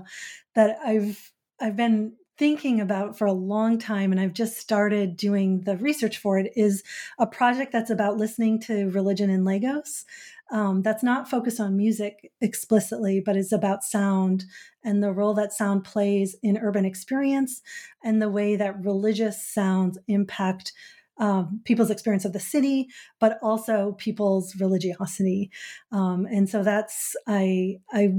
that 0.54 0.78
I've 0.84 1.32
I've 1.60 1.76
been 1.76 2.14
thinking 2.38 2.80
about 2.80 3.16
for 3.16 3.26
a 3.26 3.32
long 3.32 3.78
time 3.78 4.12
and 4.12 4.20
I've 4.20 4.34
just 4.34 4.58
started 4.58 5.16
doing 5.16 5.62
the 5.62 5.76
research 5.78 6.18
for 6.18 6.38
it 6.38 6.52
is 6.54 6.82
a 7.18 7.26
project 7.26 7.72
that's 7.72 7.90
about 7.90 8.18
listening 8.18 8.60
to 8.62 8.90
religion 8.90 9.30
in 9.30 9.44
Lagos 9.44 10.04
um, 10.51 10.82
that's 10.82 11.03
not 11.03 11.28
focused 11.28 11.61
on 11.61 11.76
music 11.76 12.32
explicitly, 12.40 13.20
but 13.24 13.36
is 13.36 13.53
about 13.53 13.82
sound 13.82 14.44
and 14.84 15.03
the 15.03 15.12
role 15.12 15.34
that 15.34 15.53
sound 15.53 15.84
plays 15.84 16.36
in 16.42 16.59
urban 16.59 16.84
experience 16.84 17.62
and 18.05 18.22
the 18.22 18.28
way 18.28 18.55
that 18.55 18.84
religious 18.84 19.44
sounds 19.44 19.99
impact 20.07 20.72
um, 21.18 21.61
people's 21.64 21.90
experience 21.90 22.24
of 22.24 22.32
the 22.32 22.40
city, 22.40 22.88
but 23.18 23.38
also 23.42 23.92
people's 23.99 24.55
religiosity. 24.61 25.51
Um, 25.90 26.26
and 26.30 26.49
so 26.49 26.62
that's 26.62 27.16
I 27.26 27.78
I 27.90 28.14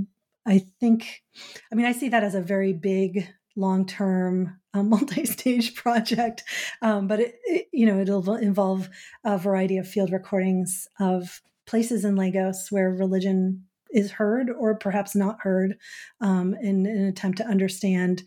I 0.45 0.65
think 0.79 1.23
I 1.71 1.75
mean 1.75 1.85
I 1.85 1.91
see 1.91 2.09
that 2.09 2.23
as 2.23 2.35
a 2.35 2.41
very 2.41 2.73
big 2.73 3.27
long-term 3.55 4.59
um, 4.73 4.89
multi-stage 4.89 5.73
project 5.73 6.43
um, 6.83 7.07
but 7.07 7.19
it, 7.19 7.39
it, 7.45 7.67
you 7.73 7.87
know 7.87 7.99
it'll 7.99 8.35
involve 8.35 8.87
a 9.23 9.35
variety 9.35 9.77
of 9.77 9.87
field 9.87 10.11
recordings 10.11 10.87
of 10.99 11.41
places 11.67 12.03
in 12.03 12.15
lagos 12.15 12.71
where 12.71 12.89
religion 12.89 13.63
is 13.91 14.11
heard 14.11 14.49
or 14.49 14.75
perhaps 14.75 15.15
not 15.15 15.37
heard 15.41 15.77
um, 16.21 16.55
in, 16.61 16.85
in, 16.85 16.97
an 16.97 17.05
attempt 17.05 17.37
to 17.37 17.45
understand 17.45 18.23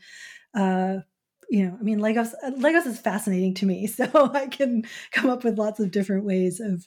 uh, 0.55 0.99
you 1.51 1.67
know 1.67 1.77
i 1.79 1.83
mean 1.83 1.99
lagos 1.99 2.35
lagos 2.57 2.87
is 2.87 3.01
fascinating 3.01 3.55
to 3.55 3.67
me 3.67 3.87
so 3.89 4.07
i 4.35 4.47
can 4.47 4.85
come 5.11 5.29
up 5.29 5.45
with 5.45 5.59
lots 5.59 5.81
of 5.81 5.91
different 5.91 6.25
ways 6.25 6.61
of 6.61 6.87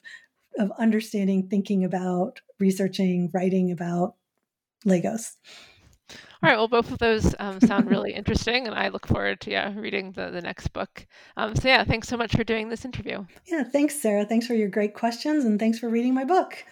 of 0.58 0.72
understanding 0.78 1.48
thinking 1.48 1.84
about 1.84 2.40
researching 2.58 3.30
writing 3.34 3.70
about 3.70 4.14
lagos 4.84 5.36
all 6.10 6.50
right. 6.50 6.56
Well, 6.56 6.68
both 6.68 6.92
of 6.92 6.98
those 6.98 7.34
um, 7.38 7.60
sound 7.60 7.88
really 7.90 8.12
interesting, 8.12 8.66
and 8.66 8.74
I 8.74 8.88
look 8.88 9.06
forward 9.06 9.40
to 9.42 9.50
yeah 9.50 9.72
reading 9.74 10.12
the 10.12 10.30
the 10.30 10.42
next 10.42 10.68
book. 10.68 11.06
Um, 11.36 11.56
so 11.56 11.68
yeah, 11.68 11.84
thanks 11.84 12.08
so 12.08 12.16
much 12.16 12.36
for 12.36 12.44
doing 12.44 12.68
this 12.68 12.84
interview. 12.84 13.24
Yeah, 13.46 13.64
thanks, 13.64 14.00
Sarah. 14.00 14.24
Thanks 14.24 14.46
for 14.46 14.54
your 14.54 14.68
great 14.68 14.94
questions, 14.94 15.44
and 15.44 15.58
thanks 15.58 15.78
for 15.78 15.88
reading 15.88 16.14
my 16.14 16.24
book. 16.24 16.64